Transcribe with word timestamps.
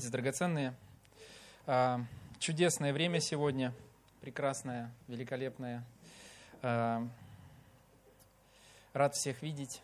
Братья 0.00 0.12
драгоценные, 0.12 0.74
а, 1.66 2.00
чудесное 2.38 2.94
время 2.94 3.20
сегодня, 3.20 3.74
прекрасное, 4.22 4.90
великолепное. 5.08 5.84
А, 6.62 7.06
рад 8.94 9.14
всех 9.14 9.42
видеть. 9.42 9.82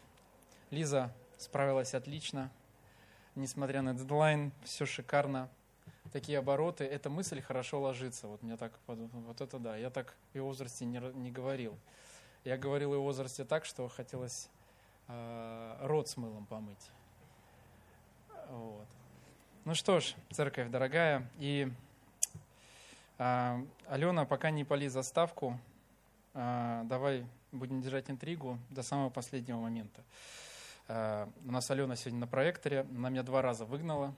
Лиза 0.70 1.12
справилась 1.36 1.92
отлично, 1.92 2.50
несмотря 3.34 3.82
на 3.82 3.92
дедлайн, 3.92 4.52
все 4.64 4.86
шикарно. 4.86 5.50
Такие 6.14 6.38
обороты, 6.38 6.84
эта 6.84 7.10
мысль 7.10 7.42
хорошо 7.42 7.82
ложится. 7.82 8.26
Вот 8.26 8.42
мне 8.42 8.56
так, 8.56 8.72
вот 8.86 9.42
это 9.42 9.58
да, 9.58 9.76
я 9.76 9.90
так 9.90 10.16
и 10.32 10.38
в 10.38 10.44
возрасте 10.44 10.86
не, 10.86 10.98
не 11.12 11.30
говорил. 11.30 11.76
Я 12.42 12.56
говорил 12.56 12.94
и 12.94 12.96
в 12.96 13.02
возрасте 13.02 13.44
так, 13.44 13.66
что 13.66 13.86
хотелось 13.88 14.48
э, 15.08 15.76
рот 15.82 16.08
с 16.08 16.16
мылом 16.16 16.46
помыть. 16.46 16.90
Вот. 18.48 18.86
Ну 19.66 19.74
что 19.74 19.98
ж, 19.98 20.14
церковь 20.30 20.70
дорогая, 20.70 21.28
и 21.40 21.68
а, 23.18 23.60
Алена, 23.88 24.24
пока 24.24 24.50
не 24.50 24.62
пали 24.62 24.86
заставку, 24.86 25.58
а, 26.34 26.84
давай 26.84 27.26
будем 27.50 27.82
держать 27.82 28.08
интригу 28.08 28.60
до 28.70 28.84
самого 28.84 29.10
последнего 29.10 29.58
момента. 29.58 30.04
А, 30.86 31.28
у 31.44 31.50
нас 31.50 31.68
Алена 31.68 31.96
сегодня 31.96 32.20
на 32.20 32.26
проекторе, 32.28 32.86
она 32.96 33.10
меня 33.10 33.24
два 33.24 33.42
раза 33.42 33.64
выгнала. 33.64 34.14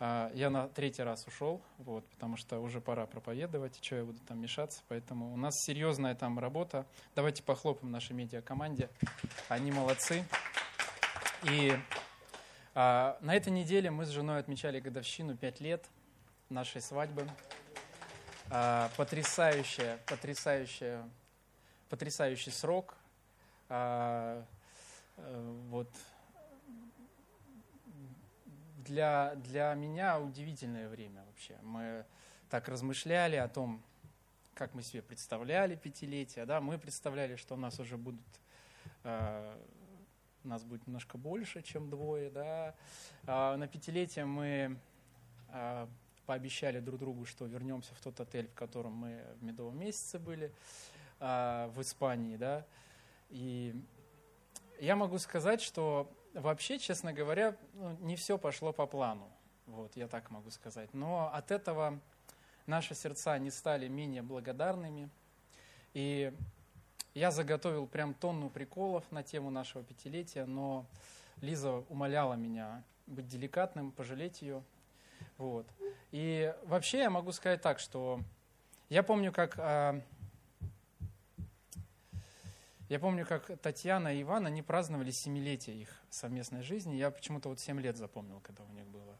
А, 0.00 0.32
я 0.32 0.48
на 0.48 0.68
третий 0.68 1.02
раз 1.02 1.26
ушел, 1.26 1.60
вот, 1.76 2.02
потому 2.06 2.38
что 2.38 2.60
уже 2.60 2.80
пора 2.80 3.04
проповедовать, 3.04 3.78
что 3.84 3.96
я 3.96 4.04
буду 4.04 4.20
там 4.20 4.40
мешаться, 4.40 4.80
поэтому 4.88 5.34
у 5.34 5.36
нас 5.36 5.52
серьезная 5.66 6.14
там 6.14 6.38
работа. 6.38 6.86
Давайте 7.14 7.42
похлопаем 7.42 7.92
нашей 7.92 8.14
медиакоманде, 8.14 8.88
они 9.50 9.70
молодцы. 9.70 10.24
И 11.42 11.78
на 12.78 13.34
этой 13.34 13.52
неделе 13.52 13.90
мы 13.90 14.04
с 14.04 14.08
женой 14.10 14.38
отмечали 14.38 14.78
годовщину 14.78 15.36
5 15.36 15.60
лет 15.60 15.84
нашей 16.48 16.80
свадьбы. 16.80 17.28
А, 18.50 18.88
потрясающая, 18.96 19.98
потрясающая, 20.06 21.02
потрясающий 21.88 22.52
срок. 22.52 22.94
А, 23.68 24.44
э, 25.16 25.56
вот 25.70 25.88
для, 28.86 29.34
для 29.34 29.74
меня 29.74 30.20
удивительное 30.20 30.88
время 30.88 31.24
вообще. 31.26 31.56
Мы 31.62 32.04
так 32.48 32.68
размышляли 32.68 33.34
о 33.34 33.48
том, 33.48 33.82
как 34.54 34.74
мы 34.74 34.84
себе 34.84 35.02
представляли 35.02 35.74
пятилетие. 35.74 36.46
Да? 36.46 36.60
Мы 36.60 36.78
представляли, 36.78 37.34
что 37.34 37.54
у 37.54 37.58
нас 37.58 37.80
уже 37.80 37.96
будут 37.96 38.20
нас 40.44 40.64
будет 40.64 40.86
немножко 40.86 41.18
больше, 41.18 41.62
чем 41.62 41.90
двое. 41.90 42.30
Да. 42.30 42.74
А, 43.26 43.56
на 43.56 43.66
пятилетие 43.66 44.24
мы 44.24 44.78
а, 45.48 45.88
пообещали 46.26 46.80
друг 46.80 47.00
другу, 47.00 47.24
что 47.24 47.46
вернемся 47.46 47.94
в 47.94 48.00
тот 48.00 48.20
отель, 48.20 48.48
в 48.48 48.54
котором 48.54 48.92
мы 48.92 49.24
в 49.40 49.42
медовом 49.42 49.78
месяце 49.78 50.18
были, 50.18 50.52
а, 51.20 51.68
в 51.68 51.80
Испании. 51.80 52.36
Да. 52.36 52.66
И 53.30 53.74
я 54.80 54.96
могу 54.96 55.18
сказать, 55.18 55.60
что 55.60 56.12
вообще, 56.34 56.78
честно 56.78 57.12
говоря, 57.12 57.56
ну, 57.74 57.96
не 58.00 58.16
все 58.16 58.38
пошло 58.38 58.72
по 58.72 58.86
плану. 58.86 59.28
Вот, 59.66 59.96
я 59.96 60.08
так 60.08 60.30
могу 60.30 60.50
сказать. 60.50 60.92
Но 60.94 61.30
от 61.32 61.50
этого 61.50 62.00
наши 62.66 62.94
сердца 62.94 63.38
не 63.38 63.50
стали 63.50 63.88
менее 63.88 64.22
благодарными. 64.22 65.10
И 65.94 66.32
я 67.18 67.30
заготовил 67.30 67.86
прям 67.86 68.14
тонну 68.14 68.48
приколов 68.48 69.04
на 69.10 69.22
тему 69.22 69.50
нашего 69.50 69.82
пятилетия, 69.82 70.46
но 70.46 70.86
Лиза 71.40 71.84
умоляла 71.88 72.34
меня 72.34 72.84
быть 73.06 73.26
деликатным, 73.26 73.90
пожалеть 73.90 74.40
ее. 74.40 74.62
Вот. 75.36 75.66
И 76.12 76.54
вообще 76.64 76.98
я 76.98 77.10
могу 77.10 77.32
сказать 77.32 77.60
так, 77.60 77.80
что 77.80 78.20
я 78.88 79.02
помню, 79.02 79.32
как 79.32 79.58
а, 79.58 80.00
я 82.88 82.98
помню, 82.98 83.26
как 83.26 83.50
Татьяна 83.60 84.14
и 84.14 84.22
Иван, 84.22 84.46
они 84.46 84.62
праздновали 84.62 85.10
семилетие 85.10 85.76
их 85.76 86.02
совместной 86.08 86.62
жизни. 86.62 86.94
Я 86.94 87.10
почему-то 87.10 87.48
вот 87.48 87.60
семь 87.60 87.80
лет 87.80 87.96
запомнил, 87.96 88.40
когда 88.40 88.62
у 88.64 88.72
них 88.72 88.86
было. 88.86 89.17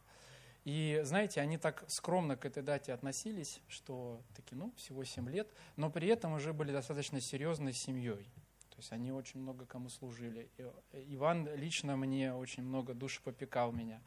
И, 0.68 1.00
знаете, 1.02 1.40
они 1.40 1.56
так 1.56 1.82
скромно 1.88 2.36
к 2.36 2.44
этой 2.44 2.62
дате 2.62 2.92
относились, 2.92 3.62
что 3.68 4.20
таки, 4.36 4.54
ну, 4.54 4.70
всего 4.76 5.02
7 5.02 5.26
лет, 5.30 5.48
но 5.76 5.88
при 5.88 6.08
этом 6.08 6.34
уже 6.34 6.52
были 6.52 6.72
достаточно 6.72 7.22
серьезной 7.22 7.72
семьей. 7.72 8.24
То 8.68 8.76
есть 8.76 8.92
они 8.92 9.10
очень 9.10 9.40
много 9.40 9.64
кому 9.64 9.88
служили. 9.88 10.50
И 10.58 11.14
Иван 11.14 11.48
лично 11.54 11.96
мне 11.96 12.34
очень 12.34 12.64
много 12.64 12.92
душ 12.92 13.22
попекал 13.22 13.72
меня. 13.72 14.02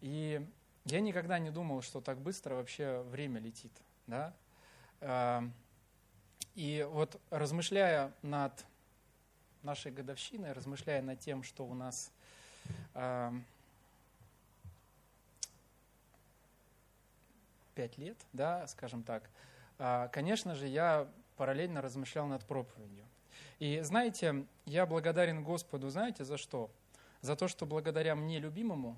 И 0.00 0.46
я 0.84 1.00
никогда 1.00 1.40
не 1.40 1.50
думал, 1.50 1.82
что 1.82 2.00
так 2.00 2.20
быстро 2.20 2.54
вообще 2.54 3.02
время 3.10 3.40
летит. 3.40 3.72
Да? 4.06 4.36
А, 5.00 5.42
и 6.54 6.86
вот 6.88 7.20
размышляя 7.30 8.12
над 8.22 8.52
нашей 9.64 9.90
годовщиной, 9.90 10.52
размышляя 10.52 11.02
над 11.02 11.18
тем, 11.18 11.42
что 11.42 11.66
у 11.66 11.74
нас 11.74 12.12
пять 17.74 17.98
лет, 17.98 18.16
да, 18.32 18.66
скажем 18.66 19.02
так, 19.02 19.30
а, 19.78 20.08
конечно 20.08 20.54
же, 20.54 20.66
я 20.66 21.08
параллельно 21.36 21.80
размышлял 21.80 22.26
над 22.26 22.44
проповедью. 22.44 23.04
И 23.58 23.80
знаете, 23.80 24.46
я 24.64 24.86
благодарен 24.86 25.42
Господу, 25.42 25.88
знаете, 25.88 26.24
за 26.24 26.36
что? 26.36 26.70
За 27.20 27.36
то, 27.36 27.48
что 27.48 27.66
благодаря 27.66 28.14
мне 28.14 28.38
любимому 28.38 28.96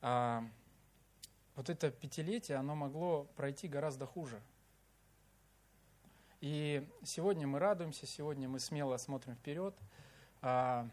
а, 0.00 0.44
вот 1.56 1.70
это 1.70 1.90
пятилетие, 1.90 2.58
оно 2.58 2.74
могло 2.74 3.24
пройти 3.36 3.68
гораздо 3.68 4.06
хуже. 4.06 4.40
И 6.40 6.88
сегодня 7.02 7.48
мы 7.48 7.58
радуемся, 7.58 8.06
сегодня 8.06 8.48
мы 8.48 8.60
смело 8.60 8.96
смотрим 8.96 9.34
вперед. 9.34 9.74
А, 10.40 10.88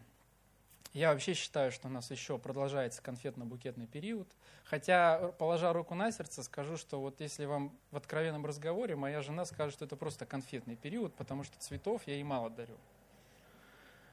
я 0.92 1.12
вообще 1.12 1.34
считаю, 1.34 1.72
что 1.72 1.88
у 1.88 1.90
нас 1.90 2.10
еще 2.10 2.38
продолжается 2.38 3.02
конфетно-букетный 3.02 3.86
период. 3.86 4.28
Хотя, 4.64 5.32
положа 5.38 5.72
руку 5.72 5.94
на 5.94 6.10
сердце, 6.10 6.42
скажу, 6.42 6.76
что 6.76 7.00
вот 7.00 7.20
если 7.20 7.44
вам 7.44 7.76
в 7.90 7.96
откровенном 7.96 8.44
разговоре 8.44 8.96
моя 8.96 9.22
жена 9.22 9.44
скажет, 9.44 9.74
что 9.74 9.84
это 9.84 9.96
просто 9.96 10.26
конфетный 10.26 10.76
период, 10.76 11.14
потому 11.14 11.44
что 11.44 11.58
цветов 11.58 12.02
я 12.06 12.14
ей 12.14 12.24
мало 12.24 12.50
дарю. 12.50 12.76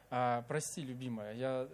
А, 0.09 0.43
прости, 0.47 0.81
любимая, 0.81 1.33
я 1.33 1.67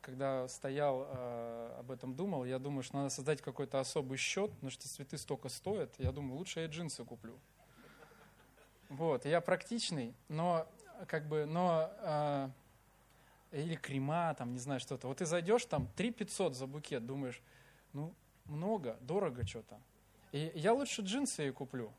когда 0.00 0.48
стоял, 0.48 1.06
а, 1.08 1.76
об 1.80 1.90
этом 1.90 2.14
думал, 2.14 2.44
я 2.44 2.58
думаю, 2.58 2.82
что 2.82 2.98
надо 2.98 3.10
создать 3.10 3.42
какой-то 3.42 3.80
особый 3.80 4.16
счет, 4.16 4.50
потому 4.52 4.70
что 4.70 4.88
цветы 4.88 5.18
столько 5.18 5.48
стоят. 5.48 5.90
Я 5.98 6.12
думаю, 6.12 6.36
лучше 6.38 6.60
я 6.60 6.66
джинсы 6.66 7.04
куплю. 7.04 7.38
Вот, 8.88 9.24
я 9.24 9.40
практичный, 9.40 10.14
но 10.28 10.66
как 11.06 11.26
бы, 11.26 11.46
но 11.46 11.90
а, 11.98 12.50
или 13.52 13.74
крема, 13.74 14.34
там, 14.34 14.52
не 14.52 14.58
знаю, 14.58 14.80
что-то. 14.80 15.08
Вот 15.08 15.18
ты 15.18 15.26
зайдешь, 15.26 15.64
там, 15.64 15.88
3 15.96 16.10
500 16.10 16.54
за 16.54 16.66
букет, 16.66 17.04
думаешь, 17.06 17.40
ну, 17.92 18.14
много, 18.44 18.96
дорого 19.00 19.46
что-то. 19.46 19.80
И 20.32 20.52
я 20.54 20.72
лучше 20.72 21.02
джинсы 21.02 21.42
ей 21.42 21.52
куплю. 21.52 21.92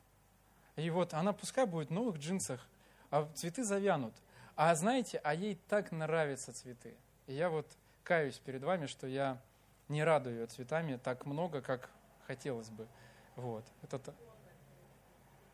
И 0.75 0.89
вот 0.89 1.13
она 1.13 1.33
пускай 1.33 1.65
будет 1.65 1.89
в 1.89 1.93
новых 1.93 2.17
джинсах, 2.17 2.65
а 3.09 3.29
цветы 3.35 3.63
завянут. 3.63 4.13
А 4.55 4.73
знаете, 4.75 5.19
а 5.23 5.33
ей 5.33 5.59
так 5.67 5.91
нравятся 5.91 6.53
цветы. 6.53 6.95
И 7.27 7.33
я 7.33 7.49
вот 7.49 7.67
каюсь 8.03 8.37
перед 8.39 8.63
вами, 8.63 8.85
что 8.85 9.07
я 9.07 9.41
не 9.89 10.03
радую 10.03 10.39
ее 10.39 10.45
цветами 10.47 10.97
так 10.97 11.25
много, 11.25 11.61
как 11.61 11.89
хотелось 12.25 12.69
бы. 12.69 12.87
Вот. 13.35 13.65
Это 13.81 14.13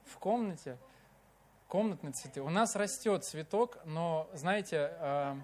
в 0.05 0.17
комнате 0.17 0.77
комнатные 1.67 2.13
цветы. 2.13 2.41
У 2.41 2.49
нас 2.49 2.75
растет 2.75 3.23
цветок, 3.23 3.79
но, 3.85 4.29
знаете, 4.33 4.91
а, 4.99 5.37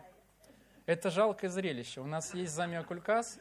это 0.86 1.10
жалкое 1.10 1.50
зрелище. 1.50 2.02
У 2.02 2.06
нас 2.06 2.34
есть 2.34 2.54
замиокулькас, 2.54 3.40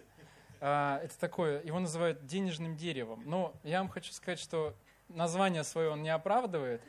а, 0.61 1.01
это 1.03 1.19
такое, 1.19 1.63
его 1.63 1.81
называют 1.81 2.25
денежным 2.27 2.77
деревом. 2.77 3.23
Но 3.27 3.55
я 3.65 3.79
вам 3.79 3.89
хочу 3.89 4.13
сказать, 4.13 4.39
что 4.39 4.75
название 5.09 5.65
свое 5.65 5.91
он 5.91 6.03
не 6.03 6.11
оправдывает. 6.11 6.83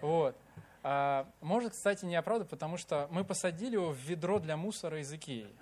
Вот. 0.00 0.36
А, 0.82 1.30
может, 1.40 1.72
кстати, 1.72 2.04
не 2.04 2.16
оправдывает, 2.16 2.50
потому 2.50 2.76
что 2.76 3.08
мы 3.10 3.24
посадили 3.24 3.74
его 3.74 3.90
в 3.90 3.98
ведро 3.98 4.38
для 4.38 4.56
мусора 4.56 5.00
из 5.00 5.12
Икеи. 5.12 5.54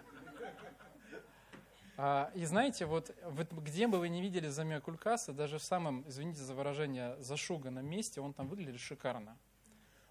А, 1.99 2.31
и 2.35 2.45
знаете, 2.45 2.85
вот 2.85 3.11
где 3.53 3.87
бы 3.89 3.99
вы 3.99 4.11
не 4.11 4.21
видели 4.21 4.49
замиокулькаса, 4.49 5.33
даже 5.33 5.59
в 5.59 5.63
самом, 5.63 6.05
извините 6.07 6.43
за 6.43 6.55
выражение, 6.55 7.17
зашуганном 7.19 7.87
месте, 7.87 8.21
он 8.21 8.33
там 8.35 8.49
выглядит 8.49 8.81
шикарно 8.81 9.37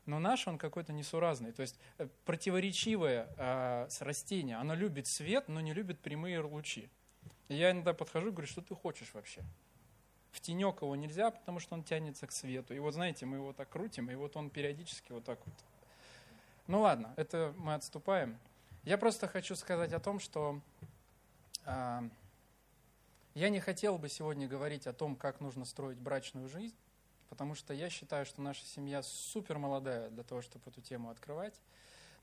но 0.06 0.20
наш 0.20 0.48
он 0.48 0.58
какой-то 0.58 0.94
несуразный. 0.94 1.52
То 1.52 1.62
есть 1.62 1.80
э, 1.98 2.08
противоречивое 2.26 3.28
э, 3.38 3.88
растение, 4.00 4.58
оно 4.58 4.76
любит 4.76 5.08
свет, 5.08 5.48
но 5.48 5.62
не 5.62 5.74
любит 5.74 6.00
прямые 6.00 6.40
лучи. 6.40 6.90
И 7.48 7.56
я 7.56 7.72
иногда 7.72 7.94
подхожу 7.94 8.30
и 8.30 8.32
говорю, 8.32 8.48
что 8.48 8.62
ты 8.62 8.76
хочешь 8.76 9.14
вообще? 9.14 9.42
В 10.32 10.42
тенек 10.42 10.82
его 10.82 10.96
нельзя, 10.96 11.32
потому 11.32 11.60
что 11.60 11.76
он 11.76 11.84
тянется 11.84 12.28
к 12.28 12.32
свету. 12.32 12.74
И 12.74 12.80
вот 12.80 12.94
знаете, 12.94 13.26
мы 13.26 13.38
его 13.38 13.54
так 13.54 13.70
крутим, 13.70 14.10
и 14.10 14.16
вот 14.16 14.36
он 14.36 14.50
периодически 14.50 15.12
вот 15.12 15.24
так 15.24 15.40
вот. 15.46 15.56
Ну 16.68 16.82
ладно, 16.82 17.14
это 17.16 17.54
мы 17.58 17.74
отступаем. 17.74 18.38
Я 18.84 18.98
просто 18.98 19.28
хочу 19.28 19.56
сказать 19.56 19.94
о 19.94 20.00
том, 20.00 20.20
что 20.20 20.60
э, 21.66 22.10
Я 23.34 23.50
не 23.50 23.60
хотел 23.60 23.98
бы 23.98 24.10
сегодня 24.10 24.48
говорить 24.48 24.88
о 24.88 24.94
том, 24.94 25.16
как 25.16 25.42
нужно 25.42 25.66
строить 25.66 25.98
брачную 25.98 26.48
жизнь, 26.48 26.76
потому 27.30 27.56
что 27.56 27.74
я 27.74 27.90
считаю, 27.90 28.26
что 28.26 28.42
наша 28.42 28.66
семья 28.66 29.02
супер 29.04 29.58
молодая 29.58 30.10
для 30.10 30.24
того, 30.24 30.42
чтобы 30.42 30.70
эту 30.70 30.82
тему 30.82 31.10
открывать. 31.10 31.60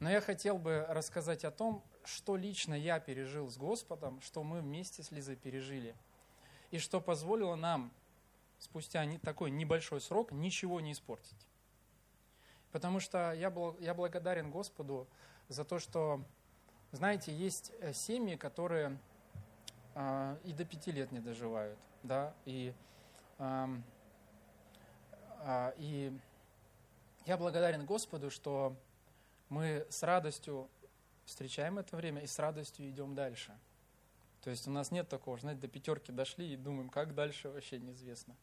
Но 0.00 0.10
я 0.10 0.20
хотел 0.20 0.58
бы 0.58 0.84
рассказать 0.88 1.44
о 1.44 1.50
том, 1.50 1.84
что 2.04 2.37
лично 2.37 2.75
я 2.75 2.99
пережил 2.99 3.49
с 3.49 3.56
Господом, 3.56 4.20
что 4.20 4.43
мы 4.43 4.60
вместе 4.60 5.02
с 5.02 5.12
Лизой 5.12 5.37
пережили, 5.37 5.94
и 6.70 6.78
что 6.78 7.00
позволило 7.00 7.54
нам 7.54 7.93
спустя 8.58 9.04
такой 9.22 9.50
небольшой 9.50 10.00
срок 10.00 10.32
ничего 10.32 10.81
не 10.81 10.93
испортить. 10.93 11.46
Потому 12.70 13.00
что 13.00 13.32
я, 13.32 13.50
был, 13.50 13.76
я 13.81 13.93
благодарен 13.93 14.50
Господу 14.50 15.06
за 15.49 15.64
то, 15.64 15.78
что, 15.78 16.25
знаете, 16.93 17.34
есть 17.34 17.72
э, 17.81 17.93
семьи, 17.93 18.37
которые 18.37 18.99
э, 19.94 20.37
и 20.44 20.52
до 20.52 20.64
пяти 20.64 20.90
лет 20.90 21.12
не 21.12 21.20
доживают, 21.20 21.78
да, 22.02 22.34
и, 22.46 22.72
э, 23.38 23.66
и 25.77 26.12
я 27.27 27.37
благодарен 27.37 27.85
Господу, 27.85 28.31
что 28.31 28.77
мы 29.49 29.87
с 29.91 30.03
радостью 30.03 30.69
встречаем 31.25 31.79
это 31.79 31.97
время 31.97 32.23
и 32.23 32.27
с 32.27 32.39
радостью 32.39 32.89
идем 32.89 33.15
дальше. 33.15 33.56
То 34.43 34.50
есть 34.50 34.67
у 34.67 34.71
нас 34.71 34.91
нет 34.91 35.09
такого, 35.09 35.39
знаете, 35.39 35.61
до 35.61 35.69
пятерки 35.69 36.11
дошли 36.11 36.53
и 36.53 36.56
думаем, 36.56 36.89
как 36.89 37.15
дальше 37.15 37.49
вообще 37.49 37.79
неизвестно. 37.79 38.35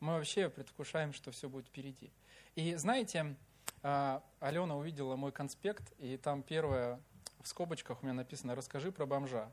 Мы 0.00 0.14
вообще 0.14 0.48
предвкушаем, 0.48 1.12
что 1.12 1.30
все 1.30 1.48
будет 1.48 1.66
впереди. 1.66 2.10
И 2.56 2.74
знаете, 2.74 3.36
а, 3.82 4.22
Алена 4.40 4.76
увидела 4.76 5.14
мой 5.16 5.30
конспект, 5.30 5.92
и 5.98 6.16
там 6.16 6.42
первое 6.42 7.00
в 7.42 7.48
скобочках 7.48 8.02
у 8.02 8.06
меня 8.06 8.14
написано 8.14 8.54
«Расскажи 8.54 8.90
про 8.90 9.06
бомжа». 9.06 9.50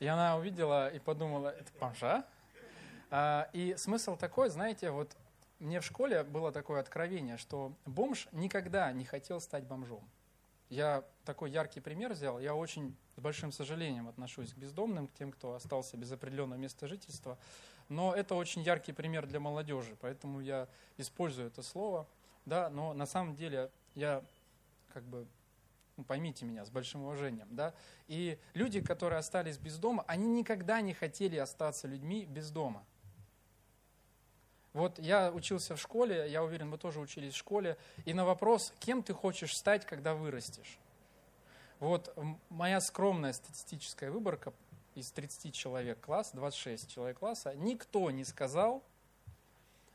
И 0.00 0.06
она 0.06 0.36
увидела 0.36 0.88
и 0.88 0.98
подумала, 0.98 1.48
это 1.48 1.70
бомжа? 1.78 2.24
А, 3.10 3.48
и 3.52 3.76
смысл 3.76 4.16
такой, 4.16 4.48
знаете, 4.48 4.90
вот 4.90 5.16
мне 5.60 5.80
в 5.80 5.84
школе 5.84 6.24
было 6.24 6.52
такое 6.52 6.80
откровение, 6.80 7.36
что 7.36 7.74
бомж 7.84 8.28
никогда 8.32 8.90
не 8.92 9.04
хотел 9.04 9.40
стать 9.40 9.64
бомжом. 9.64 10.08
Я 10.70 11.04
такой 11.24 11.50
яркий 11.50 11.80
пример 11.80 12.12
взял. 12.12 12.40
Я 12.40 12.54
очень 12.54 12.96
с 13.16 13.20
большим 13.20 13.52
сожалением 13.52 14.08
отношусь 14.08 14.52
к 14.52 14.56
бездомным, 14.56 15.08
к 15.08 15.12
тем, 15.12 15.32
кто 15.32 15.54
остался 15.54 15.96
без 15.96 16.10
определенного 16.12 16.58
места 16.58 16.86
жительства. 16.86 17.38
Но 17.88 18.14
это 18.14 18.34
очень 18.34 18.62
яркий 18.62 18.92
пример 18.92 19.26
для 19.26 19.40
молодежи, 19.40 19.96
поэтому 20.00 20.40
я 20.40 20.68
использую 20.96 21.48
это 21.48 21.62
слово. 21.62 22.06
Да, 22.46 22.70
но 22.70 22.94
на 22.94 23.04
самом 23.04 23.34
деле 23.34 23.70
я 23.94 24.24
как 24.92 25.04
бы 25.04 25.26
ну, 25.96 26.04
поймите 26.04 26.44
меня, 26.44 26.64
с 26.64 26.70
большим 26.70 27.02
уважением, 27.02 27.48
да, 27.50 27.74
и 28.08 28.38
люди, 28.54 28.80
которые 28.80 29.18
остались 29.18 29.58
без 29.58 29.76
дома, 29.76 30.04
они 30.06 30.28
никогда 30.28 30.80
не 30.80 30.94
хотели 30.94 31.36
остаться 31.36 31.86
людьми 31.86 32.24
без 32.24 32.50
дома. 32.50 32.86
Вот 34.72 34.98
я 34.98 35.32
учился 35.32 35.74
в 35.74 35.80
школе, 35.80 36.30
я 36.30 36.44
уверен, 36.44 36.70
вы 36.70 36.78
тоже 36.78 37.00
учились 37.00 37.34
в 37.34 37.36
школе, 37.36 37.76
и 38.04 38.14
на 38.14 38.24
вопрос, 38.24 38.72
кем 38.78 39.02
ты 39.02 39.12
хочешь 39.12 39.56
стать, 39.56 39.84
когда 39.84 40.14
вырастешь? 40.14 40.78
Вот 41.80 42.16
моя 42.50 42.80
скромная 42.80 43.32
статистическая 43.32 44.10
выборка 44.10 44.52
из 44.94 45.10
30 45.10 45.52
человек 45.54 46.00
класса, 46.00 46.36
26 46.36 46.90
человек 46.90 47.18
класса, 47.18 47.54
никто 47.56 48.10
не 48.10 48.24
сказал, 48.24 48.84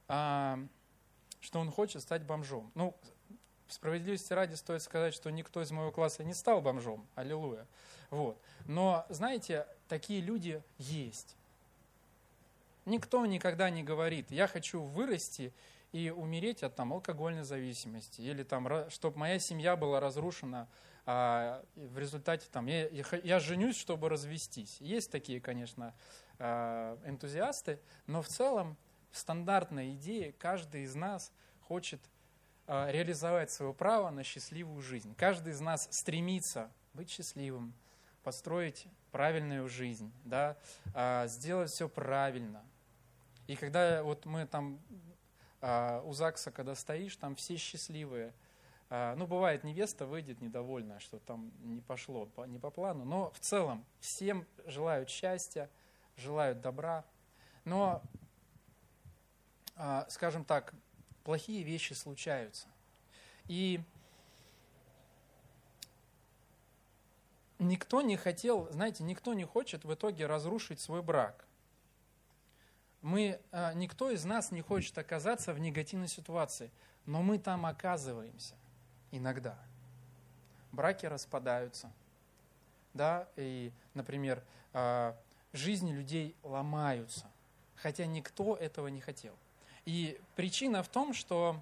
а, 0.07 0.59
что 1.39 1.59
он 1.59 1.71
хочет 1.71 2.01
стать 2.01 2.23
бомжом. 2.23 2.71
Ну, 2.75 2.95
справедливости 3.67 4.33
ради 4.33 4.55
стоит 4.55 4.81
сказать, 4.81 5.13
что 5.13 5.29
никто 5.29 5.61
из 5.61 5.71
моего 5.71 5.91
класса 5.91 6.23
не 6.23 6.33
стал 6.33 6.61
бомжом. 6.61 7.07
Аллилуйя. 7.15 7.65
Вот. 8.09 8.39
Но, 8.65 9.05
знаете, 9.09 9.67
такие 9.87 10.21
люди 10.21 10.61
есть. 10.77 11.35
Никто 12.85 13.25
никогда 13.25 13.69
не 13.69 13.83
говорит, 13.83 14.31
я 14.31 14.47
хочу 14.47 14.81
вырасти 14.81 15.53
и 15.91 16.09
умереть 16.09 16.61
от 16.61 16.75
там, 16.75 16.93
алкогольной 16.93 17.43
зависимости, 17.43 18.21
или 18.21 18.43
там, 18.43 18.89
чтобы 18.89 19.17
моя 19.17 19.39
семья 19.39 19.75
была 19.75 19.99
разрушена 19.99 20.67
а, 21.05 21.63
в 21.75 21.97
результате, 21.97 22.47
там, 22.51 22.67
я, 22.67 22.87
я 23.23 23.39
женюсь, 23.39 23.77
чтобы 23.77 24.09
развестись. 24.09 24.77
Есть 24.81 25.11
такие, 25.11 25.39
конечно, 25.39 25.95
а, 26.37 26.99
энтузиасты, 27.05 27.79
но 28.07 28.21
в 28.21 28.27
целом 28.27 28.77
стандартная 29.11 29.93
идея, 29.93 30.33
каждый 30.33 30.83
из 30.83 30.95
нас 30.95 31.31
хочет 31.61 32.01
а, 32.67 32.91
реализовать 32.91 33.51
свое 33.51 33.73
право 33.73 34.09
на 34.09 34.23
счастливую 34.23 34.81
жизнь. 34.81 35.15
Каждый 35.15 35.53
из 35.53 35.61
нас 35.61 35.87
стремится 35.91 36.71
быть 36.93 37.09
счастливым, 37.09 37.73
построить 38.23 38.87
правильную 39.11 39.69
жизнь, 39.69 40.11
да, 40.23 40.57
а, 40.93 41.27
сделать 41.27 41.71
все 41.71 41.87
правильно, 41.87 42.63
и 43.47 43.55
когда 43.55 44.03
вот 44.03 44.25
мы 44.25 44.45
там 44.47 44.79
а, 45.61 46.01
у 46.01 46.13
ЗАГСа, 46.13 46.51
когда 46.51 46.75
стоишь, 46.75 47.15
там 47.15 47.35
все 47.35 47.57
счастливые. 47.57 48.33
А, 48.89 49.15
ну, 49.15 49.27
бывает, 49.27 49.63
невеста 49.63 50.05
выйдет 50.05 50.41
недовольная, 50.41 50.99
что 50.99 51.19
там 51.19 51.51
не 51.63 51.81
пошло 51.81 52.27
не 52.47 52.59
по 52.59 52.69
плану. 52.69 53.05
Но 53.05 53.31
в 53.31 53.39
целом 53.39 53.85
всем 53.99 54.45
желают 54.65 55.09
счастья, 55.09 55.69
желают 56.17 56.61
добра. 56.61 57.03
Но, 57.65 58.01
а, 59.75 60.05
скажем 60.09 60.43
так, 60.43 60.73
плохие 61.23 61.63
вещи 61.63 61.93
случаются. 61.93 62.67
И 63.47 63.79
никто 67.59 68.01
не 68.01 68.17
хотел, 68.17 68.71
знаете, 68.71 69.03
никто 69.03 69.33
не 69.33 69.45
хочет 69.45 69.83
в 69.83 69.93
итоге 69.93 70.25
разрушить 70.25 70.79
свой 70.79 71.01
брак 71.01 71.45
мы, 73.05 73.39
а, 73.51 73.71
никто 73.75 74.09
из 74.09 74.25
нас 74.25 74.49
не 74.49 74.61
хочет 74.61 74.97
оказаться 74.97 75.53
в 75.53 75.59
негативной 75.59 76.07
ситуации, 76.07 76.71
но 77.05 77.21
мы 77.21 77.37
там 77.37 77.67
оказываемся 77.67 78.55
иногда. 79.11 79.59
Браки 80.71 81.05
распадаются, 81.05 81.91
да, 82.95 83.27
и, 83.35 83.71
например, 83.93 84.43
а, 84.73 85.15
жизни 85.53 85.91
людей 85.91 86.35
ломаются, 86.41 87.29
хотя 87.75 88.07
никто 88.07 88.55
этого 88.55 88.87
не 88.87 89.01
хотел. 89.01 89.35
И 89.85 90.19
причина 90.35 90.81
в 90.81 90.87
том, 90.87 91.13
что 91.13 91.61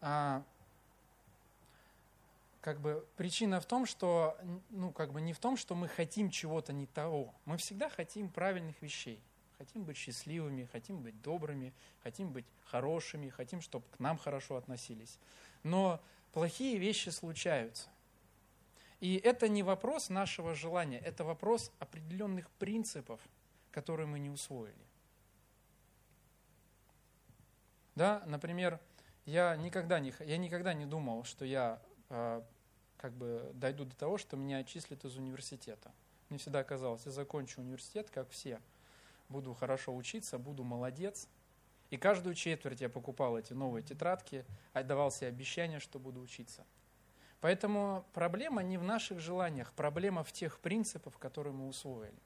а, 0.00 0.42
как 2.62 2.80
бы 2.80 3.06
причина 3.18 3.60
в 3.60 3.66
том, 3.66 3.84
что 3.84 4.38
ну 4.70 4.92
как 4.92 5.12
бы 5.12 5.20
не 5.20 5.34
в 5.34 5.40
том, 5.40 5.58
что 5.58 5.74
мы 5.74 5.88
хотим 5.88 6.30
чего-то 6.30 6.72
не 6.72 6.86
того. 6.86 7.34
Мы 7.44 7.58
всегда 7.58 7.90
хотим 7.90 8.30
правильных 8.30 8.80
вещей. 8.80 9.20
Хотим 9.58 9.82
быть 9.82 9.96
счастливыми, 9.96 10.66
хотим 10.66 11.02
быть 11.02 11.20
добрыми, 11.20 11.74
хотим 12.04 12.32
быть 12.32 12.46
хорошими, 12.66 13.28
хотим, 13.28 13.60
чтобы 13.60 13.84
к 13.90 13.98
нам 13.98 14.16
хорошо 14.16 14.54
относились. 14.54 15.18
Но 15.64 16.00
плохие 16.32 16.78
вещи 16.78 17.08
случаются. 17.08 17.88
И 19.00 19.16
это 19.16 19.48
не 19.48 19.64
вопрос 19.64 20.10
нашего 20.10 20.54
желания, 20.54 20.98
это 21.00 21.24
вопрос 21.24 21.72
определенных 21.80 22.48
принципов, 22.52 23.20
которые 23.72 24.06
мы 24.06 24.20
не 24.20 24.30
усвоили. 24.30 24.74
Да, 27.96 28.22
например, 28.26 28.78
я 29.24 29.56
никогда 29.56 29.98
не, 29.98 30.14
я 30.20 30.36
никогда 30.36 30.72
не 30.72 30.86
думал, 30.86 31.24
что 31.24 31.44
я 31.44 31.82
э, 32.10 32.42
как 32.96 33.12
бы 33.12 33.50
дойду 33.54 33.84
до 33.84 33.96
того, 33.96 34.18
что 34.18 34.36
меня 34.36 34.58
отчислят 34.58 35.04
из 35.04 35.16
университета. 35.16 35.92
Мне 36.28 36.38
всегда 36.38 36.62
казалось, 36.62 37.06
я 37.06 37.10
закончу 37.10 37.60
университет, 37.60 38.08
как 38.10 38.30
все– 38.30 38.60
буду 39.28 39.54
хорошо 39.54 39.94
учиться, 39.94 40.38
буду 40.38 40.64
молодец. 40.64 41.28
И 41.90 41.96
каждую 41.96 42.34
четверть 42.34 42.80
я 42.80 42.88
покупал 42.88 43.38
эти 43.38 43.52
новые 43.52 43.82
тетрадки, 43.82 44.44
отдавал 44.72 45.10
себе 45.10 45.28
обещание, 45.28 45.80
что 45.80 45.98
буду 45.98 46.20
учиться. 46.20 46.66
Поэтому 47.40 48.04
проблема 48.12 48.62
не 48.62 48.78
в 48.78 48.82
наших 48.82 49.20
желаниях, 49.20 49.72
проблема 49.72 50.24
в 50.24 50.32
тех 50.32 50.58
принципах, 50.58 51.18
которые 51.18 51.54
мы 51.54 51.68
усвоили. 51.68 52.18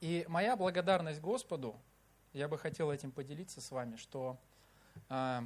И 0.00 0.26
моя 0.28 0.56
благодарность 0.56 1.20
Господу, 1.20 1.74
я 2.32 2.48
бы 2.48 2.58
хотел 2.58 2.92
этим 2.92 3.10
поделиться 3.10 3.60
с 3.60 3.70
вами, 3.70 3.96
что 3.96 4.38
э, 5.08 5.40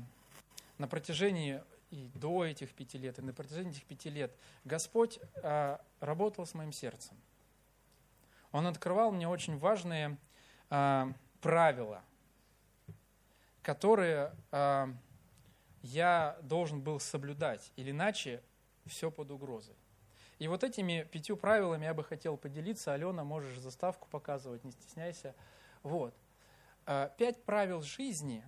на 0.79 0.89
протяжении 0.89 1.63
и 1.91 2.11
до 2.15 2.45
этих 2.45 2.73
пяти 2.73 2.99
лет, 2.99 3.19
и 3.19 3.23
на 3.23 3.33
протяжении 3.33 3.71
этих 3.71 3.85
пяти 3.85 4.11
лет 4.11 4.35
Господь 4.65 5.21
э, 5.37 5.79
работал 6.01 6.47
с 6.47 6.55
моим 6.55 6.73
сердцем. 6.73 7.17
Он 8.53 8.67
открывал 8.67 9.13
мне 9.13 9.29
очень 9.29 9.59
важные 9.59 10.19
э, 10.71 11.13
правила, 11.41 12.03
которые 13.63 14.33
э, 14.53 14.87
я 15.83 16.39
должен 16.43 16.81
был 16.81 17.01
соблюдать, 17.01 17.73
или 17.77 17.91
иначе 17.91 18.43
все 18.87 19.11
под 19.11 19.31
угрозой. 19.31 19.75
И 20.39 20.49
вот 20.49 20.65
этими 20.65 21.07
пятью 21.11 21.37
правилами 21.37 21.85
я 21.85 21.93
бы 21.93 22.03
хотел 22.03 22.37
поделиться. 22.39 22.95
Алена, 22.95 23.25
можешь 23.25 23.59
заставку 23.59 24.09
показывать, 24.09 24.65
не 24.65 24.73
стесняйся. 24.73 25.35
Вот. 25.83 26.15
Пять 27.19 27.45
правил 27.45 27.83
жизни, 27.83 28.43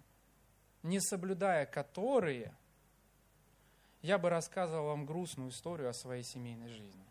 не 0.83 1.01
соблюдая 1.01 1.67
которые, 1.67 2.55
я 4.01 4.17
бы 4.17 4.31
рассказывал 4.31 4.87
вам 4.87 5.05
грустную 5.05 5.51
историю 5.51 5.91
о 5.91 5.93
своей 5.93 6.23
семейной 6.23 6.69
жизни. 6.69 7.05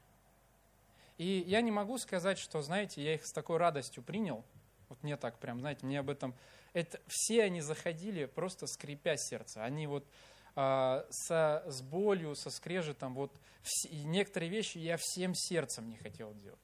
И 1.19 1.43
я 1.45 1.61
не 1.61 1.69
могу 1.69 1.99
сказать, 1.99 2.39
что, 2.39 2.63
знаете, 2.63 3.03
я 3.03 3.13
их 3.13 3.25
с 3.25 3.31
такой 3.31 3.57
радостью 3.57 4.01
принял– 4.01 4.43
Вот 4.91 5.01
мне 5.03 5.15
так 5.15 5.39
прям, 5.39 5.61
знаете, 5.61 5.85
мне 5.85 6.01
об 6.01 6.09
этом... 6.09 6.35
Это, 6.73 6.99
все 7.07 7.43
они 7.43 7.61
заходили 7.61 8.25
просто 8.25 8.67
скрипя 8.67 9.15
сердце. 9.15 9.63
Они 9.63 9.87
вот 9.87 10.05
а, 10.53 11.07
со, 11.09 11.63
с 11.65 11.81
болью, 11.81 12.35
со 12.35 12.49
скрежетом, 12.49 13.13
вот 13.13 13.31
все, 13.63 13.87
некоторые 14.03 14.49
вещи 14.49 14.79
я 14.79 14.97
всем 14.99 15.33
сердцем 15.33 15.89
не 15.89 15.95
хотел 15.95 16.33
делать. 16.33 16.59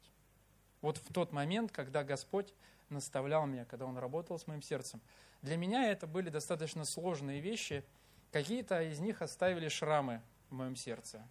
Вот 0.82 0.98
в 0.98 1.14
тот 1.14 1.32
момент, 1.32 1.72
когда 1.72 2.04
Господь 2.04 2.54
наставлял 2.90 3.46
меня, 3.46 3.64
когда 3.64 3.86
Он 3.86 3.98
работал 3.98 4.38
с 4.38 4.46
моим 4.46 4.62
сердцем. 4.62 5.00
Для 5.42 5.56
меня 5.56 5.90
это 5.90 6.06
были 6.06 6.28
достаточно 6.28 6.84
сложные 6.84 7.40
вещи. 7.40 7.86
Какие-то 8.34 8.82
из 8.82 9.00
них 9.00 9.22
оставили 9.22 9.70
шрамы 9.70 10.22
в 10.50 10.54
моем 10.54 10.76
сердце. 10.76 11.26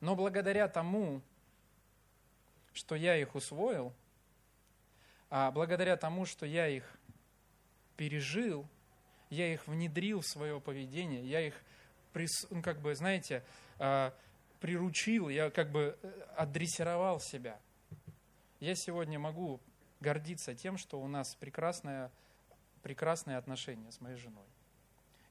Но 0.00 0.14
благодаря 0.14 0.68
тому, 0.68 1.22
что 2.74 2.96
я 2.96 3.16
их 3.16 3.34
усвоил, 3.34 3.94
а 5.30 5.50
благодаря 5.50 5.96
тому, 5.96 6.24
что 6.24 6.46
я 6.46 6.68
их 6.68 6.84
пережил, 7.96 8.66
я 9.30 9.52
их 9.52 9.66
внедрил 9.66 10.20
в 10.20 10.26
свое 10.26 10.60
поведение, 10.60 11.24
я 11.24 11.40
их, 11.40 11.54
ну, 12.50 12.62
как 12.62 12.80
бы, 12.80 12.94
знаете, 12.94 13.42
а, 13.78 14.14
приручил, 14.60 15.28
я 15.28 15.50
как 15.50 15.70
бы 15.70 15.98
э, 16.02 16.22
адресировал 16.36 17.20
себя. 17.20 17.60
Я 18.60 18.74
сегодня 18.74 19.18
могу 19.18 19.60
гордиться 20.00 20.54
тем, 20.54 20.78
что 20.78 21.00
у 21.00 21.08
нас 21.08 21.34
прекрасное, 21.36 22.10
прекрасные 22.82 23.36
отношения 23.36 23.90
с 23.90 24.00
моей 24.00 24.16
женой. 24.16 24.46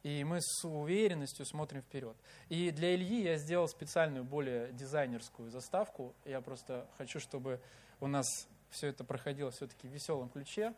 И 0.04 0.24
мы 0.24 0.40
с 0.40 0.64
уверенностью 0.64 1.46
смотрим 1.46 1.82
вперед. 1.82 2.16
И 2.50 2.70
для 2.70 2.94
Ильи 2.94 3.24
я 3.24 3.38
сделал 3.38 3.68
специальную, 3.68 4.24
более 4.24 4.72
дизайнерскую 4.74 5.50
заставку. 5.50 6.14
Я 6.26 6.42
просто 6.42 6.88
хочу, 6.98 7.20
чтобы 7.20 7.60
у 8.00 8.08
нас 8.08 8.28
все 8.76 8.88
это 8.88 9.06
проходило 9.06 9.52
все-таки 9.52 9.88
в 9.88 9.92
веселом 9.92 10.30
ключе. 10.30 10.74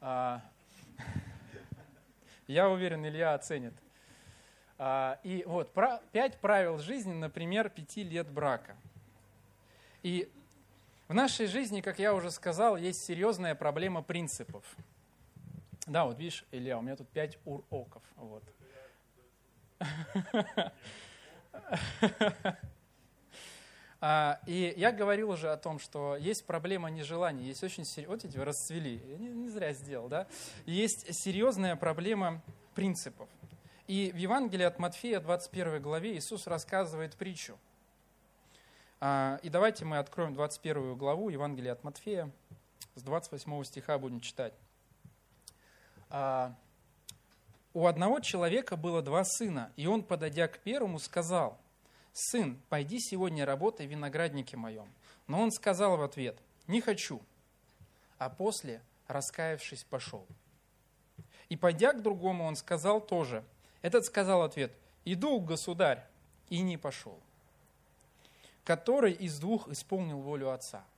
А, 0.00 0.40
я 2.46 2.70
уверен, 2.70 3.06
Илья 3.06 3.34
оценит. 3.34 3.74
А, 4.78 5.20
и 5.22 5.44
вот, 5.46 5.70
пять 6.10 6.38
правил 6.38 6.78
жизни, 6.78 7.12
например, 7.12 7.68
пяти 7.68 8.02
лет 8.02 8.30
брака. 8.30 8.76
И 10.02 10.32
в 11.06 11.12
нашей 11.12 11.46
жизни, 11.46 11.82
как 11.82 11.98
я 11.98 12.14
уже 12.14 12.30
сказал, 12.30 12.78
есть 12.78 13.04
серьезная 13.04 13.54
проблема 13.54 14.02
принципов. 14.02 14.64
Да, 15.86 16.06
вот 16.06 16.18
видишь, 16.18 16.46
Илья, 16.50 16.78
у 16.78 16.82
меня 16.82 16.96
тут 16.96 17.10
пять 17.10 17.38
уроков. 17.44 18.02
Вот. 18.16 18.42
А, 24.06 24.38
и 24.44 24.74
я 24.76 24.92
говорил 24.92 25.30
уже 25.30 25.50
о 25.50 25.56
том, 25.56 25.78
что 25.78 26.14
есть 26.18 26.44
проблема 26.44 26.90
нежелания, 26.90 27.46
есть 27.46 27.64
очень 27.64 27.86
серьезная, 27.86 28.16
вот 28.16 28.24
эти 28.26 28.36
расцвели, 28.36 29.00
я 29.02 29.16
не, 29.16 29.28
не 29.30 29.48
зря 29.48 29.72
сделал, 29.72 30.08
да? 30.08 30.26
Есть 30.66 31.06
серьезная 31.14 31.74
проблема 31.74 32.42
принципов. 32.74 33.30
И 33.86 34.12
в 34.12 34.16
Евангелии 34.16 34.64
от 34.64 34.78
Матфея, 34.78 35.20
21 35.20 35.80
главе, 35.80 36.18
Иисус 36.18 36.46
рассказывает 36.46 37.16
притчу. 37.16 37.58
А, 39.00 39.40
и 39.42 39.48
давайте 39.48 39.86
мы 39.86 39.96
откроем 39.96 40.34
21 40.34 40.98
главу 40.98 41.30
Евангелия 41.30 41.72
от 41.72 41.82
Матфея, 41.82 42.30
с 42.96 43.02
28 43.02 43.64
стиха 43.64 43.96
будем 43.96 44.20
читать. 44.20 44.52
А, 46.10 46.54
у 47.72 47.86
одного 47.86 48.20
человека 48.20 48.76
было 48.76 49.00
два 49.00 49.24
сына, 49.24 49.72
и 49.76 49.86
он, 49.86 50.02
подойдя 50.02 50.46
к 50.46 50.58
первому, 50.58 50.98
сказал, 50.98 51.58
«Сын, 52.14 52.58
пойди 52.70 52.98
сегодня 52.98 53.44
работай 53.44 53.86
в 53.86 53.90
винограднике 53.90 54.56
моем». 54.56 54.88
Но 55.26 55.42
он 55.42 55.50
сказал 55.50 55.98
в 55.98 56.02
ответ, 56.02 56.38
«Не 56.66 56.80
хочу». 56.80 57.20
А 58.16 58.30
после, 58.30 58.80
раскаявшись, 59.06 59.84
пошел. 59.84 60.26
И 61.50 61.56
пойдя 61.56 61.92
к 61.92 62.00
другому, 62.00 62.44
он 62.44 62.56
сказал 62.56 63.02
тоже. 63.02 63.44
Этот 63.82 64.06
сказал 64.06 64.40
ответ, 64.40 64.72
«Иду, 65.04 65.38
государь», 65.40 66.06
и 66.48 66.60
не 66.60 66.78
пошел. 66.78 67.20
Который 68.64 69.12
из 69.12 69.38
двух 69.38 69.68
исполнил 69.68 70.20
волю 70.20 70.50
отца– 70.50 70.82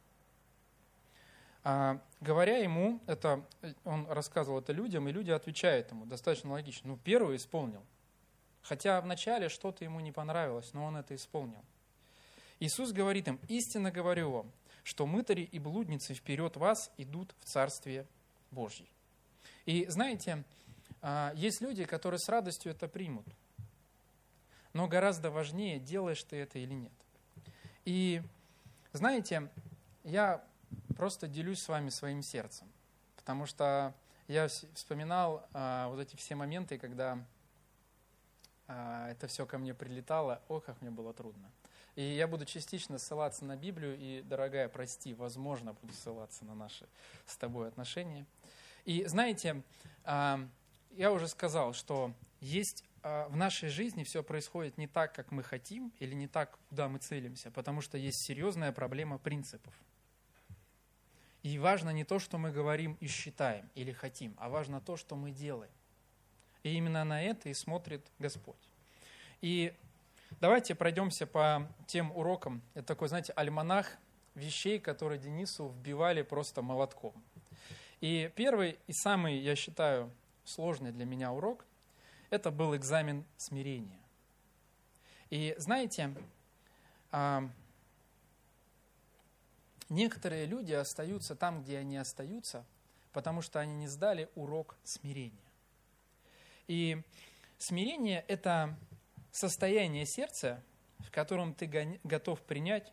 а, 1.69 1.99
говоря 2.21 2.59
ему, 2.59 3.01
это, 3.09 3.45
он 3.85 4.07
рассказывал 4.09 4.61
это 4.61 4.73
людям, 4.73 5.09
и 5.09 5.13
люди 5.13 5.33
отвечают 5.33 5.91
ему 5.91 6.07
достаточно 6.07 6.53
логично. 6.53 6.91
Ну, 6.91 6.97
первый 6.97 7.35
исполнил. 7.35 7.83
Хотя 8.69 9.01
вначале 9.01 9.49
что-то 9.49 9.85
ему 9.85 10.01
не 10.01 10.11
понравилось, 10.11 10.71
но 10.73 10.85
он 10.85 10.97
это 10.97 11.15
исполнил. 11.15 11.65
Иисус 12.59 12.91
говорит 12.91 13.29
им, 13.29 13.39
истинно 13.47 13.93
говорю 13.93 14.31
вам, 14.31 14.53
что 14.83 15.07
мытари 15.07 15.43
и 15.43 15.61
блудницы 15.61 16.15
вперед 16.15 16.57
вас 16.57 16.91
идут 16.97 17.33
в 17.41 17.45
Царствие 17.45 18.07
Божье. 18.51 18.87
И 19.67 19.87
знаете, 19.89 20.43
а, 21.01 21.33
есть 21.37 21.61
люди, 21.61 21.85
которые 21.85 22.19
с 22.19 22.29
радостью 22.29 22.73
это 22.73 22.89
примут. 22.89 23.27
Но 24.73 24.89
гораздо 24.89 25.31
важнее, 25.31 25.79
делаешь 25.79 26.23
ты 26.25 26.37
это 26.37 26.59
или 26.59 26.75
нет. 26.75 26.93
И 27.85 28.21
знаете, 28.93 29.49
я 30.03 30.45
просто 30.97 31.29
делюсь 31.29 31.63
с 31.63 31.69
вами 31.69 31.91
своим 31.91 32.21
сердцем. 32.21 32.67
Потому 33.15 33.47
что 33.47 33.95
я 34.27 34.49
вспоминал 34.49 35.47
а, 35.53 35.89
вот 35.89 36.01
эти 36.01 36.17
все 36.17 36.35
моменты, 36.35 36.79
когда 36.79 37.25
это 38.67 39.27
все 39.29 39.47
ко 39.47 39.59
мне 39.59 39.75
прилетало, 39.75 40.43
ох, 40.49 40.65
как 40.65 40.81
мне 40.81 40.91
было 40.91 41.13
трудно. 41.13 41.51
И 41.97 42.03
я 42.03 42.29
буду 42.29 42.45
частично 42.45 42.99
ссылаться 42.99 43.45
на 43.45 43.57
Библию, 43.57 43.97
и, 43.99 44.23
дорогая, 44.23 44.69
прости, 44.69 45.15
возможно, 45.15 45.73
буду 45.73 45.95
ссылаться 45.95 46.45
на 46.45 46.55
наши 46.55 46.87
с 47.25 47.37
тобой 47.37 47.69
отношения. 47.69 48.27
И 48.85 49.05
знаете, 49.07 49.63
а, 50.05 50.47
я 50.91 51.11
уже 51.11 51.27
сказал, 51.27 51.73
что 51.73 52.13
есть 52.41 52.85
а, 53.03 53.29
в 53.29 53.37
нашей 53.37 53.71
жизни 53.71 54.05
все 54.05 54.23
происходит 54.23 54.77
не 54.77 54.87
так, 54.87 55.15
как 55.15 55.31
мы 55.33 55.43
хотим, 55.43 55.91
или 55.99 56.15
не 56.15 56.29
так, 56.29 56.59
куда 56.69 56.89
мы 56.89 56.99
целимся, 56.99 57.51
потому 57.51 57.81
что 57.81 57.97
есть 57.97 58.27
серьезная 58.27 58.73
проблема 58.73 59.19
принципов. 59.19 59.73
И 61.43 61.59
важно 61.59 61.91
не 61.91 62.05
то, 62.05 62.19
что 62.19 62.37
мы 62.37 62.51
говорим 62.51 62.99
и 63.01 63.07
считаем 63.07 63.71
или 63.75 63.93
хотим, 63.93 64.35
а 64.39 64.49
важно 64.49 64.81
то, 64.81 64.97
что 64.97 65.17
мы 65.17 65.31
делаем. 65.31 65.73
И 66.67 66.75
именно 66.75 67.05
на 67.05 67.23
это 67.23 67.49
и 67.49 67.55
смотрит 67.55 68.05
Господь. 68.19 68.57
И 69.41 69.73
давайте 70.41 70.75
пройдемся 70.75 71.25
по 71.25 71.71
тем 71.87 72.11
урокам. 72.11 72.61
Это 72.75 72.89
такой, 72.89 73.07
знаете, 73.07 73.33
альманах 73.37 73.97
вещей, 74.35 74.81
которые 74.81 75.21
Денису 75.21 75.69
вбивали 75.69 76.23
просто 76.23 76.63
молотком. 76.63 77.15
И 78.01 78.33
первый 78.35 78.81
и 78.89 78.93
самый, 78.93 79.39
я 79.39 79.55
считаю, 79.55 80.11
сложный 80.45 80.91
для 80.91 81.05
меня 81.05 81.33
урок– 81.33 81.65
это 82.31 82.51
был 82.51 82.75
экзамен 82.75 83.25
смирения. 83.37 84.01
И 85.31 85.55
знаете, 85.59 86.13
а, 87.13 87.49
Некоторые 89.89 90.47
люди 90.47 90.73
остаются 90.73 91.37
там, 91.37 91.63
где 91.63 91.79
они 91.79 91.97
остаются, 91.97 92.65
потому 93.13 93.41
что 93.41 93.61
они 93.61 93.73
не 93.73 93.87
сдали 93.87 94.29
урок 94.35 94.75
смирения. 94.83 95.46
И 96.69 97.03
смирение– 97.59 98.25
это 98.29 98.77
состояние 99.31 100.07
сердца, 100.07 100.63
в 100.99 101.11
котором 101.11 101.55
ты 101.55 101.99
готов 102.05 102.43
принять 102.43 102.93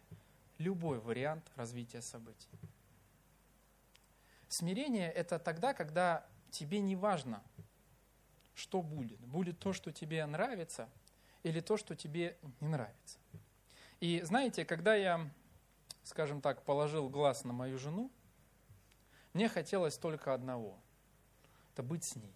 любой 0.58 1.00
вариант 1.00 1.50
развития 1.56 2.02
событий. 2.02 2.50
Смирение– 4.48 5.12
это 5.14 5.40
тогда, 5.40 5.74
когда 5.74 6.26
тебе 6.52 6.80
не 6.80 6.96
важно, 6.96 7.42
что 8.54 8.82
будет. 8.82 9.20
Будет 9.20 9.60
то, 9.60 9.74
что 9.74 9.92
тебе 9.92 10.26
нравится, 10.26 10.88
или 11.42 11.60
то, 11.60 11.78
что 11.78 11.96
тебе 11.96 12.38
не 12.60 12.68
нравится. 12.68 13.18
И 14.00 14.22
знаете, 14.22 14.66
когда 14.66 14.96
я 14.96 15.30
скажем 16.04 16.42
так, 16.42 16.64
положил 16.64 17.10
глаз 17.10 17.44
на 17.44 17.54
мою 17.54 17.78
жену, 17.78 18.12
мне 19.34 19.50
хотелось 19.50 19.98
только 19.98 20.34
одного– 20.34 20.78
это 21.74 21.82
быть 21.82 22.04
с 22.04 22.16
ней. 22.16 22.34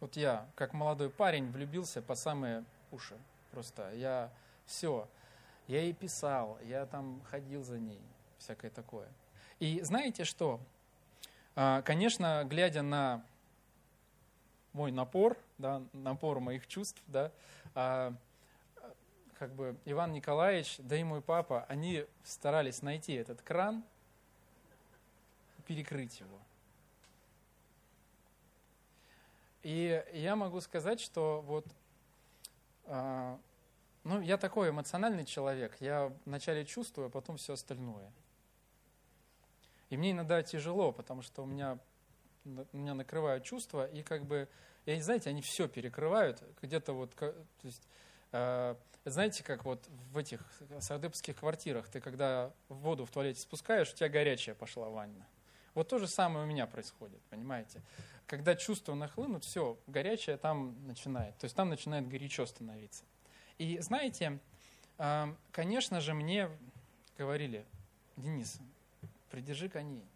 Вот 0.00 0.16
я, 0.16 0.46
как 0.54 0.72
молодой 0.72 1.10
парень, 1.10 1.50
влюбился 1.50 2.02
по 2.02 2.14
самые 2.14 2.64
уши. 2.90 3.16
Просто 3.50 3.92
я 3.94 4.30
все, 4.66 5.08
я 5.66 5.80
ей 5.80 5.92
писал, 5.92 6.58
я 6.62 6.86
там 6.86 7.22
ходил 7.30 7.62
за 7.62 7.78
ней, 7.78 8.02
всякое 8.38 8.70
такое. 8.70 9.08
И 9.60 9.80
знаете 9.82 10.24
что? 10.24 10.60
А, 11.56 11.82
конечно, 11.82 12.44
глядя 12.44 12.82
на 12.82 13.24
мой 14.72 14.90
напор, 14.90 15.38
да, 15.58 15.82
напор 15.92 16.40
моих 16.40 16.66
чувств, 16.66 17.00
да, 17.06 17.30
а, 17.74 18.12
как 19.38 19.52
бы 19.54 19.76
Иван 19.84 20.12
Николаевич, 20.12 20.76
да 20.78 20.96
и 20.96 21.04
мой 21.04 21.20
папа, 21.20 21.64
они 21.68 22.06
старались 22.24 22.82
найти 22.82 23.12
этот 23.14 23.40
кран, 23.42 23.84
перекрыть 25.66 26.20
его. 26.20 26.38
И 29.64 30.04
я 30.12 30.36
могу 30.36 30.60
сказать, 30.60 31.00
что 31.00 31.40
вот, 31.40 31.66
э, 32.84 33.38
ну, 34.04 34.20
я 34.20 34.36
такой 34.36 34.68
эмоциональный 34.68 35.24
человек, 35.24 35.74
я 35.80 36.12
вначале 36.26 36.66
чувствую, 36.66 37.06
а 37.06 37.10
потом 37.10 37.38
все 37.38 37.54
остальное. 37.54 38.12
И 39.88 39.96
мне 39.96 40.10
иногда 40.10 40.42
тяжело, 40.42 40.92
потому 40.92 41.22
что 41.22 41.42
у 41.42 41.46
меня, 41.46 41.78
меня 42.44 42.92
накрывают 42.92 43.44
чувства, 43.44 43.86
и 43.86 44.02
как 44.02 44.26
бы, 44.26 44.50
и, 44.84 45.00
знаете, 45.00 45.30
они 45.30 45.40
все 45.40 45.66
перекрывают, 45.66 46.42
где-то 46.60 46.92
вот, 46.92 47.14
то 47.14 47.34
есть, 47.62 47.88
э, 48.32 48.74
знаете, 49.06 49.42
как 49.44 49.64
вот 49.64 49.88
в 50.12 50.18
этих 50.18 50.40
сардыпских 50.78 51.36
квартирах, 51.36 51.88
ты 51.88 52.02
когда 52.02 52.52
воду 52.68 53.06
в 53.06 53.10
туалете 53.10 53.40
спускаешь, 53.40 53.90
у 53.94 53.96
тебя 53.96 54.10
горячая 54.10 54.54
пошла 54.54 54.90
ванна. 54.90 55.26
Вот 55.74 55.88
то 55.88 55.98
же 55.98 56.06
самое 56.06 56.44
у 56.44 56.48
меня 56.48 56.66
происходит, 56.66 57.20
понимаете? 57.30 57.82
Когда 58.26 58.54
чувства 58.54 58.94
нахлынут, 58.94 59.44
все, 59.44 59.78
горячее 59.86 60.36
там 60.36 60.76
начинает. 60.86 61.36
То 61.38 61.44
есть 61.44 61.56
там 61.56 61.68
начинает 61.68 62.08
горячо 62.08 62.46
становиться. 62.46 63.04
И 63.58 63.78
знаете, 63.80 64.38
э, 64.98 65.34
конечно 65.52 66.00
же, 66.00 66.14
мне 66.14 66.48
говорили, 67.18 67.66
Денис, 68.16 68.58
придержи 69.30 69.68
коней. 69.68 70.06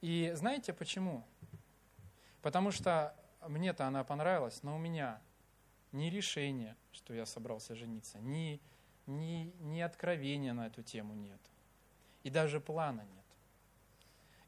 И 0.00 0.32
знаете 0.34 0.72
почему? 0.72 1.24
Потому 2.42 2.70
что 2.70 3.14
мне-то 3.46 3.86
она 3.86 4.04
понравилась, 4.04 4.62
но 4.62 4.76
у 4.76 4.78
меня 4.78 5.20
ни 5.92 6.06
решения, 6.06 6.76
что 6.92 7.14
я 7.14 7.26
собрался 7.26 7.74
жениться, 7.74 8.18
ни, 8.18 8.60
ни, 9.06 9.52
ни 9.60 9.80
откровения 9.80 10.52
на 10.52 10.66
эту 10.66 10.82
тему 10.82 11.14
нет. 11.14 11.40
И 12.22 12.30
даже 12.30 12.60
плана 12.60 13.02
нет. 13.02 13.15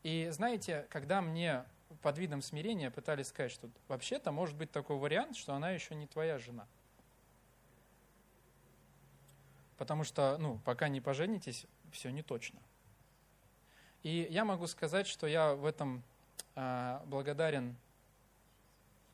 И 0.02 0.28
знаете, 0.31 0.87
когда 0.90 1.21
мне 1.21 1.64
под 2.02 2.19
видом 2.19 2.43
смирения 2.43 2.90
пытались 2.90 3.28
сказать, 3.28 3.50
что 3.50 3.69
вообще-то 3.88 4.33
может 4.33 4.57
быть 4.57 4.71
такой 4.71 4.97
вариант, 4.97 5.37
что 5.37 5.55
она 5.55 5.71
еще 5.71 5.95
не 5.95 6.07
твоя 6.07 6.38
жена. 6.38 6.67
Потому 9.76 10.05
что, 10.05 10.37
ну, 10.38 10.61
пока 10.64 10.88
не 10.88 11.00
поженитесь, 11.00 11.67
все 11.93 12.11
не 12.11 12.23
точно. 12.23 12.61
И 14.02 14.26
я 14.31 14.45
могу 14.45 14.67
сказать, 14.67 15.07
что 15.07 15.26
я 15.26 15.55
в 15.55 15.64
этом 15.64 16.02
э, 16.55 17.00
благодарен 17.07 17.76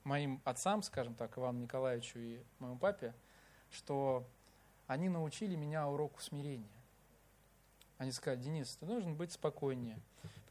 моим 0.04 0.40
отцам, 0.44 0.82
скажем 0.82 1.14
так, 1.14 1.36
Ивану 1.38 1.60
Николаевичу 1.60 2.18
и 2.18 2.42
моему 2.58 2.78
папе, 2.78 3.14
что 3.70 4.26
они 4.86 5.08
научили 5.08 5.54
меня 5.54 5.88
уроку 5.88 6.20
смирения. 6.20 6.68
Они 7.96 8.12
сказали, 8.12 8.40
Денис, 8.40 8.76
ты 8.76 8.86
должен 8.86 9.14
быть 9.14 9.32
спокойнее. 9.32 9.98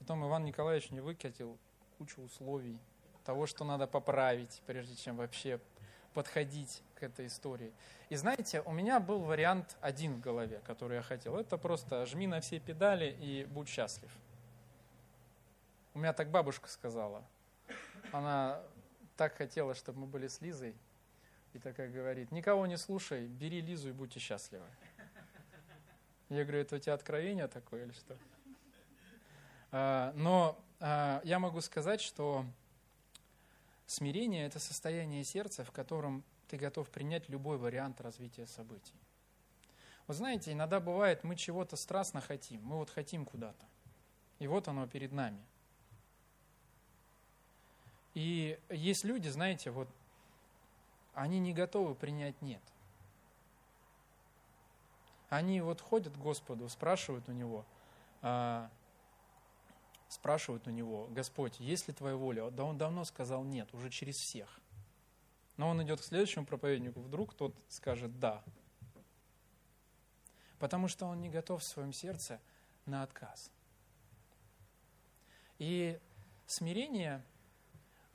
Потом 0.03 0.27
Иван 0.27 0.43
Николаевич 0.43 0.91
мне 0.91 1.01
выкатил 1.01 1.57
кучу 1.97 2.21
условий 2.21 2.77
того, 3.23 3.45
что 3.45 3.63
надо 3.63 3.87
поправить, 3.87 4.61
прежде 4.65 4.97
чем 4.97 5.15
вообще 5.15 5.61
подходить 6.13 6.83
к 6.95 7.03
этой 7.03 7.27
истории. 7.27 7.71
И 8.09 8.17
знаете, 8.17 8.59
у 8.63 8.73
меня 8.73 8.99
был 8.99 9.19
вариант 9.19 9.77
один 9.79 10.15
в 10.15 10.19
голове, 10.19 10.59
который 10.65 10.97
я 10.97 11.01
хотел. 11.01 11.37
Это 11.37 11.57
просто 11.57 12.05
жми 12.05 12.27
на 12.27 12.41
все 12.41 12.59
педали 12.59 13.15
и 13.17 13.45
будь 13.45 13.69
счастлив. 13.69 14.11
У 15.93 15.99
меня 15.99 16.11
так 16.11 16.29
бабушка 16.29 16.67
сказала. 16.67 17.23
Она 18.11 18.61
так 19.15 19.37
хотела, 19.37 19.73
чтобы 19.73 20.01
мы 20.01 20.07
были 20.07 20.27
с 20.27 20.41
Лизой. 20.41 20.75
И 21.53 21.59
такая 21.59 21.89
говорит, 21.89 22.29
никого 22.33 22.67
не 22.67 22.75
слушай, 22.75 23.25
бери 23.25 23.61
Лизу 23.61 23.87
и 23.87 23.93
будьте 23.93 24.19
счастливы. 24.19 24.65
Я 26.27 26.43
говорю, 26.43 26.59
это 26.59 26.75
у 26.75 26.79
тебя 26.79 26.93
откровение 26.93 27.47
такое 27.47 27.85
или 27.85 27.93
что? 27.93 28.17
А, 29.75 30.13
но 30.15 30.63
а, 30.79 31.19
я 31.23 31.39
могу 31.39 31.59
сказать, 31.59 31.99
что 31.99 32.45
смирение– 33.87 34.45
это 34.47 34.59
состояние 34.59 35.23
сердца, 35.23 35.65
в 35.65 35.71
котором 35.71 36.23
ты 36.47 36.57
готов 36.57 36.87
принять 36.91 37.27
любой 37.27 37.57
вариант 37.57 37.99
развития 37.99 38.45
событий. 38.45 38.93
Вы 40.05 40.13
знаете, 40.13 40.51
иногда 40.51 40.79
бывает, 40.79 41.23
мы 41.23 41.35
чего-то 41.35 41.75
страстно 41.75 42.21
хотим, 42.21 42.61
мы 42.63 42.77
вот 42.77 42.91
хотим 42.91 43.25
куда-то. 43.25 43.65
И 44.37 44.45
вот 44.45 44.67
оно 44.67 44.85
перед 44.85 45.11
нами. 45.11 45.43
И 48.13 48.59
есть 48.69 49.03
люди, 49.03 49.27
знаете, 49.29 49.71
вот 49.71 49.89
они 51.15 51.39
не 51.39 51.51
готовы 51.51 51.95
принять 51.95 52.39
нет. 52.43 52.61
Они 55.29 55.61
вот 55.61 55.81
ходят 55.81 56.13
к 56.13 56.19
Господу, 56.19 56.69
спрашивают 56.69 57.27
у 57.27 57.31
Него, 57.31 57.65
а, 58.21 58.69
спрашивают 60.13 60.67
у 60.67 60.71
Него, 60.71 61.07
Господь, 61.11 61.59
есть 61.59 61.87
ли 61.87 61.93
Твоя 61.93 62.15
воля? 62.15 62.49
Да 62.51 62.63
Он 62.63 62.77
давно 62.77 63.03
сказал 63.03 63.43
нет, 63.43 63.73
уже 63.73 63.89
через 63.89 64.15
всех. 64.17 64.59
Но 65.57 65.69
он 65.69 65.83
идет 65.83 66.01
к 66.01 66.03
следующему 66.03 66.45
проповеднику, 66.45 67.01
вдруг 67.01 67.33
тот 67.33 67.55
скажет 67.69 68.19
«да». 68.19 68.43
Потому 70.57 70.87
что 70.87 71.05
он 71.05 71.21
не 71.21 71.29
готов 71.29 71.61
в 71.61 71.65
своем 71.65 71.93
сердце 71.93 72.39
на 72.85 73.03
отказ. 73.03 73.51
И 75.59 75.99
смирение 76.47 77.23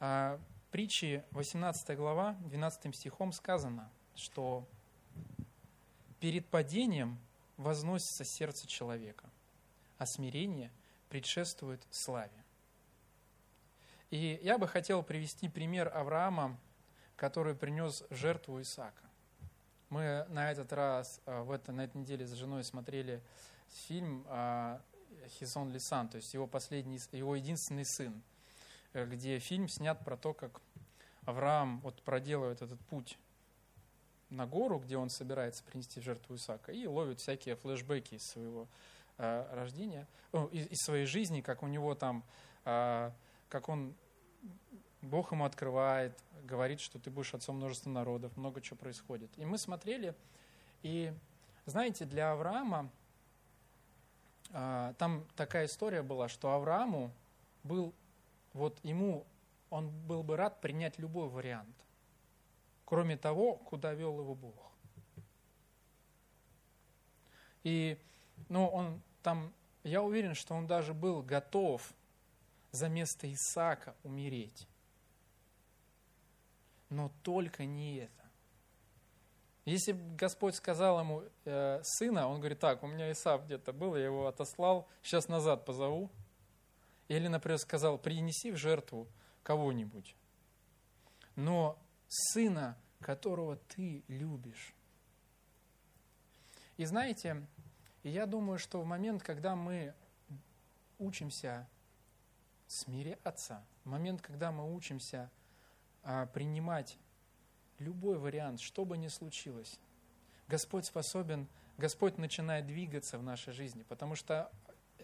а, 0.00 0.40
притчи 0.70 1.24
18 1.32 1.96
глава, 1.96 2.36
12 2.46 2.96
стихом 2.96 3.32
сказано, 3.32 3.90
что 4.14 4.66
перед 6.20 6.46
падением 6.46 7.18
возносится 7.56 8.24
сердце 8.24 8.66
человека, 8.66 9.28
а 9.98 10.06
смирение 10.06 10.72
предшествует 11.08 11.86
славе. 11.90 12.44
И 14.10 14.40
я 14.42 14.58
бы 14.58 14.66
хотел 14.66 15.02
привести 15.02 15.48
пример 15.48 15.90
Авраама, 15.94 16.58
который 17.16 17.54
принес 17.54 18.04
жертву 18.10 18.60
Исаака. 18.60 19.04
Мы 19.90 20.26
на 20.28 20.50
этот 20.50 20.72
раз, 20.72 21.20
а, 21.26 21.42
в 21.42 21.50
это, 21.50 21.72
на 21.72 21.84
этой 21.84 21.98
неделе 21.98 22.26
с 22.26 22.32
женой 22.32 22.64
смотрели 22.64 23.22
фильм 23.86 24.26
Хизон 25.38 25.70
Лисан, 25.70 26.08
то 26.08 26.16
есть 26.16 26.32
его, 26.32 26.46
последний, 26.46 27.00
его 27.12 27.36
единственный 27.36 27.84
сын– 27.84 28.22
Э, 28.92 29.06
где 29.06 29.38
фильм 29.38 29.68
снят 29.68 30.02
про 30.04 30.16
то, 30.16 30.32
как 30.32 30.60
Авраам 31.24 31.80
вот 31.80 32.02
проделывает 32.02 32.62
этот 32.62 32.80
путь 32.86 33.18
на 34.30 34.46
гору, 34.46 34.78
где 34.78 34.96
он 34.96 35.10
собирается 35.10 35.62
принести 35.64 36.00
жертву 36.00 36.36
Исаака, 36.36 36.72
и 36.72 36.86
ловит 36.86 37.20
всякие 37.20 37.56
флешбеки 37.56 38.14
из 38.14 38.26
своего 38.26 38.68
э, 39.18 39.54
рождения, 39.54 40.06
из, 40.52 40.66
из 40.68 40.78
своей 40.84 41.06
жизни, 41.06 41.40
как 41.40 41.62
у 41.62 41.66
него 41.66 41.94
там, 41.94 42.24
э, 42.64 43.10
как 43.48 43.68
он, 43.68 43.94
Бог 45.02 45.32
ему 45.32 45.44
открывает, 45.44 46.18
говорит, 46.44 46.80
что 46.80 46.98
ты 46.98 47.10
будешь 47.10 47.34
отцом 47.34 47.56
множества 47.56 47.90
народов, 47.90 48.36
много 48.36 48.60
чего 48.60 48.76
происходит. 48.76 49.30
И 49.36 49.44
мы 49.44 49.58
смотрели, 49.58 50.14
и 50.82 51.12
знаете, 51.66 52.04
для 52.04 52.32
Авраама 52.32 52.90
э, 54.50 54.94
там 54.98 55.26
такая 55.36 55.66
история 55.66 56.02
была, 56.02 56.28
что 56.28 56.52
Аврааму 56.52 57.12
был 57.62 57.94
вот 58.52 58.78
ему 58.82 59.26
он 59.70 59.90
был 60.06 60.22
бы 60.22 60.36
рад 60.36 60.60
принять 60.60 60.98
любой 60.98 61.28
вариант, 61.28 61.76
кроме 62.84 63.16
того, 63.16 63.56
куда 63.56 63.92
вел 63.92 64.18
его 64.18 64.34
Бог. 64.34 64.72
И 67.64 67.98
ну, 68.48 68.66
он 68.66 69.02
там, 69.28 69.52
я 69.82 70.00
уверен, 70.00 70.34
что 70.34 70.54
он 70.54 70.66
даже 70.66 70.94
был 70.94 71.22
готов 71.22 71.92
за 72.70 72.88
место 72.88 73.30
Исаака 73.30 73.94
умереть. 74.02 74.66
Но 76.88 77.12
только 77.22 77.66
не 77.66 77.96
это. 77.96 78.24
Если 79.66 79.92
Господь 79.92 80.54
сказал 80.54 81.00
ему 81.00 81.24
э, 81.44 81.80
сына, 81.82 82.26
он 82.26 82.38
говорит, 82.38 82.58
так, 82.58 82.82
у 82.82 82.86
меня 82.86 83.12
Исаак 83.12 83.44
где-то 83.44 83.74
был, 83.74 83.96
я 83.96 84.06
его 84.06 84.28
отослал, 84.28 84.88
сейчас 85.02 85.28
назад 85.28 85.66
позову, 85.66 86.10
или, 87.08 87.28
например, 87.28 87.58
сказал, 87.58 87.98
принеси 87.98 88.50
в 88.50 88.56
жертву 88.56 89.06
кого-нибудь, 89.42 90.16
но 91.36 91.78
сына, 92.08 92.78
которого 93.02 93.56
ты 93.56 94.02
любишь. 94.08 94.72
И 96.78 96.86
знаете, 96.86 97.46
я 98.08 98.26
думаю, 98.26 98.58
что 98.58 98.80
в 98.80 98.84
момент, 98.84 99.22
когда 99.22 99.54
мы 99.56 99.94
учимся 100.98 101.68
смиряться, 102.66 103.64
в 103.84 103.88
момент, 103.88 104.20
когда 104.20 104.52
мы 104.52 104.74
учимся 104.74 105.30
а, 106.02 106.26
принимать 106.26 106.98
любой 107.78 108.18
вариант, 108.18 108.60
что 108.60 108.84
бы 108.84 108.98
ни 108.98 109.08
случилось, 109.08 109.78
Господь 110.48 110.86
способен, 110.86 111.48
Господь 111.76 112.18
начинает 112.18 112.66
двигаться 112.66 113.18
в 113.18 113.22
нашей 113.22 113.52
жизни, 113.52 113.84
потому 113.84 114.14
что 114.14 114.50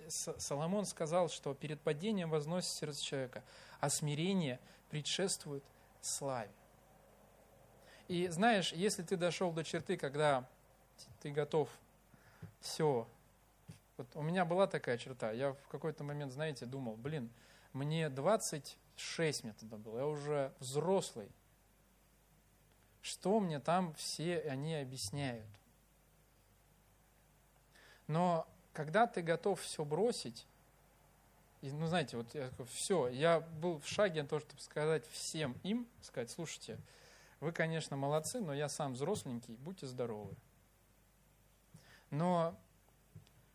Соломон 0.08 0.84
сказал, 0.86 1.28
что 1.28 1.54
перед 1.54 1.80
падением 1.80 2.30
возносит 2.30 2.70
сердце 2.70 3.02
человека, 3.02 3.44
а 3.80 3.88
смирение 3.88 4.60
предшествует 4.90 5.64
славе. 6.00 6.50
И 8.08 8.28
знаешь, 8.28 8.72
если 8.72 9.02
ты 9.02 9.16
дошел 9.16 9.52
до 9.52 9.64
черты, 9.64 9.96
когда 9.96 10.46
ты 11.20 11.30
готов 11.30 11.68
все, 12.64 13.06
вот 13.98 14.08
у 14.16 14.22
меня 14.22 14.46
была 14.46 14.66
такая 14.66 14.96
черта, 14.96 15.30
я 15.32 15.52
в 15.52 15.68
какой-то 15.68 16.02
момент, 16.02 16.32
знаете, 16.32 16.64
думал, 16.64 16.96
блин, 16.96 17.30
мне 17.74 18.08
26 18.08 19.44
мне 19.44 19.52
тогда 19.52 19.76
было, 19.76 19.98
я 19.98 20.06
уже 20.06 20.52
взрослый. 20.58 21.30
Что 23.02 23.38
мне 23.38 23.60
там 23.60 23.92
все 23.94 24.40
они 24.40 24.74
объясняют? 24.76 25.46
Но 28.06 28.48
когда 28.72 29.06
ты 29.06 29.20
готов 29.20 29.60
все 29.60 29.84
бросить, 29.84 30.46
И, 31.60 31.70
ну, 31.70 31.86
знаете, 31.86 32.16
вот 32.16 32.34
я 32.34 32.48
такой, 32.48 32.66
все, 32.66 33.08
я 33.08 33.40
был 33.40 33.78
в 33.78 33.86
шаге 33.86 34.22
на 34.22 34.28
то, 34.28 34.40
чтобы 34.40 34.60
сказать 34.60 35.06
всем 35.08 35.56
им, 35.62 35.86
сказать, 36.02 36.30
слушайте, 36.30 36.78
вы, 37.40 37.52
конечно, 37.52 37.96
молодцы, 37.96 38.40
но 38.40 38.52
я 38.52 38.68
сам 38.68 38.92
взросленький, 38.94 39.54
будьте 39.56 39.86
здоровы. 39.86 40.34
Но 42.14 42.56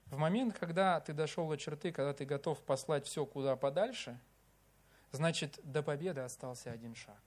в 0.08 0.18
момент, 0.18 0.58
когда 0.58 1.00
ты 1.00 1.14
дошел 1.14 1.48
до 1.48 1.56
черты, 1.56 1.94
когда 1.94 2.14
ты 2.14 2.26
готов 2.26 2.62
послать 2.62 3.06
все 3.06 3.26
куда 3.26 3.56
подальше, 3.56 4.20
значит, 5.12 5.60
до 5.64 5.82
победы 5.82 6.22
остался 6.22 6.70
один 6.70 6.94
шаг. 6.94 7.22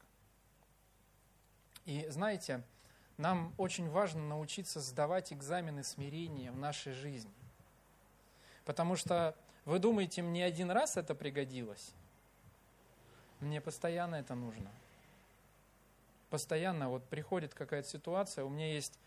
И 1.86 2.06
знаете, 2.10 2.62
нам 3.16 3.54
очень 3.56 3.88
важно 3.88 4.20
научиться 4.28 4.80
сдавать 4.80 5.32
экзамены 5.32 5.84
смирения 5.84 6.52
в 6.52 6.58
нашей 6.58 6.92
жизни. 6.92 7.32
Потому 8.66 8.94
что 8.94 9.34
вы 9.64 9.78
думаете, 9.78 10.20
мне 10.20 10.44
один 10.44 10.70
раз 10.70 10.98
это 10.98 11.14
пригодилось? 11.14 11.94
Мне 13.40 13.62
постоянно 13.62 14.16
это 14.16 14.34
нужно. 14.34 14.70
Постоянно 16.28 16.90
вот 16.90 17.04
приходит 17.04 17.54
какая-то 17.54 17.88
ситуация, 17.88 18.44
у 18.44 18.50
меня 18.50 18.70
есть 18.70 18.98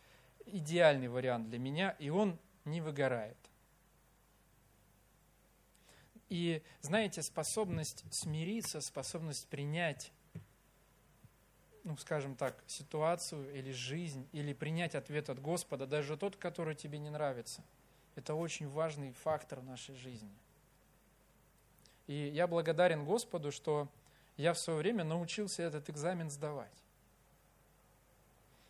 идеальный 0.46 1.08
вариант 1.08 1.50
для 1.50 1.60
меня, 1.60 1.92
и 2.00 2.10
он 2.10 2.38
не 2.66 2.82
выгорает. 2.82 3.38
И 6.30 6.64
знаете, 6.82 7.22
способность 7.22 8.04
смириться, 8.12 8.82
способность 8.82 9.48
принять, 9.48 10.12
ну, 11.84 11.96
скажем 11.98 12.36
так, 12.36 12.64
ситуацию 12.66 13.54
или 13.56 13.72
жизнь, 13.72 14.28
или 14.32 14.54
принять 14.54 14.96
ответ 14.96 15.30
от 15.30 15.40
Господа, 15.40 15.86
даже 15.86 16.18
тот, 16.18 16.36
который 16.36 16.76
тебе 16.76 16.98
не 16.98 17.10
нравится, 17.10 17.64
это 18.16 18.34
очень 18.34 18.68
важный 18.68 19.14
фактор 19.14 19.62
нашей 19.62 19.96
жизни. 19.96 20.36
И 22.08 22.14
я 22.14 22.48
благодарен 22.48 23.06
Господу, 23.06 23.52
что 23.52 23.88
я 24.38 24.54
в 24.54 24.60
свое 24.60 24.80
время 24.80 25.04
научился 25.04 25.64
этот 25.64 25.90
экзамен 25.90 26.30
сдавать. 26.30 26.84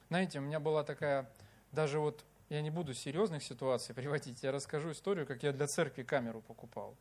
Знаете, 0.09 0.39
у 0.39 0.41
меня 0.41 0.59
была 0.59 0.83
такая, 0.83 1.29
даже 1.75 1.99
вот, 1.99 2.25
я 2.49 2.61
не 2.61 2.71
буду 2.71 2.93
серьезных 2.93 3.43
ситуаций 3.43 3.93
приводить, 3.95 4.41
я 4.41 4.51
расскажу 4.51 4.91
историю, 4.91 5.27
как 5.27 5.43
я 5.43 5.51
для 5.51 5.67
церкви 5.67 6.01
камеру 6.01 6.41
покупал. 6.41 6.97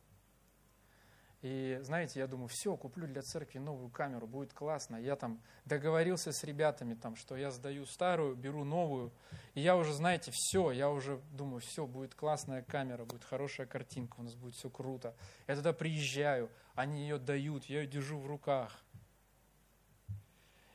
И 1.41 1.77
знаете, 1.83 2.19
я 2.19 2.25
думаю, 2.25 2.47
все, 2.47 2.75
куплю 2.75 3.05
для 3.05 3.21
церкви 3.21 3.59
новую 3.59 3.89
камеру, 3.89 4.25
будет 4.25 4.51
классно. 4.51 4.95
Я 4.95 5.15
там 5.15 5.39
договорился 5.65 6.31
с 6.31 6.43
ребятами, 6.43 6.95
там, 6.95 7.15
что 7.15 7.37
я 7.37 7.51
сдаю 7.51 7.85
старую, 7.85 8.35
беру 8.35 8.63
новую. 8.63 9.11
И 9.53 9.61
я 9.61 9.77
уже, 9.77 9.93
знаете, 9.93 10.31
все, 10.33 10.71
я 10.71 10.89
уже 10.89 11.21
думаю, 11.33 11.59
все, 11.59 11.85
будет 11.85 12.15
классная 12.15 12.63
камера, 12.63 13.05
будет 13.05 13.23
хорошая 13.23 13.67
картинка, 13.67 14.15
у 14.21 14.23
нас 14.23 14.33
будет 14.33 14.55
все 14.55 14.71
круто. 14.71 15.15
Я 15.47 15.55
туда 15.55 15.71
приезжаю, 15.71 16.49
они 16.73 17.01
ее 17.01 17.19
дают, 17.19 17.65
я 17.65 17.81
ее 17.81 17.87
держу 17.87 18.17
в 18.17 18.25
руках. 18.25 18.83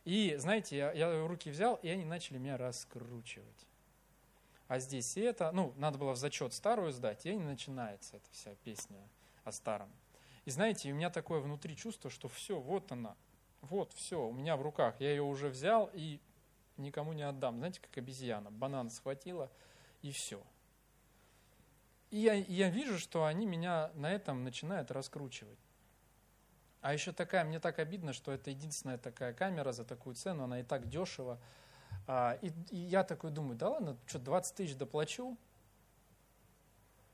И, 0.04 0.36
знаете, 0.38 0.76
я, 0.76 0.92
я 0.92 1.26
руки 1.26 1.50
взял, 1.50 1.80
и 1.82 1.88
они 1.88 2.04
начали 2.04 2.38
меня 2.38 2.56
раскручивать. 2.56 3.66
А 4.70 4.78
здесь 4.78 5.16
и 5.16 5.20
это, 5.20 5.50
ну, 5.50 5.74
надо 5.78 5.98
было 5.98 6.12
в 6.12 6.16
зачет 6.16 6.52
старую 6.54 6.92
сдать, 6.92 7.26
и 7.26 7.34
не 7.34 7.42
начинается 7.42 8.18
эта 8.18 8.30
вся 8.30 8.54
песня 8.62 9.00
о 9.42 9.50
старом. 9.50 9.90
И 10.44 10.50
знаете, 10.52 10.92
у 10.92 10.94
меня 10.94 11.10
такое 11.10 11.40
внутри 11.40 11.76
чувство, 11.76 12.08
что 12.08 12.28
все, 12.28 12.60
вот 12.60 12.92
она, 12.92 13.16
вот 13.62 13.92
все, 13.94 14.24
у 14.24 14.32
меня 14.32 14.56
в 14.56 14.62
руках, 14.62 14.94
я 15.00 15.10
ее 15.10 15.24
уже 15.24 15.48
взял 15.48 15.90
и 15.92 16.20
никому 16.76 17.12
не 17.14 17.24
отдам. 17.24 17.58
Знаете, 17.58 17.80
как 17.80 17.98
обезьяна, 17.98 18.52
банан 18.52 18.90
схватила 18.90 19.50
и 20.02 20.12
все. 20.12 20.40
И 22.10 22.18
я, 22.18 22.34
я 22.34 22.70
вижу, 22.70 22.96
что 22.96 23.24
они 23.24 23.46
меня 23.46 23.90
на 23.96 24.12
этом 24.12 24.44
начинают 24.44 24.92
раскручивать. 24.92 25.58
А 26.80 26.92
еще 26.92 27.10
такая, 27.10 27.42
мне 27.42 27.58
так 27.58 27.80
обидно, 27.80 28.12
что 28.12 28.30
это 28.30 28.50
единственная 28.50 28.98
такая 28.98 29.34
камера 29.34 29.72
за 29.72 29.84
такую 29.84 30.14
цену, 30.14 30.44
она 30.44 30.60
и 30.60 30.62
так 30.62 30.88
дешево. 30.88 31.40
А, 32.06 32.38
и, 32.42 32.50
и 32.70 32.76
я 32.76 33.04
такой 33.04 33.30
думаю, 33.30 33.56
да 33.56 33.70
ладно, 33.70 33.96
что, 34.06 34.18
20 34.18 34.54
тысяч 34.54 34.76
доплачу? 34.76 35.36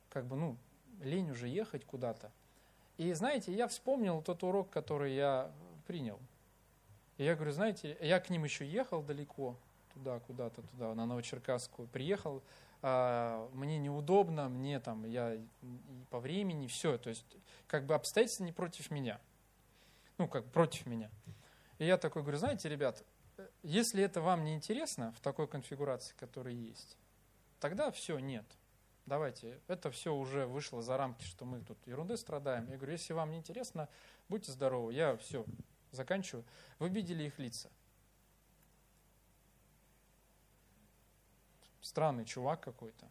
Как 0.09 0.27
бы, 0.27 0.37
ну, 0.37 0.57
лень 1.03 1.31
уже 1.31 1.49
ехать 1.49 1.85
куда-то. 1.85 2.33
И 2.97 3.13
знаете, 3.13 3.53
я 3.53 3.69
вспомнил 3.69 4.23
тот 4.23 4.43
урок, 4.43 4.71
который 4.71 5.15
я 5.15 5.51
принял. 5.87 6.19
И 7.19 7.25
я 7.25 7.35
говорю, 7.35 7.53
знаете, 7.53 7.97
я 8.01 8.21
к 8.21 8.31
ним 8.31 8.45
еще 8.45 8.67
ехал 8.67 9.03
далеко, 9.03 9.57
туда, 9.93 10.21
куда-то, 10.21 10.63
туда, 10.63 10.95
на 10.95 11.07
Новочеркасскую, 11.07 11.89
приехал, 11.89 12.43
а, 12.83 13.49
мне 13.53 13.79
неудобно, 13.79 14.49
мне 14.49 14.81
там, 14.81 15.05
я 15.05 15.37
по 16.11 16.21
времени, 16.21 16.67
все, 16.67 16.99
то 16.99 17.09
есть 17.09 17.25
как 17.67 17.87
бы 17.87 17.95
обстоятельства 17.95 18.45
не 18.45 18.53
против 18.53 18.91
меня, 18.91 19.21
ну, 20.19 20.29
как 20.29 20.45
против 20.47 20.87
меня. 20.87 21.11
И 21.79 21.87
я 21.87 21.99
такой 21.99 22.23
говорю, 22.23 22.39
знаете, 22.39 22.69
ребят, 22.69 23.03
если 23.63 24.03
это 24.03 24.21
вам 24.21 24.45
не 24.45 24.55
интересно 24.55 25.13
в 25.13 25.21
такой 25.21 25.49
конфигурации, 25.49 26.15
которая 26.17 26.55
есть, 26.55 26.97
тогда 27.61 27.91
все, 27.91 28.19
нет 28.19 28.47
давайте, 29.07 29.61
это 29.69 29.91
все 29.91 30.15
уже 30.15 30.47
вышло 30.47 30.83
за 30.83 30.97
рамки, 30.97 31.25
что 31.25 31.45
мы 31.45 31.61
тут 31.61 31.79
ерунды 31.87 32.17
страдаем. 32.17 32.69
Я 32.69 32.77
говорю, 32.77 32.93
если 32.93 33.13
вам 33.13 33.31
не 33.31 33.39
интересно, 33.39 33.89
будьте 34.29 34.53
здоровы, 34.53 34.93
я 34.93 35.17
все, 35.17 35.47
заканчиваю. 35.93 36.45
Вы 36.79 36.89
видели 36.89 37.25
их 37.25 37.39
лица. 37.39 37.71
Странный 41.81 42.25
чувак 42.25 42.61
какой-то. 42.61 43.09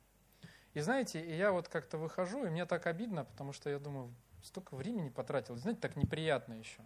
И 0.73 0.81
знаете, 0.81 1.21
и 1.25 1.35
я 1.35 1.53
вот 1.53 1.69
как-то 1.69 1.97
выхожу, 1.97 2.45
и 2.45 2.49
мне 2.49 2.65
так 2.65 2.85
обидно, 2.85 3.23
потому 3.23 3.53
что 3.53 3.69
я 3.69 3.79
думаю, 3.79 4.13
столько 4.43 4.75
времени 4.75 5.07
потратил. 5.07 5.55
Знаете, 5.55 5.79
так 5.79 5.95
неприятно 5.95 6.53
еще. 6.53 6.81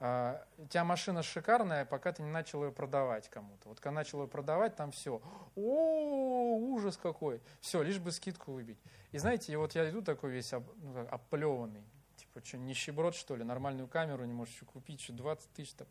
А, 0.00 0.46
у 0.58 0.66
тебя 0.66 0.84
машина 0.84 1.22
шикарная, 1.22 1.84
пока 1.84 2.12
ты 2.12 2.22
не 2.22 2.30
начал 2.30 2.64
ее 2.64 2.70
продавать 2.70 3.28
кому-то. 3.28 3.68
Вот 3.68 3.80
когда 3.80 3.96
начал 3.96 4.22
ее 4.22 4.28
продавать, 4.28 4.76
там 4.76 4.92
все, 4.92 5.20
о, 5.56 6.56
ужас 6.56 6.96
какой, 6.96 7.40
все, 7.60 7.82
лишь 7.82 7.98
бы 7.98 8.12
скидку 8.12 8.52
выбить. 8.52 8.78
И 9.10 9.18
знаете, 9.18 9.56
вот 9.58 9.74
я 9.74 9.88
иду 9.90 10.00
такой 10.02 10.30
весь 10.30 10.52
об, 10.52 10.68
ну, 10.76 11.06
оплеванный, 11.10 11.82
типа, 12.16 12.44
что, 12.44 12.58
нищеброд, 12.58 13.14
что 13.14 13.34
ли, 13.34 13.42
нормальную 13.42 13.88
камеру 13.88 14.24
не 14.24 14.32
можешь 14.32 14.60
купить, 14.72 15.00
что 15.00 15.14
20 15.14 15.52
тысяч 15.52 15.72
там. 15.72 15.88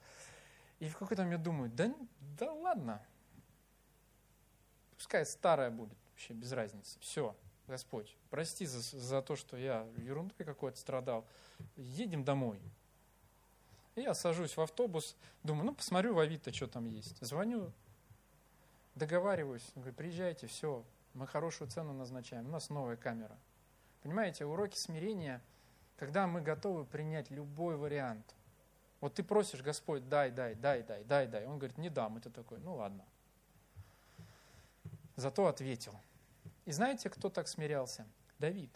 И 0.79 0.87
в 0.87 0.97
какой-то 0.97 1.23
момент 1.23 1.43
думаю, 1.43 1.69
да, 1.69 1.93
да 2.39 2.53
ладно, 2.53 3.05
пускай 4.95 5.25
старая 5.25 5.69
будет, 5.69 5.97
вообще 6.11 6.33
без 6.33 6.53
разницы, 6.53 6.97
все, 7.01 7.35
Господь, 7.67 8.15
прости 8.29 8.65
за, 8.65 8.79
за 8.79 9.21
то, 9.21 9.35
что 9.35 9.57
я 9.57 9.85
ерундой 9.97 10.45
какой-то 10.45 10.77
страдал, 10.77 11.27
едем 11.75 12.23
домой. 12.23 12.61
И 13.97 14.01
я 14.01 14.13
сажусь 14.13 14.55
в 14.55 14.61
автобус, 14.61 15.15
думаю, 15.41 15.65
ну, 15.65 15.73
посмотрю 15.73 16.13
в 16.13 16.19
Авито, 16.19 16.53
что 16.53 16.67
там 16.67 16.85
есть. 16.85 17.17
Звоню, 17.19 17.71
договариваюсь, 18.93 19.67
говорю, 19.73 19.93
приезжайте, 19.93 20.45
все, 20.45 20.85
мы 21.15 21.25
хорошую 21.25 21.67
цену 21.71 21.93
назначаем, 21.93 22.45
у 22.45 22.51
нас 22.51 22.69
новая 22.69 22.95
камера. 22.95 23.35
Понимаете, 24.03 24.45
уроки 24.45 24.77
смирения, 24.77 25.41
когда 25.95 26.27
мы 26.27 26.41
готовы 26.41 26.85
принять 26.85 27.31
любой 27.31 27.75
вариант. 27.75 28.35
Вот 29.01 29.15
ты 29.15 29.23
просишь, 29.23 29.63
Господь, 29.63 30.07
дай, 30.07 30.29
дай, 30.29 30.53
дай, 30.53 30.83
дай, 30.83 31.03
дай, 31.03 31.25
дай. 31.25 31.47
Он 31.47 31.57
говорит, 31.57 31.79
не 31.79 31.89
дам. 31.89 32.21
Ты 32.21 32.29
такой, 32.29 32.59
ну 32.59 32.75
ладно. 32.75 33.03
Зато 35.15 35.47
ответил. 35.47 35.95
И 36.65 36.71
знаете, 36.71 37.09
кто 37.09 37.31
так 37.31 37.47
смирялся? 37.47 38.05
Давид. 38.37 38.69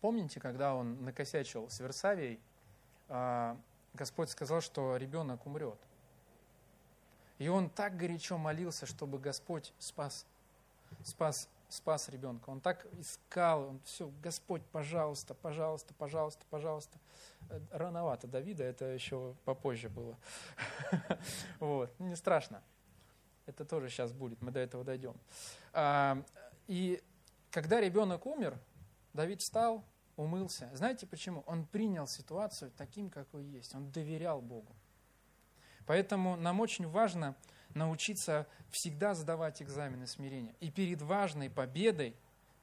Помните, 0.00 0.38
когда 0.38 0.76
он 0.76 1.04
накосячил 1.04 1.68
с 1.68 1.80
Версавией, 1.80 2.40
а, 3.08 3.60
Господь 3.94 4.30
сказал, 4.30 4.60
что 4.60 4.96
ребенок 4.96 5.46
умрет. 5.46 5.78
И 7.38 7.48
он 7.48 7.70
так 7.70 7.96
горячо 7.96 8.36
молился, 8.36 8.86
чтобы 8.86 9.18
Господь 9.18 9.72
спас, 9.78 10.26
спас, 11.02 11.48
спас 11.68 12.08
ребенка. 12.08 12.50
Он 12.50 12.60
так 12.60 12.86
искал, 12.98 13.68
он 13.68 13.80
все, 13.84 14.10
Господь, 14.22 14.62
пожалуйста, 14.66 15.34
пожалуйста, 15.34 15.94
пожалуйста, 15.94 16.44
пожалуйста. 16.50 16.98
Э, 17.48 17.60
рановато 17.70 18.26
Давида, 18.26 18.64
это 18.64 18.84
еще 18.86 19.34
попозже 19.44 19.88
было. 19.88 20.16
Вот, 21.60 21.98
не 21.98 22.14
страшно. 22.16 22.62
Это 23.46 23.64
тоже 23.64 23.88
сейчас 23.88 24.12
будет, 24.12 24.40
мы 24.42 24.50
до 24.50 24.60
этого 24.60 24.84
дойдем. 24.84 25.16
А, 25.72 26.22
и 26.68 27.02
когда 27.50 27.80
ребенок 27.80 28.26
умер, 28.26 28.58
Давид 29.12 29.40
встал, 29.40 29.82
умылся. 30.20 30.70
Знаете 30.74 31.06
почему? 31.06 31.42
Он 31.46 31.64
принял 31.64 32.06
ситуацию 32.06 32.70
таким, 32.76 33.10
какой 33.10 33.44
есть. 33.44 33.74
Он 33.74 33.90
доверял 33.90 34.40
Богу. 34.40 34.74
Поэтому 35.86 36.36
нам 36.36 36.60
очень 36.60 36.86
важно 36.86 37.34
научиться 37.74 38.46
всегда 38.70 39.14
сдавать 39.14 39.62
экзамены 39.62 40.06
смирения. 40.06 40.54
И 40.60 40.70
перед 40.70 41.00
важной 41.00 41.48
победой 41.48 42.14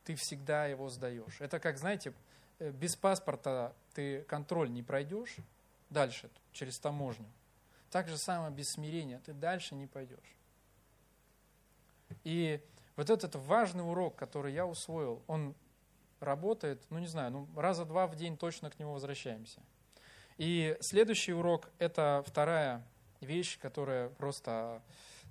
ты 0.04 0.15
всегда 0.15 0.67
его 0.67 0.89
сдаешь. 0.89 1.41
Это 1.41 1.60
как, 1.60 1.78
знаете, 1.78 2.13
э, 2.60 2.72
без 2.72 2.96
паспорта 2.96 3.74
ты 3.93 4.22
контроль 4.24 4.72
не 4.72 4.84
пройдешь 4.84 5.38
дальше, 5.89 6.30
через 6.52 6.78
таможню. 6.80 7.26
Так 7.89 8.08
же 8.08 8.17
самое 8.17 8.52
без 8.52 8.70
смирения, 8.70 9.20
ты 9.26 9.34
дальше 9.34 9.76
не 9.76 9.88
пойдешь. 9.88 10.36
И 12.24 12.62
вот 12.96 13.10
этот 13.10 13.36
важный 13.36 13.84
урок, 13.84 14.15
который 14.15 14.54
я 14.54 14.65
усвоил, 14.65 15.22
он 15.28 15.56
работает, 16.19 16.82
ну 16.89 16.99
не 16.99 17.08
знаю, 17.08 17.32
ну 17.32 17.47
раза 17.56 17.86
два 17.86 18.08
в 18.08 18.15
день 18.15 18.38
точно 18.38 18.69
к 18.69 18.80
нему 18.80 18.93
возвращаемся. 18.93 19.62
И 20.38 20.77
следующий 20.82 21.34
урок– 21.34 21.69
это 21.80 22.23
вторая 22.25 22.84
вещь, 23.21 23.60
которая 23.60 24.10
просто 24.10 24.82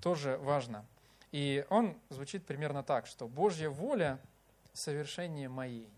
тоже 0.03 0.37
важна. 0.39 0.85
И 1.33 1.65
он 1.71 1.97
звучит 2.09 2.45
примерно 2.45 2.83
так, 2.83 3.07
что 3.07 3.29
Божья 3.29 3.69
воля– 3.69 4.19
совершение 4.73 5.49
моей. 5.49 5.89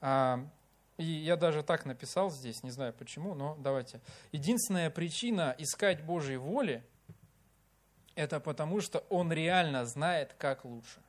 А, 0.00 0.44
и 0.96 1.04
я 1.04 1.36
даже 1.36 1.62
так 1.62 1.84
написал 1.84 2.30
здесь, 2.30 2.62
не 2.62 2.70
знаю 2.70 2.92
почему, 2.92 3.34
но 3.34 3.56
давайте. 3.60 4.00
Единственная 4.32 4.90
причина 4.90 5.54
искать 5.58 6.02
Божьей 6.02 6.38
воли– 6.38 6.82
это 8.14 8.40
потому, 8.40 8.80
что 8.80 9.00
Он 9.10 9.32
реально 9.32 9.84
знает, 9.84 10.34
как 10.38 10.64
лучше. 10.64 11.00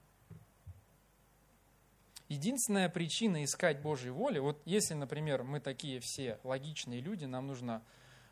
Единственная 2.29 2.89
причина 2.89 3.43
искать 3.43 3.81
Божьей 3.81 4.11
воли, 4.11 4.39
вот 4.39 4.61
если, 4.65 4.93
например, 4.93 5.43
мы 5.43 5.61
такие 5.61 6.01
все 6.01 6.39
логичные 6.43 6.99
люди, 6.99 7.23
нам 7.23 7.47
нужно 7.47 7.83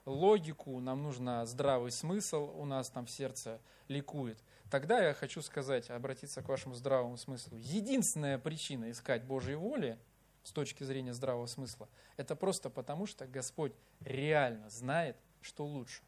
логику, 0.06 0.80
нам 0.82 1.02
нужно 1.02 1.46
здравый 1.46 1.92
смысл, 1.92 2.52
у 2.56 2.66
нас 2.66 2.90
там 2.90 3.06
в 3.06 3.12
сердце 3.12 3.62
ликует, 3.88 4.38
тогда 4.70 5.02
я 5.02 5.14
хочу 5.14 5.42
сказать, 5.42 5.90
обратиться 5.90 6.42
к 6.42 6.50
вашему 6.50 6.76
здравому 6.76 7.18
смыслу. 7.18 7.58
Единственная 7.58 8.38
причина 8.38 8.92
искать 8.92 9.24
Божьей 9.24 9.56
воли 9.56 9.98
с 10.44 10.52
точки 10.52 10.84
зрения 10.84 11.14
здравого 11.14 11.46
смысла, 11.48 11.88
это 12.18 12.36
просто 12.36 12.70
потому, 12.70 13.08
что 13.08 13.26
Господь 13.26 13.74
реально 14.02 14.70
знает, 14.70 15.16
что 15.42 15.66
лучше. 15.66 16.02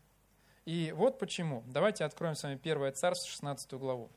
И 0.66 0.92
вот 0.94 1.18
почему. 1.18 1.64
Давайте 1.68 2.04
откроем 2.04 2.36
с 2.36 2.44
вами 2.44 2.60
1 2.62 2.94
Царство, 2.94 3.30
16 3.30 3.74
главу. 3.76 4.12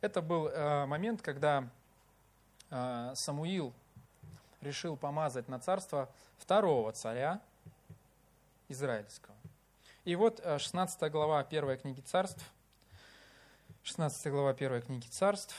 Это 0.00 0.20
был 0.20 0.48
э, 0.48 0.86
момент, 0.86 1.22
когда 1.22 1.70
Самуил 2.70 3.72
решил 4.60 4.96
помазать 4.96 5.48
на 5.48 5.58
царство 5.58 6.10
второго 6.38 6.92
царя 6.92 7.40
израильского. 8.68 9.36
И 10.04 10.16
вот 10.16 10.42
16 10.42 11.02
э, 11.02 11.10
глава 11.10 11.40
1 11.40 11.78
книги 11.78 12.00
царств, 12.00 12.42
16 13.82 14.32
глава 14.32 14.50
1 14.50 14.82
книги 14.82 15.06
царств, 15.06 15.54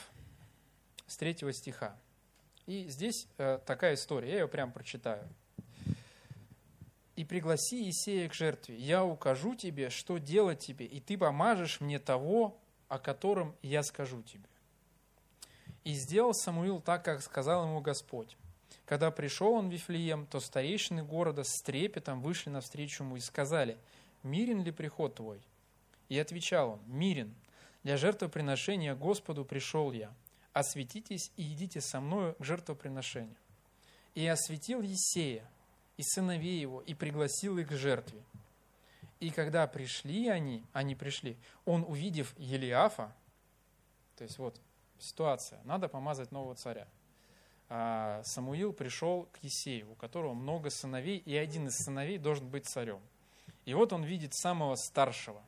с 1.06 1.16
3 1.16 1.52
стиха. 1.52 1.96
И 2.66 2.88
здесь 2.88 3.26
э, 3.38 3.58
такая 3.64 3.94
история, 3.94 4.30
я 4.32 4.40
ее 4.40 4.48
прям 4.48 4.72
прочитаю. 4.72 5.26
«И 7.16 7.24
пригласи 7.24 7.90
Исея 7.90 8.28
к 8.28 8.34
жертве, 8.34 8.76
я 8.76 9.04
укажу 9.04 9.54
тебе, 9.54 9.90
что 9.90 10.18
делать 10.18 10.60
тебе, 10.60 10.86
и 10.86 11.00
ты 11.00 11.18
помажешь 11.18 11.80
мне 11.80 11.98
того, 11.98 12.58
о 12.88 12.98
котором 12.98 13.54
я 13.62 13.82
скажу 13.82 14.22
тебе». 14.22 14.49
И 15.84 15.92
сделал 15.94 16.34
Самуил 16.34 16.80
так, 16.80 17.04
как 17.04 17.22
сказал 17.22 17.64
ему 17.64 17.80
Господь. 17.80 18.36
Когда 18.86 19.10
пришел 19.10 19.52
он 19.52 19.68
в 19.68 19.72
Вифлеем, 19.72 20.26
то 20.26 20.40
старейшины 20.40 21.02
города 21.02 21.44
с 21.44 21.62
трепетом 21.62 22.20
вышли 22.20 22.50
навстречу 22.50 23.04
ему 23.04 23.16
и 23.16 23.20
сказали, 23.20 23.78
«Мирен 24.22 24.62
ли 24.62 24.72
приход 24.72 25.14
твой?» 25.14 25.40
И 26.08 26.18
отвечал 26.18 26.70
он, 26.70 26.80
«Мирен, 26.86 27.34
для 27.82 27.96
жертвоприношения 27.96 28.94
Господу 28.94 29.44
пришел 29.44 29.92
я, 29.92 30.12
осветитесь 30.52 31.30
и 31.36 31.52
идите 31.52 31.80
со 31.80 32.00
мною 32.00 32.34
к 32.34 32.44
жертвоприношению. 32.44 33.36
И 34.14 34.26
осветил 34.26 34.82
Есея 34.82 35.48
и 35.96 36.02
сыновей 36.02 36.60
его, 36.60 36.80
и 36.82 36.94
пригласил 36.94 37.58
их 37.58 37.68
к 37.68 37.72
жертве. 37.72 38.20
И 39.20 39.30
когда 39.30 39.66
пришли 39.66 40.28
они, 40.28 40.64
они 40.72 40.94
пришли, 40.94 41.36
он, 41.64 41.84
увидев 41.86 42.34
Елиафа, 42.38 43.14
то 44.16 44.24
есть 44.24 44.38
вот 44.38 44.60
ситуация, 45.00 45.60
надо 45.64 45.88
помазать 45.88 46.32
нового 46.32 46.54
царя. 46.54 46.86
А 47.68 48.22
Самуил 48.24 48.72
пришел 48.72 49.28
к 49.32 49.38
Есею, 49.44 49.92
у 49.92 49.94
которого 49.94 50.34
много 50.34 50.70
сыновей, 50.70 51.18
и 51.18 51.36
один 51.36 51.68
из 51.68 51.76
сыновей 51.76 52.18
должен 52.18 52.48
быть 52.48 52.66
царем. 52.66 53.00
И 53.64 53.74
вот 53.74 53.92
он 53.92 54.02
видит 54.02 54.34
самого 54.34 54.74
старшего. 54.74 55.42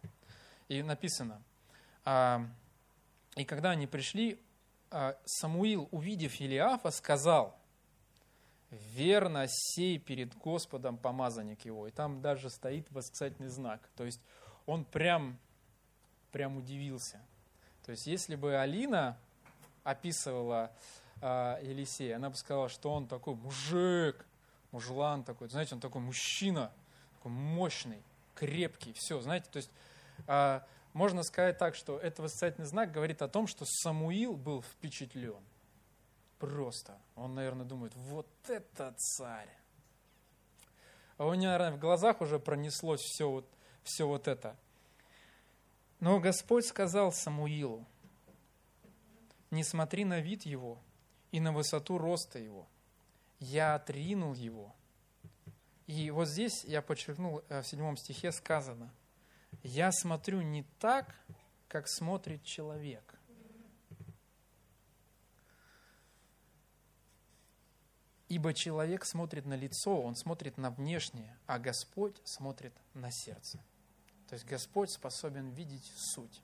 И 0.68 0.82
написано, 0.82 1.42
а, 2.04 2.46
и 3.34 3.44
когда 3.44 3.70
они 3.70 3.86
пришли, 3.86 4.40
а, 4.90 5.16
Самуил, 5.24 5.88
увидев 5.90 6.34
Елиафа, 6.36 6.90
сказал, 6.90 7.58
верно 8.70 9.46
сей 9.48 9.98
перед 9.98 10.34
Господом 10.36 10.98
помазанник 10.98 11.64
его. 11.64 11.86
И 11.88 11.90
там 11.90 12.22
даже 12.22 12.50
стоит 12.50 12.90
восклицательный 12.90 13.48
знак. 13.48 13.88
То 13.96 14.04
есть 14.04 14.20
он 14.66 14.84
прям, 14.84 15.38
прям 16.30 16.56
удивился. 16.56 17.20
То 17.84 17.90
есть 17.90 18.06
если 18.06 18.36
бы 18.36 18.56
Алина 18.56 19.18
описывала 19.84 20.72
э, 21.20 21.58
Елисея, 21.62 22.16
она 22.16 22.30
бы 22.30 22.36
сказала, 22.36 22.68
что 22.68 22.92
он 22.92 23.06
такой 23.06 23.34
мужик, 23.34 24.24
мужлан 24.70 25.24
такой, 25.24 25.48
знаете, 25.48 25.74
он 25.74 25.80
такой 25.80 26.00
мужчина, 26.00 26.72
такой 27.14 27.32
мощный, 27.32 28.02
крепкий, 28.34 28.92
все, 28.94 29.20
знаете, 29.20 29.48
то 29.50 29.56
есть 29.58 29.70
э, 30.26 30.60
можно 30.92 31.22
сказать 31.22 31.58
так, 31.58 31.74
что 31.74 31.98
этот 31.98 32.20
восклицательный 32.20 32.66
знак 32.66 32.92
говорит 32.92 33.22
о 33.22 33.28
том, 33.28 33.46
что 33.46 33.64
Самуил 33.66 34.34
был 34.34 34.62
впечатлен. 34.62 35.42
Просто. 36.38 36.98
Он, 37.14 37.34
наверное, 37.34 37.64
думает, 37.64 37.94
вот 37.94 38.26
это 38.48 38.92
царь. 38.96 39.48
А 41.16 41.26
у 41.26 41.34
него, 41.34 41.52
наверное, 41.52 41.72
в 41.72 41.78
глазах 41.78 42.20
уже 42.20 42.38
пронеслось 42.38 43.00
все 43.00 43.30
вот, 43.30 43.48
все 43.84 44.06
вот 44.06 44.28
это. 44.28 44.56
Но 46.00 46.18
Господь 46.18 46.66
сказал 46.66 47.12
Самуилу, 47.12 47.86
не 49.52 49.62
смотри 49.62 50.04
на 50.04 50.18
вид 50.18 50.42
его 50.42 50.82
и 51.30 51.38
на 51.38 51.52
высоту 51.52 51.96
роста 51.98 52.40
его. 52.40 52.68
Я 53.38 53.76
отринул 53.76 54.34
его. 54.34 54.74
И 55.86 56.10
вот 56.10 56.26
здесь 56.26 56.64
я 56.64 56.82
подчеркнул, 56.82 57.42
э, 57.48 57.62
в 57.62 57.66
седьмом 57.66 57.96
стихе 57.96 58.32
сказано– 58.32 58.92
я 59.62 59.92
смотрю 59.92 60.42
не 60.42 60.64
так, 60.80 61.14
как 61.68 61.88
смотрит 61.88 62.42
человек. 62.42 63.14
Ибо 68.28 68.54
человек 68.54 69.04
смотрит 69.04 69.44
на 69.44 69.54
лицо, 69.54 70.00
он 70.00 70.16
смотрит 70.16 70.56
на 70.56 70.70
внешнее, 70.70 71.38
а 71.46 71.58
Господь 71.58 72.16
смотрит 72.24 72.72
на 72.94 73.10
сердце. 73.10 73.62
То 74.28 74.34
есть 74.34 74.46
Господь 74.46 74.90
способен 74.90 75.50
видеть 75.50 75.92
суть. 75.94 76.40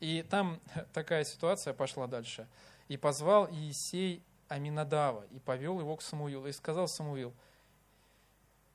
И 0.00 0.22
там 0.22 0.60
такая 0.92 1.24
ситуация 1.24 1.74
пошла 1.74 2.06
дальше. 2.06 2.48
«И 2.88 2.96
позвал 2.96 3.48
Иисей 3.50 4.22
Аминадава, 4.48 5.24
и 5.30 5.38
повел 5.38 5.78
его 5.78 5.96
к 5.96 6.02
Самуилу, 6.02 6.48
и 6.48 6.52
сказал 6.52 6.88
Самуил, 6.88 7.32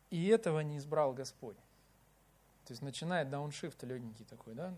и 0.10 0.28
этого 0.28 0.62
не 0.62 0.78
избрал 0.78 1.12
Господь, 1.12 1.58
то 2.66 2.72
есть 2.72 2.82
начинает 2.82 3.30
дауншифт 3.30 3.84
легенький 3.84 4.24
такой, 4.24 4.54
да? 4.54 4.74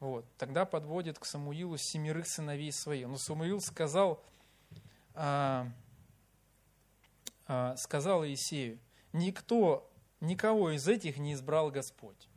Вот. 0.00 0.26
Тогда 0.36 0.64
подводит 0.66 1.18
к 1.18 1.24
Самуилу 1.24 1.76
семерых 1.78 2.26
сыновей 2.26 2.72
своих. 2.72 3.06
Но 3.06 3.16
Самуил 3.16 3.60
сказал, 3.60 4.22
а, 5.14 5.68
а, 7.46 7.76
сказал 7.76 8.26
Иисею, 8.26 8.78
никто, 9.12 9.88
никого 10.20 10.72
из 10.72 10.86
этих 10.88 11.18
не 11.18 11.34
избрал 11.34 11.70
Господь. 11.70 12.28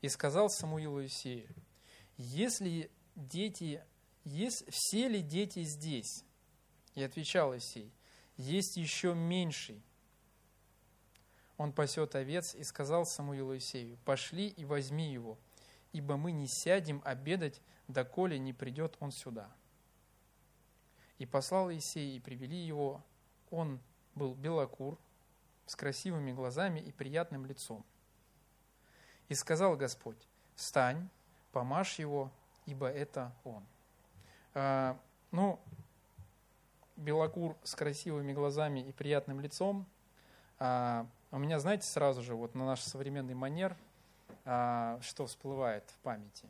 И 0.00 0.08
сказал 0.08 0.48
Самуилу 0.48 1.02
Иисею, 1.02 1.48
если 2.16 2.90
дети, 3.16 3.84
есть, 4.24 4.64
все 4.70 5.08
ли 5.08 5.22
дети 5.22 5.62
здесь? 5.64 6.24
И 6.94 7.02
отвечал 7.02 7.54
Иисей, 7.54 7.92
есть 8.36 8.76
еще 8.76 9.14
меньший, 9.14 9.82
он 11.58 11.72
пасет 11.72 12.14
овец 12.14 12.54
и 12.54 12.62
сказал 12.62 13.04
Самуилу 13.04 13.56
Исею, 13.56 13.98
пошли 14.04 14.46
и 14.46 14.64
возьми 14.64 15.12
его, 15.12 15.36
ибо 15.92 16.16
мы 16.16 16.30
не 16.30 16.46
сядем 16.46 17.02
обедать, 17.04 17.60
доколе 17.88 18.38
не 18.38 18.52
придет 18.52 18.96
он 19.00 19.10
сюда. 19.10 19.52
И 21.18 21.26
послал 21.26 21.68
Исей, 21.72 22.16
и 22.16 22.20
привели 22.20 22.56
его. 22.56 23.04
Он 23.50 23.80
был 24.14 24.34
белокур, 24.34 24.98
с 25.66 25.74
красивыми 25.74 26.30
глазами 26.30 26.78
и 26.78 26.92
приятным 26.92 27.44
лицом. 27.44 27.84
И 29.28 29.34
сказал 29.34 29.76
Господь, 29.76 30.18
встань, 30.54 31.08
помажь 31.52 31.98
его, 31.98 32.30
ибо 32.66 32.88
это 32.88 33.32
он. 33.44 33.62
А, 34.54 34.98
ну, 35.30 35.58
белокур 36.96 37.56
с 37.62 37.74
красивыми 37.74 38.32
глазами 38.32 38.80
и 38.80 38.92
приятным 38.92 39.40
лицом 39.40 39.86
а, 40.58 41.06
у 41.30 41.38
меня, 41.38 41.60
знаете, 41.60 41.86
сразу 41.86 42.22
же 42.22 42.34
вот 42.34 42.54
на 42.54 42.66
наш 42.66 42.80
современный 42.80 43.34
манер, 43.34 43.76
а, 44.44 44.98
что 45.02 45.26
всплывает 45.26 45.84
в 45.90 45.98
памяти. 45.98 46.48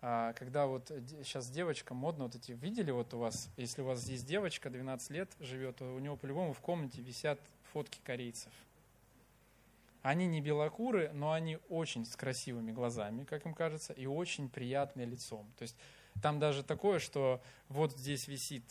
А, 0.00 0.32
когда 0.34 0.66
вот 0.66 0.88
сейчас 1.24 1.50
девочка 1.50 1.92
модно, 1.92 2.24
вот 2.24 2.36
эти, 2.36 2.52
видели 2.52 2.90
вот 2.90 3.12
у 3.14 3.18
вас, 3.18 3.48
если 3.56 3.82
у 3.82 3.84
вас 3.84 3.98
здесь 3.98 4.22
девочка 4.22 4.70
12 4.70 5.10
лет 5.10 5.28
живет, 5.40 5.82
у 5.82 5.98
него 5.98 6.16
по-любому 6.16 6.52
в 6.52 6.60
комнате 6.60 7.02
висят 7.02 7.40
фотки 7.72 8.00
корейцев. 8.04 8.52
Они 10.02 10.26
не 10.26 10.40
белокуры, 10.40 11.10
но 11.12 11.32
они 11.32 11.58
очень 11.68 12.04
с 12.04 12.14
красивыми 12.16 12.72
глазами, 12.72 13.24
как 13.24 13.44
им 13.46 13.54
кажется, 13.54 13.92
и 13.92 14.06
очень 14.06 14.48
приятные 14.48 15.06
лицом. 15.06 15.50
То 15.58 15.62
есть 15.62 15.76
Там 16.22 16.38
даже 16.38 16.62
такое, 16.62 16.98
что 16.98 17.40
вот 17.68 17.96
здесь 17.96 18.26
висит 18.26 18.64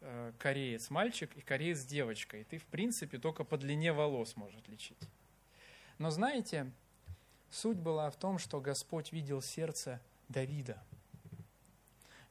э, 0.00 0.32
кореец 0.38 0.90
мальчик 0.90 1.36
и 1.36 1.40
кореец 1.40 1.84
девочка, 1.84 2.38
и 2.38 2.44
ты, 2.44 2.58
в 2.58 2.64
принципе, 2.64 3.18
только 3.18 3.44
по 3.44 3.58
длине 3.58 3.92
волос 3.92 4.36
можешь 4.36 4.58
отличить. 4.58 4.98
Но 5.98 6.10
знаете, 6.10 6.70
суть 7.50 7.76
была 7.76 8.10
в 8.10 8.16
том, 8.16 8.38
что 8.38 8.60
Господь 8.60 9.12
видел 9.12 9.42
сердце 9.42 10.00
Давида. 10.28 10.82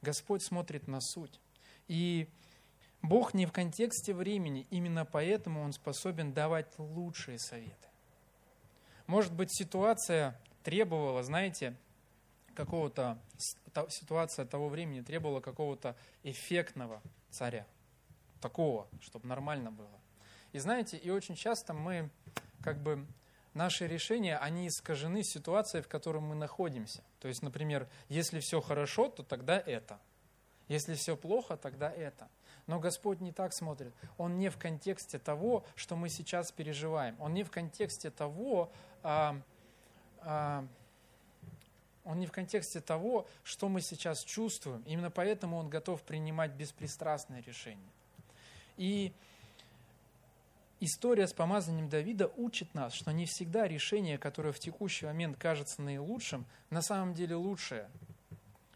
Господь 0.02 0.42
смотрит 0.42 0.86
на 0.88 1.00
суть. 1.00 1.40
И 1.88 2.28
Бог 3.00 3.32
не 3.32 3.46
в 3.46 3.52
контексте 3.52 4.12
времени, 4.12 4.66
именно 4.70 5.04
поэтому 5.04 5.62
Он 5.62 5.72
способен 5.72 6.32
давать 6.32 6.78
лучшие 6.78 7.38
советы. 7.38 7.88
Может 9.06 9.32
быть, 9.32 9.54
ситуация 9.54 10.38
требовала, 10.62 11.22
знаете, 11.22 11.76
какого-то, 12.54 13.18
ситуация 13.88 14.46
того 14.46 14.68
времени 14.68 15.02
требовала 15.02 15.40
какого-то 15.40 15.96
эффектного 16.22 17.02
царя, 17.30 17.66
такого, 18.40 18.88
чтобы 19.00 19.26
нормально 19.26 19.70
было. 19.70 20.00
И 20.52 20.58
знаете, 20.58 20.96
и 20.96 21.10
очень 21.10 21.34
часто 21.34 21.74
мы, 21.74 22.10
как 22.62 22.78
бы, 22.80 23.06
наши 23.54 23.86
решения, 23.86 24.36
они 24.38 24.68
искажены 24.68 25.22
ситуацией, 25.22 25.82
в 25.82 25.88
которой 25.88 26.20
мы 26.20 26.34
находимся. 26.34 27.02
То 27.20 27.28
есть, 27.28 27.42
например, 27.42 27.88
если 28.08 28.40
все 28.40 28.60
хорошо, 28.60 29.08
то 29.08 29.22
тогда 29.22 29.58
это. 29.58 29.98
Если 30.68 30.94
все 30.94 31.16
плохо, 31.16 31.56
тогда 31.56 31.90
это. 31.90 32.28
Но 32.66 32.80
Господь 32.80 33.20
не 33.20 33.32
так 33.32 33.52
смотрит. 33.52 33.92
Он 34.16 34.38
не 34.38 34.48
в 34.48 34.56
контексте 34.56 35.18
того, 35.18 35.64
что 35.74 35.96
мы 35.96 36.08
сейчас 36.08 36.50
переживаем. 36.52 37.20
Он 37.20 37.34
не 37.34 37.42
в 37.42 37.50
контексте 37.50 38.10
того, 38.10 38.72
а, 39.04 39.40
а, 40.22 40.66
он 42.04 42.18
не 42.18 42.26
в 42.26 42.32
контексте 42.32 42.80
того, 42.80 43.28
что 43.44 43.68
мы 43.68 43.80
сейчас 43.80 44.24
чувствуем. 44.24 44.82
Именно 44.86 45.12
поэтому 45.12 45.56
он 45.56 45.68
готов 45.68 46.02
принимать 46.02 46.50
беспристрастные 46.50 47.40
решения. 47.42 47.92
И 48.76 49.12
история 50.80 51.28
с 51.28 51.32
помазанием 51.32 51.88
Давида 51.88 52.32
учит 52.36 52.74
нас, 52.74 52.92
что 52.92 53.12
не 53.12 53.26
всегда 53.26 53.68
решение, 53.68 54.18
которое 54.18 54.52
в 54.52 54.58
текущий 54.58 55.06
момент 55.06 55.36
кажется 55.36 55.80
наилучшим, 55.80 56.44
на 56.70 56.82
самом 56.82 57.14
деле 57.14 57.36
лучшее. 57.36 57.88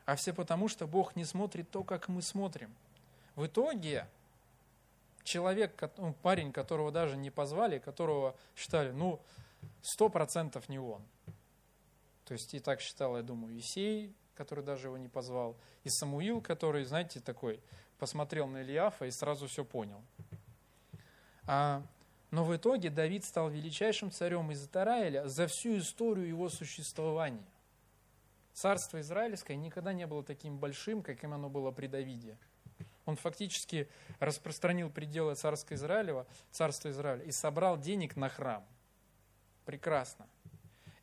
А 0.05 0.15
все 0.15 0.33
потому, 0.33 0.69
что 0.69 0.87
Бог 0.87 1.17
не 1.17 1.25
смотрит 1.25 1.69
то, 1.69 1.83
как 1.83 2.07
мы 2.07 2.23
смотрим– 2.23 2.73
в 3.39 3.47
итоге 3.47 4.09
человек, 5.23 5.81
ну, 5.97 6.13
парень, 6.23 6.51
которого 6.51 6.91
даже 6.91 7.17
не 7.17 7.31
позвали, 7.31 7.79
которого 7.79 8.35
считали, 8.57 8.91
ну, 8.91 9.21
сто 9.83 10.09
процентов 10.09 10.69
не 10.69 10.79
он. 10.79 11.03
То 12.25 12.35
есть 12.35 12.53
и 12.55 12.61
так 12.61 12.81
считал, 12.81 13.17
я 13.17 13.23
думаю, 13.23 13.59
Исей, 13.59 14.15
который 14.35 14.63
даже 14.65 14.89
его 14.89 14.99
не 14.99 15.09
позвал, 15.09 15.57
и 15.85 15.89
Самуил, 15.89 16.41
который, 16.41 16.85
знаете, 16.85 17.21
такой, 17.21 17.61
посмотрел 17.99 18.47
на 18.47 18.63
Ильяфа 18.63 19.07
и 19.07 19.11
сразу 19.11 19.47
все 19.47 19.65
понял. 19.65 20.03
А, 21.47 21.83
но 22.31 22.45
в 22.45 22.55
итоге 22.55 22.91
Давид 22.91 23.25
стал 23.25 23.49
величайшим 23.49 24.11
царем 24.11 24.51
из 24.53 24.63
Израиля 24.65 25.27
за 25.27 25.47
всю 25.47 25.79
историю 25.79 26.29
его 26.29 26.49
существования. 26.51 27.47
Царство 28.53 29.01
Израильское 29.01 29.57
никогда 29.57 29.93
не 29.93 30.07
было 30.07 30.23
таким 30.23 30.59
большим, 30.59 31.03
каким 31.03 31.33
оно 31.33 31.49
было 31.49 31.71
при 31.71 31.87
Давиде. 31.87 32.37
Он 33.07 33.17
фактически 33.17 33.89
распространил 34.19 34.91
пределы 34.91 35.35
царства 35.35 35.75
Израилева, 35.75 36.27
царства 36.51 36.91
Израиля 36.91 37.25
и 37.25 37.33
собрал 37.33 37.79
денег 37.79 38.17
на 38.17 38.29
храм. 38.29 38.67
Прекрасно. 39.69 40.27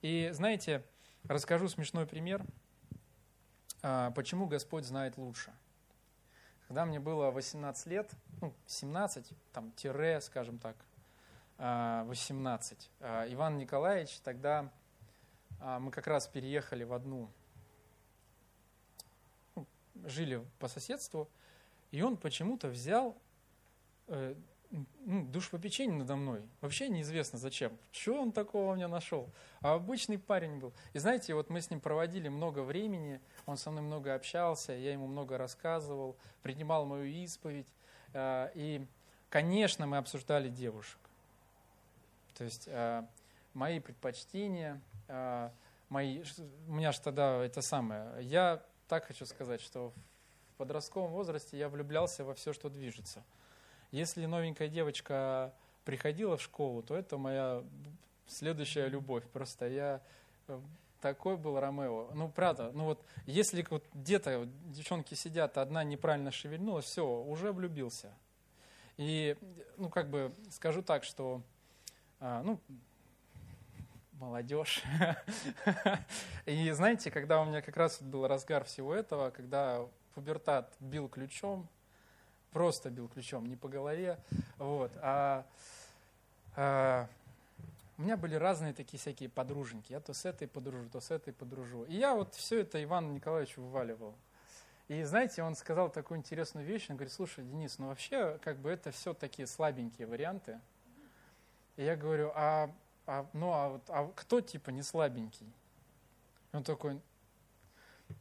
И 0.02 0.32
знаете, 0.34 0.84
расскажу 1.26 1.68
смешной 1.68 2.08
пример, 2.08 2.44
а, 3.84 4.10
почему 4.10 4.48
Господь 4.48 4.86
знает 4.86 5.18
лучше. 5.18 5.54
Когда 6.68 6.84
мне 6.88 7.00
было 7.00 7.30
18 7.30 7.86
лет, 7.86 8.10
ну, 8.42 8.56
17, 8.66 9.34
там, 9.54 9.72
тире, 9.74 10.20
скажем 10.20 10.58
так, 10.58 10.76
18, 11.60 12.90
а, 13.02 13.22
а, 13.22 13.32
Иван 13.32 13.60
Николаевич, 13.60 14.20
тогда 14.22 14.72
мы 15.60 15.92
как 15.92 16.08
раз 16.08 16.28
переехали 16.28 16.86
в 16.86 16.94
одну, 16.94 17.30
ну, 19.54 19.68
жили 20.06 20.44
по 20.58 20.68
соседству, 20.68 21.30
и 21.92 22.02
он 22.02 22.18
почему-то 22.18 22.70
взял 22.70 23.16
э, 24.08 24.34
ну, 25.06 25.26
душпопечение 25.26 25.98
надо 25.98 26.16
мной. 26.16 26.48
Вообще 26.62 26.90
неизвестно 26.90 27.40
зачем. 27.40 27.78
Чего 27.92 28.22
он 28.22 28.32
такого 28.32 28.72
у 28.72 28.76
меня 28.76 28.88
нашел? 28.88 29.30
А 29.62 29.74
обычный 29.74 30.18
парень 30.18 30.60
был. 30.60 30.74
И 30.94 31.00
знаете, 31.00 31.34
вот 31.34 31.50
мы 31.50 31.62
с 31.62 31.70
ним 31.70 31.80
проводили 31.80 32.28
много 32.28 32.60
времени, 32.60 33.22
он 33.46 33.58
со 33.58 33.72
мной 33.72 33.84
много 33.84 34.14
общался, 34.14 34.74
я 34.74 34.92
ему 34.92 35.08
много 35.08 35.38
рассказывал, 35.38 36.18
принимал 36.42 36.86
мою 36.86 37.06
исповедь. 37.06 37.68
Э, 38.14 38.50
и, 38.56 38.86
конечно, 39.30 39.88
мы 39.88 39.98
обсуждали 39.98 40.50
девушек. 40.50 41.00
То 42.36 42.44
есть 42.44 42.68
э, 42.68 43.06
мои 43.54 43.80
предпочтения, 43.80 44.82
э, 45.08 45.50
мои, 45.90 46.24
у 46.68 46.74
меня 46.74 46.92
же 46.92 47.02
тогда 47.02 47.44
это 47.44 47.62
самое. 47.62 48.22
Я 48.22 48.64
так 48.88 49.06
хочу 49.06 49.26
сказать, 49.26 49.62
что 49.62 49.94
в 50.54 50.58
подростковом 50.58 51.12
возрасте 51.12 51.58
я 51.58 51.70
влюблялся 51.70 52.24
во 52.24 52.34
все, 52.34 52.54
что 52.54 52.70
движется. 52.70 53.24
Если 53.92 54.26
новенькая 54.26 54.68
девочка 54.68 55.54
приходила 55.84 56.38
в 56.38 56.42
школу, 56.42 56.82
то 56.82 56.96
это 56.96 57.18
моя 57.18 57.64
следующая 58.28 58.88
любовь. 58.88 59.24
Просто 59.32 59.68
я 59.68 60.02
э, 60.48 60.60
такой 61.02 61.38
был 61.38 61.60
Ромео. 61.60 62.10
Ну, 62.14 62.30
правда, 62.30 62.72
ну 62.74 62.86
вот, 62.86 63.06
если 63.26 63.66
вот 63.70 63.86
где-то 63.94 64.40
вот, 64.40 64.50
девчонки 64.72 65.14
сидят, 65.14 65.58
одна 65.58 65.84
неправильно 65.84 66.32
шевельнулась, 66.32 66.86
все, 66.86 67.06
уже 67.06 67.52
влюбился. 67.52 68.12
И, 68.98 69.38
ну, 69.78 69.90
как 69.90 70.10
бы, 70.10 70.34
скажу 70.52 70.82
так, 70.82 71.04
что, 71.04 71.42
а, 72.20 72.42
ну, 72.44 72.60
молодежь. 74.14 74.82
И 76.46 76.72
знаете, 76.72 77.12
когда 77.12 77.42
у 77.42 77.46
меня 77.46 77.62
как 77.62 77.76
раз 77.76 78.02
был 78.02 78.28
разгар 78.28 78.64
всего 78.64 78.94
этого, 78.96 79.30
когда 79.30 79.86
пубертат 80.14 80.74
бил 80.80 81.10
ключом, 81.10 81.68
просто 82.56 82.90
бил 82.90 83.10
ключом, 83.10 83.46
не 83.48 83.58
по 83.58 83.68
голове. 83.68 84.18
Вот. 84.60 84.90
А, 85.02 85.46
а, 86.56 87.06
у 87.98 88.02
меня 88.02 88.16
были 88.16 88.36
разные 88.36 88.74
такие 88.74 88.98
всякие 88.98 89.28
подруженьки. 89.28 89.92
Я 89.92 90.00
то 90.00 90.14
с 90.14 90.24
этой 90.24 90.48
подружу, 90.48 90.88
то 90.90 91.02
с 91.02 91.12
этой 91.12 91.34
подружу. 91.34 91.84
И 91.84 91.96
я 91.96 92.16
вот 92.16 92.34
все 92.34 92.62
это 92.62 92.82
Ивану 92.82 93.12
Николаевичу 93.12 93.62
вываливал. 93.62 94.16
И 94.88 95.04
знаете, 95.04 95.44
он 95.44 95.56
сказал 95.56 95.90
такую 95.90 96.18
интересную 96.20 96.66
вещь. 96.66 96.86
Он 96.90 96.96
говорит, 96.96 97.12
слушай, 97.12 97.44
Денис, 97.44 97.78
ну 97.78 97.88
вообще 97.88 98.40
как 98.42 98.56
бы 98.60 98.70
это 98.70 98.92
все 98.92 99.14
такие 99.14 99.48
слабенькие 99.48 100.08
варианты. 100.08 100.62
И 101.76 101.84
я 101.84 101.98
говорю, 101.98 102.32
а, 102.36 102.72
а, 103.06 103.26
ну, 103.34 103.52
а, 103.52 103.68
вот, 103.68 103.84
а 103.90 104.10
кто 104.16 104.40
типа 104.40 104.70
не 104.70 104.82
слабенький? 104.82 105.52
он 106.54 106.64
такой, 106.64 107.02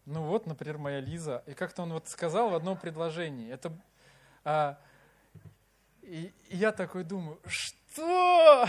ну 0.06 0.24
вот, 0.24 0.46
например, 0.46 0.78
моя 0.78 0.98
Лиза. 0.98 1.44
И 1.46 1.54
как-то 1.54 1.82
он 1.82 1.92
вот 1.92 2.08
сказал 2.08 2.50
в 2.50 2.54
одном 2.56 2.76
предложении. 2.76 3.48
Это, 3.48 3.72
а, 4.44 4.78
и, 6.02 6.32
и 6.48 6.56
я 6.56 6.72
такой 6.72 7.04
думаю, 7.04 7.40
что? 7.46 8.66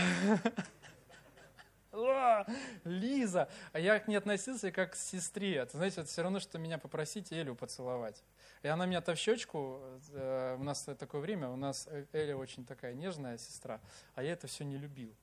Лиза! 2.84 3.48
А 3.72 3.78
я 3.78 3.98
к 3.98 4.08
ней 4.08 4.16
относился 4.16 4.70
как 4.70 4.92
к 4.92 4.96
сестре. 4.96 5.56
Это, 5.56 5.76
знаете, 5.76 6.00
это 6.00 6.10
все 6.10 6.22
равно, 6.22 6.40
что 6.40 6.58
меня 6.58 6.78
попросить 6.78 7.32
Элю 7.32 7.54
поцеловать. 7.54 8.22
И 8.62 8.68
она 8.68 8.86
меня-то 8.86 9.14
в 9.14 9.18
щечку, 9.18 9.80
э, 10.12 10.56
у 10.58 10.62
нас 10.62 10.82
такое 10.98 11.20
время, 11.20 11.48
у 11.48 11.56
нас 11.56 11.88
Эля 12.12 12.36
очень 12.36 12.64
такая 12.64 12.94
нежная 12.94 13.38
сестра, 13.38 13.80
а 14.14 14.22
я 14.22 14.32
это 14.32 14.46
все 14.46 14.64
не 14.64 14.76
любил. 14.76 15.14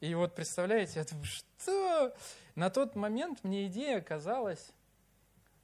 И 0.00 0.14
вот 0.14 0.34
представляете, 0.34 0.98
я 0.98 1.04
думаю, 1.04 1.26
что? 1.26 2.14
На 2.54 2.70
тот 2.70 2.96
момент 2.96 3.44
мне 3.44 3.66
идея 3.66 4.00
казалась, 4.00 4.72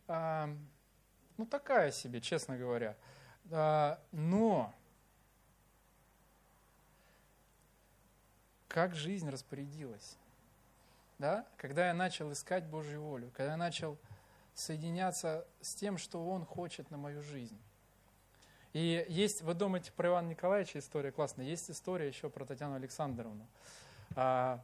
а, 0.08 0.50
ну 1.36 1.46
такая 1.46 1.90
себе, 1.90 2.20
честно 2.20 2.56
говоря. 2.56 2.96
А, 3.50 4.00
но 4.12 4.72
как 8.68 8.94
жизнь 8.94 9.28
распорядилась? 9.28 10.16
Да? 11.18 11.46
Когда 11.56 11.88
я 11.88 11.94
начал 11.94 12.30
искать 12.32 12.64
Божью 12.64 13.02
волю, 13.02 13.30
когда 13.36 13.52
я 13.52 13.56
начал 13.56 13.96
соединяться 14.54 15.46
с 15.60 15.74
тем, 15.74 15.98
что 15.98 16.26
Он 16.28 16.44
хочет 16.44 16.90
на 16.90 16.96
мою 16.96 17.22
жизнь. 17.22 17.58
И 18.72 19.06
есть, 19.08 19.40
вы 19.42 19.54
думаете 19.54 19.92
про 19.92 20.08
Ивана 20.08 20.28
Николаевича 20.28 20.78
история 20.80 21.10
классная, 21.10 21.46
есть 21.46 21.70
история 21.70 22.08
еще 22.08 22.28
про 22.28 22.44
Татьяну 22.44 22.74
Александровну. 22.74 23.46
А, 24.14 24.60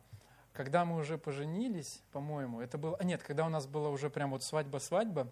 когда 0.52 0.84
мы 0.84 0.96
уже 0.96 1.16
поженились, 1.16 2.02
по-моему, 2.12 2.60
это 2.60 2.76
было... 2.76 2.98
Нет, 3.02 3.22
когда 3.22 3.46
у 3.46 3.48
нас 3.48 3.66
была 3.66 3.88
уже 3.88 4.10
прям 4.10 4.32
вот 4.32 4.42
свадьба-свадьба, 4.42 5.28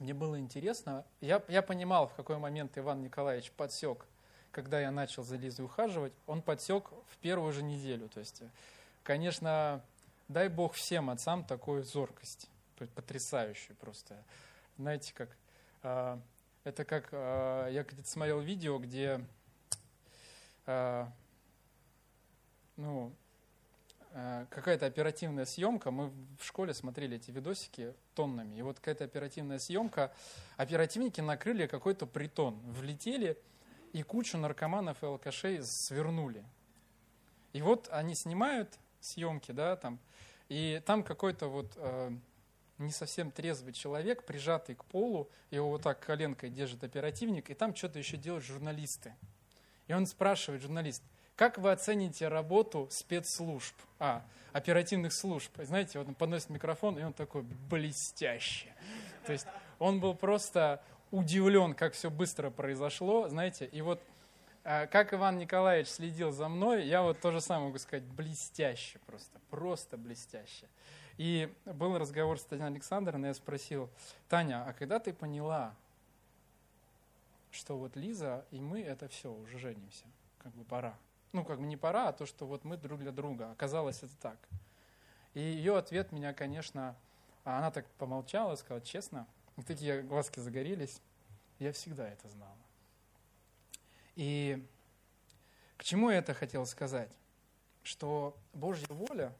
мне 0.00 0.14
было 0.14 0.38
интересно. 0.38 1.04
Я, 1.20 1.42
я 1.48 1.62
понимал, 1.62 2.08
в 2.08 2.14
какой 2.14 2.38
момент 2.38 2.76
Иван 2.76 3.02
Николаевич 3.02 3.52
подсек, 3.52 4.06
когда 4.50 4.80
я 4.80 4.90
начал 4.90 5.22
за 5.22 5.36
Лизой 5.36 5.64
ухаживать. 5.64 6.12
Он 6.26 6.42
подсек 6.42 6.90
в 7.10 7.16
первую 7.18 7.52
же 7.52 7.62
неделю. 7.62 8.08
То 8.08 8.20
есть, 8.20 8.42
конечно, 9.02 9.82
дай 10.28 10.48
Бог 10.48 10.74
всем 10.74 11.10
отцам 11.10 11.44
такой 11.44 11.82
зоркость. 11.82 12.48
потрясающую 12.94 13.76
просто. 13.76 14.22
Знаете, 14.78 15.12
как... 15.14 15.36
А, 15.82 16.20
это 16.64 16.84
как... 16.84 17.08
А, 17.12 17.68
я 17.68 17.82
где-то 17.82 18.08
смотрел 18.08 18.40
видео, 18.40 18.78
где... 18.78 19.20
Ну, 22.76 23.12
какая-то 24.50 24.86
оперативная 24.86 25.44
съемка, 25.44 25.90
мы 25.90 26.12
в 26.38 26.44
школе 26.44 26.72
смотрели 26.72 27.16
эти 27.16 27.32
видосики 27.32 27.94
тоннами, 28.14 28.54
и 28.54 28.62
вот 28.62 28.78
какая-то 28.78 29.04
оперативная 29.04 29.58
съемка, 29.58 30.12
оперативники 30.56 31.20
накрыли 31.20 31.66
какой-то 31.66 32.06
притон, 32.06 32.60
влетели 32.60 33.36
и 33.92 34.02
кучу 34.02 34.38
наркоманов 34.38 35.02
и 35.02 35.06
алкашей 35.06 35.62
свернули. 35.64 36.44
И 37.52 37.60
вот 37.60 37.88
они 37.90 38.14
снимают 38.14 38.78
съемки, 39.00 39.50
да, 39.50 39.74
там, 39.74 39.98
и 40.48 40.80
там 40.86 41.02
какой-то 41.02 41.48
вот 41.48 41.72
э, 41.76 42.10
не 42.78 42.92
совсем 42.92 43.32
трезвый 43.32 43.72
человек, 43.72 44.24
прижатый 44.24 44.76
к 44.76 44.84
полу, 44.84 45.28
его 45.50 45.70
вот 45.70 45.82
так 45.82 45.98
коленкой 45.98 46.50
держит 46.50 46.84
оперативник, 46.84 47.50
и 47.50 47.54
там 47.54 47.74
что-то 47.74 47.98
еще 47.98 48.16
делают 48.16 48.44
журналисты. 48.44 49.14
И 49.88 49.92
он 49.92 50.06
спрашивает 50.06 50.62
журналист, 50.62 51.02
как 51.36 51.58
вы 51.58 51.72
оцените 51.72 52.28
работу 52.28 52.88
спецслужб, 52.90 53.74
а, 53.98 54.22
оперативных 54.52 55.12
служб? 55.12 55.50
Знаете, 55.58 55.98
вот 55.98 56.08
он 56.08 56.14
подносит 56.14 56.50
микрофон, 56.50 56.98
и 56.98 57.02
он 57.02 57.12
такой 57.12 57.42
блестяще. 57.42 58.72
То 59.26 59.32
есть 59.32 59.46
он 59.78 60.00
был 60.00 60.14
просто 60.14 60.82
удивлен, 61.10 61.74
как 61.74 61.94
все 61.94 62.10
быстро 62.10 62.50
произошло, 62.50 63.28
знаете, 63.28 63.66
и 63.66 63.80
вот 63.80 64.00
а, 64.64 64.86
как 64.86 65.12
Иван 65.12 65.38
Николаевич 65.38 65.88
следил 65.88 66.32
за 66.32 66.48
мной, 66.48 66.86
я 66.86 67.02
вот 67.02 67.20
то 67.20 67.32
же 67.32 67.40
самое 67.40 67.66
могу 67.66 67.78
сказать, 67.78 68.04
блестяще 68.04 68.98
просто, 69.06 69.38
просто 69.50 69.96
блестяще. 69.98 70.66
И 71.16 71.52
был 71.66 71.96
разговор 71.98 72.38
с 72.38 72.44
Татьяной 72.44 72.72
Александровной, 72.72 73.28
я 73.28 73.34
спросил, 73.34 73.90
Таня, 74.28 74.64
а 74.66 74.72
когда 74.72 74.98
ты 74.98 75.12
поняла, 75.12 75.74
что 77.50 77.76
вот 77.76 77.94
Лиза 77.94 78.44
и 78.50 78.60
мы, 78.60 78.82
это 78.82 79.06
все, 79.08 79.32
уже 79.32 79.58
женимся, 79.58 80.06
как 80.38 80.52
бы 80.54 80.64
пора. 80.64 80.96
Ну, 81.34 81.44
как 81.44 81.58
бы 81.58 81.66
не 81.66 81.76
пора, 81.76 82.10
а 82.10 82.12
то, 82.12 82.26
что 82.26 82.46
вот 82.46 82.62
мы 82.62 82.76
друг 82.76 83.00
для 83.00 83.10
друга. 83.10 83.50
Оказалось, 83.50 84.04
это 84.04 84.16
так. 84.18 84.38
И 85.34 85.40
ее 85.40 85.76
ответ 85.76 86.12
меня, 86.12 86.32
конечно, 86.32 86.96
она 87.42 87.72
так 87.72 87.90
помолчала, 87.98 88.54
сказала, 88.54 88.80
честно, 88.80 89.26
и 89.56 89.62
такие 89.62 90.02
глазки 90.02 90.38
загорелись, 90.38 91.02
я 91.58 91.72
всегда 91.72 92.08
это 92.08 92.28
знала. 92.28 92.56
И 94.14 94.64
к 95.76 95.82
чему 95.82 96.10
я 96.10 96.18
это 96.18 96.34
хотел 96.34 96.66
сказать? 96.66 97.10
Что 97.82 98.38
Божья 98.52 98.86
воля 98.88 99.36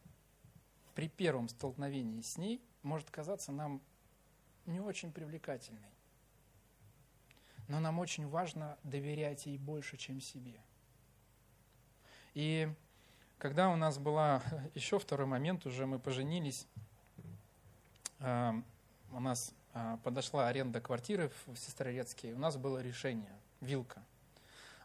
при 0.97 1.09
первом 1.09 1.49
столкновении 1.49 2.23
с 2.23 2.37
ней 2.37 2.61
может 2.83 3.09
казаться 3.09 3.53
нам 3.53 3.81
не 4.67 4.81
очень 4.81 5.13
привлекательной. 5.13 5.95
Но 7.69 7.79
нам 7.79 8.01
очень 8.01 8.27
важно 8.27 8.77
доверять 8.83 9.47
ей 9.47 9.59
больше, 9.59 9.97
чем 9.97 10.21
себе. 10.21 10.61
И 12.35 12.69
когда 13.39 13.71
у 13.71 13.77
нас 13.77 13.99
была 13.99 14.43
еще 14.75 14.99
второй 14.99 15.27
момент, 15.27 15.67
уже 15.67 15.87
мы 15.87 15.99
поженились, 15.99 16.67
а, 18.21 18.55
у 19.13 19.21
нас 19.21 19.53
а, 19.73 19.99
подошла 20.05 20.49
аренда 20.49 20.81
квартиры 20.81 21.31
в 21.47 21.57
Сестрорецке, 21.57 22.33
у 22.35 22.39
нас 22.39 22.57
было 22.57 22.83
решение, 22.83 23.33
вилка– 23.61 24.03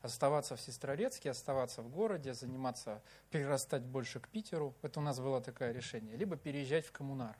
оставаться 0.02 0.56
в 0.56 0.62
Сестрорецке, 0.62 1.32
оставаться 1.32 1.82
в 1.82 1.90
городе, 1.90 2.34
заниматься, 2.34 3.02
перерастать 3.32 3.84
больше 3.84 4.20
к 4.20 4.28
Питеру. 4.30 4.74
Это 4.82 5.00
у 5.00 5.04
нас 5.04 5.20
было 5.20 5.42
такое 5.42 5.72
решение. 5.72 6.16
Либо 6.16 6.36
переезжать 6.36 6.86
в 6.86 6.92
коммунар. 6.92 7.38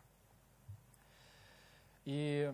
И 2.06 2.54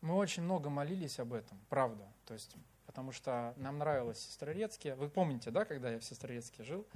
мы 0.00 0.14
очень 0.14 0.42
много 0.42 0.70
молились 0.70 1.18
об 1.18 1.32
этом, 1.32 1.58
правда. 1.68 2.06
То 2.24 2.34
есть, 2.34 2.56
потому 2.86 3.12
что 3.12 3.54
нам 3.56 3.78
нравилось 3.78 4.18
Сестрорецке. 4.18 4.94
Вы 4.94 5.08
помните, 5.08 5.50
да, 5.50 5.64
когда 5.64 5.90
я 5.90 5.98
в 5.98 6.04
Сестрорецке 6.04 6.64
жил? 6.64 6.86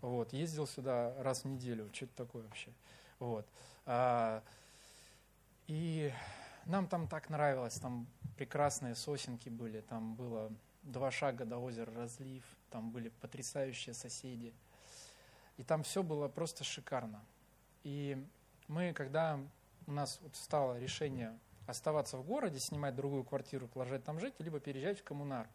Вот, 0.00 0.32
ездил 0.32 0.66
сюда 0.66 1.14
раз 1.22 1.44
в 1.44 1.48
неделю. 1.48 1.90
Что 1.92 2.04
это 2.04 2.14
такое 2.14 2.42
вообще? 2.44 2.70
Вот. 3.18 3.46
А, 3.86 4.42
и 5.66 6.12
нам 6.66 6.86
там 6.86 7.08
так 7.08 7.30
нравилось, 7.30 7.74
там 7.74 8.06
прекрасные 8.36 8.94
сосенки 8.94 9.48
были, 9.48 9.80
там 9.80 10.14
было 10.14 10.52
два 10.82 11.10
шага 11.10 11.44
до 11.44 11.58
озера 11.58 11.92
Разлив, 11.92 12.44
там 12.70 12.90
были 12.90 13.08
потрясающие 13.20 13.94
соседи. 13.94 14.54
И 15.56 15.62
там 15.62 15.82
все 15.82 16.02
было 16.02 16.28
просто 16.28 16.64
шикарно. 16.64 17.22
И 17.82 18.16
мы, 18.68 18.92
когда 18.92 19.38
у 19.86 19.92
нас 19.92 20.18
вот 20.22 20.36
стало 20.36 20.78
решение 20.78 21.38
оставаться 21.70 22.16
в 22.16 22.24
городе, 22.24 22.58
снимать 22.58 22.94
другую 22.94 23.24
квартиру, 23.24 23.68
продолжать 23.68 24.04
там 24.04 24.20
жить, 24.20 24.34
либо 24.38 24.60
переезжать 24.60 25.00
в 25.00 25.04
коммунар, 25.04 25.48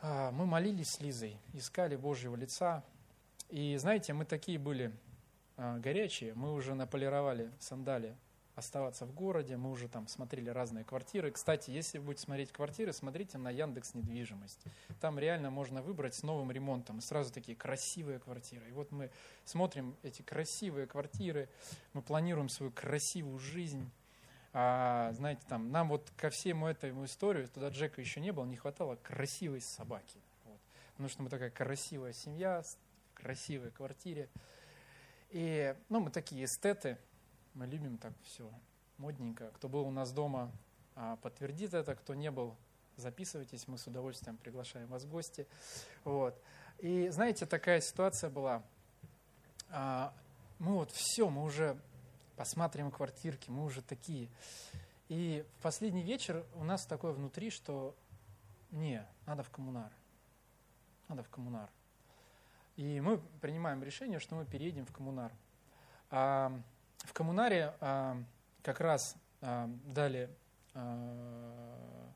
а, 0.00 0.30
мы 0.30 0.46
молились 0.46 0.90
с 0.90 1.00
Лизой, 1.00 1.38
искали 1.52 1.96
Божьего 1.96 2.36
лица. 2.36 2.84
И 3.48 3.76
знаете, 3.76 4.12
мы 4.12 4.24
такие 4.24 4.58
были 4.58 4.92
а, 5.56 5.78
горячие, 5.78 6.34
мы 6.34 6.52
уже 6.52 6.74
наполировали 6.74 7.50
сандали 7.58 8.16
оставаться 8.56 9.04
в 9.04 9.12
городе. 9.12 9.56
Мы 9.56 9.70
уже 9.70 9.86
там 9.86 10.08
смотрели 10.08 10.48
разные 10.48 10.84
квартиры. 10.84 11.30
Кстати, 11.30 11.70
если 11.70 11.98
будете 11.98 12.22
смотреть 12.22 12.50
квартиры, 12.52 12.92
смотрите 12.92 13.38
на 13.38 13.50
Яндекс 13.50 13.94
недвижимость. 13.94 14.64
Там 15.00 15.18
реально 15.18 15.50
можно 15.50 15.82
выбрать 15.82 16.14
с 16.14 16.22
новым 16.22 16.50
ремонтом. 16.50 17.00
Сразу 17.00 17.32
такие 17.32 17.56
красивые 17.56 18.18
квартиры. 18.18 18.66
И 18.68 18.72
вот 18.72 18.90
мы 18.90 19.10
смотрим 19.44 19.94
эти 20.02 20.22
красивые 20.22 20.86
квартиры, 20.86 21.48
мы 21.92 22.02
планируем 22.02 22.48
свою 22.48 22.72
красивую 22.72 23.38
жизнь. 23.38 23.90
А, 24.58 25.12
знаете, 25.12 25.42
там, 25.46 25.70
нам 25.70 25.90
вот 25.90 26.10
ко 26.16 26.30
всему 26.30 26.66
этому 26.66 27.04
историю, 27.04 27.46
туда 27.46 27.68
Джека 27.68 28.00
еще 28.00 28.22
не 28.22 28.32
было, 28.32 28.46
не 28.46 28.56
хватало 28.56 28.96
красивой 28.96 29.60
собаки. 29.60 30.18
Вот. 30.46 30.58
Потому 30.92 31.10
что 31.10 31.22
мы 31.22 31.28
такая 31.28 31.50
красивая 31.50 32.14
семья, 32.14 32.62
красивой 33.12 33.70
квартире. 33.70 34.30
И, 35.28 35.76
ну, 35.90 36.00
мы 36.00 36.10
такие 36.10 36.46
эстеты, 36.46 36.96
мы 37.52 37.66
любим 37.66 37.98
так 37.98 38.14
все 38.22 38.50
модненько. 38.96 39.50
Кто 39.56 39.68
был 39.68 39.86
у 39.86 39.90
нас 39.90 40.10
дома, 40.10 40.50
а, 40.94 41.16
подтвердит 41.16 41.74
это. 41.74 41.94
Кто 41.94 42.14
не 42.14 42.30
был, 42.30 42.56
записывайтесь. 42.96 43.68
Мы 43.68 43.76
с 43.76 43.86
удовольствием 43.86 44.38
приглашаем 44.38 44.88
вас 44.88 45.04
в 45.04 45.10
гости. 45.10 45.46
Вот. 46.02 46.42
И 46.78 47.10
знаете, 47.10 47.44
такая 47.44 47.82
ситуация 47.82 48.30
была. 48.30 48.62
А, 49.68 50.14
мы 50.58 50.76
вот 50.76 50.92
все, 50.92 51.28
мы 51.28 51.44
уже 51.44 51.78
посматриваем 52.36 52.92
квартирки, 52.92 53.50
мы 53.50 53.64
уже 53.64 53.82
такие. 53.82 54.28
И 55.08 55.44
в 55.58 55.62
последний 55.62 56.02
вечер 56.02 56.44
у 56.54 56.64
нас 56.64 56.86
такое 56.86 57.12
внутри, 57.12 57.50
что 57.50 57.96
не, 58.70 59.06
надо 59.26 59.42
в 59.42 59.50
коммунар. 59.50 59.92
Надо 61.08 61.22
в 61.22 61.28
коммунар. 61.28 61.70
И 62.76 63.00
мы 63.00 63.18
принимаем 63.40 63.82
решение, 63.82 64.18
что 64.18 64.34
мы 64.34 64.44
переедем 64.44 64.84
в 64.84 64.92
коммунар. 64.92 65.32
А, 66.10 66.52
в 66.98 67.12
коммунаре 67.12 67.74
а, 67.80 68.22
как 68.62 68.80
раз 68.80 69.16
а, 69.40 69.70
дали, 69.84 70.28
а, 70.74 72.10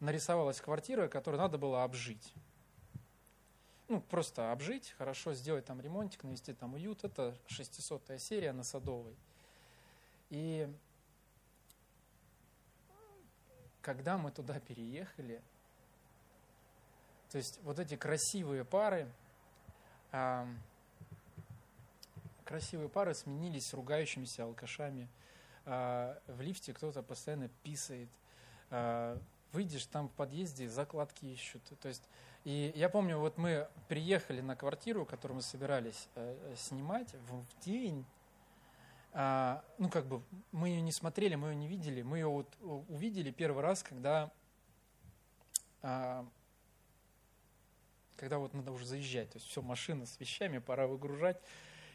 нарисовалась 0.00 0.60
квартира, 0.60 1.08
которую 1.08 1.40
надо 1.40 1.58
было 1.58 1.84
обжить. 1.84 2.34
Ну, 3.88 4.00
просто 4.00 4.52
обжить, 4.52 4.94
хорошо 4.96 5.34
сделать 5.34 5.66
там 5.66 5.80
ремонтик, 5.80 6.24
навести 6.24 6.54
там 6.54 6.74
уют. 6.74 7.04
Это 7.04 7.36
600-я 7.48 8.18
серия 8.18 8.52
на 8.52 8.62
Садовой. 8.62 9.16
И 10.30 10.68
когда 13.82 14.16
мы 14.16 14.30
туда 14.30 14.58
переехали, 14.60 15.42
то 17.30 17.38
есть 17.38 17.60
вот 17.62 17.78
эти 17.78 17.96
красивые 17.96 18.64
пары, 18.64 19.10
красивые 22.44 22.88
пары 22.88 23.14
сменились 23.14 23.72
ругающимися 23.72 24.44
алкашами. 24.44 25.08
А, 25.66 26.20
в 26.26 26.40
лифте 26.40 26.72
кто-то 26.72 27.02
постоянно 27.02 27.48
писает. 27.62 28.08
А, 28.70 29.20
выйдешь, 29.52 29.86
там 29.86 30.08
в 30.08 30.12
подъезде 30.12 30.68
закладки 30.68 31.26
ищут. 31.26 31.62
То 31.80 31.86
есть, 31.88 32.08
и 32.44 32.72
я 32.74 32.88
помню, 32.88 33.18
вот 33.18 33.38
мы 33.38 33.68
приехали 33.88 34.40
на 34.40 34.56
квартиру, 34.56 35.06
которую 35.06 35.36
мы 35.36 35.42
собирались 35.42 36.08
э, 36.16 36.54
снимать 36.56 37.14
в 37.28 37.44
день, 37.64 38.04
а, 38.04 38.19
ну, 39.12 39.88
как 39.90 40.06
бы, 40.06 40.22
мы 40.52 40.68
ее 40.68 40.80
не 40.80 40.92
смотрели, 40.92 41.34
мы 41.34 41.50
ее 41.50 41.56
не 41.56 41.66
видели. 41.66 42.02
Мы 42.02 42.18
ее 42.18 42.28
вот 42.28 42.54
увидели 42.60 43.30
первый 43.30 43.62
раз, 43.62 43.82
когда, 43.82 44.30
когда 45.80 46.20
вот 48.38 48.54
надо 48.54 48.70
уже 48.70 48.86
заезжать. 48.86 49.30
То 49.30 49.38
есть 49.38 49.48
все, 49.48 49.62
машина 49.62 50.06
с 50.06 50.20
вещами, 50.20 50.58
пора 50.58 50.86
выгружать. 50.86 51.40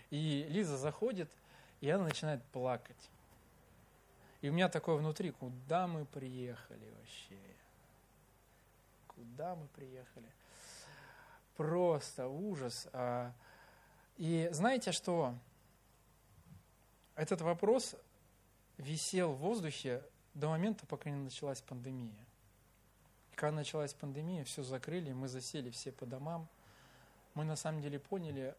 И 0.09 0.45
Лиза 0.49 0.77
заходит, 0.77 1.31
и 1.81 1.89
она 1.89 2.03
начинает 2.03 2.43
плакать. 2.45 3.09
И 4.41 4.49
у 4.49 4.53
меня 4.53 4.69
такое 4.69 4.95
внутри, 4.95 5.31
куда 5.31 5.87
мы 5.87 6.05
приехали 6.05 6.93
вообще? 6.99 7.39
Куда 9.07 9.55
мы 9.55 9.67
приехали? 9.69 10.29
Просто 11.57 12.27
ужас. 12.27 12.87
А, 12.91 13.33
и 14.17 14.49
знаете 14.51 14.91
что? 14.91 15.33
Этот 17.15 17.41
вопрос 17.41 17.95
висел 18.77 19.33
в 19.33 19.37
воздухе 19.37 20.03
до 20.33 20.49
момента, 20.49 20.85
пока 20.85 21.09
не 21.09 21.17
началась 21.17 21.61
пандемия. 21.61 22.25
Когда 23.35 23.57
началась 23.57 23.93
пандемия, 23.93 24.43
все 24.43 24.63
закрыли, 24.63 25.11
мы 25.13 25.27
засели 25.27 25.69
все 25.69 25.91
по 25.91 26.05
домам. 26.05 26.47
Мы 27.33 27.43
на 27.43 27.55
самом 27.55 27.81
деле 27.81 27.99
поняли 27.99 28.55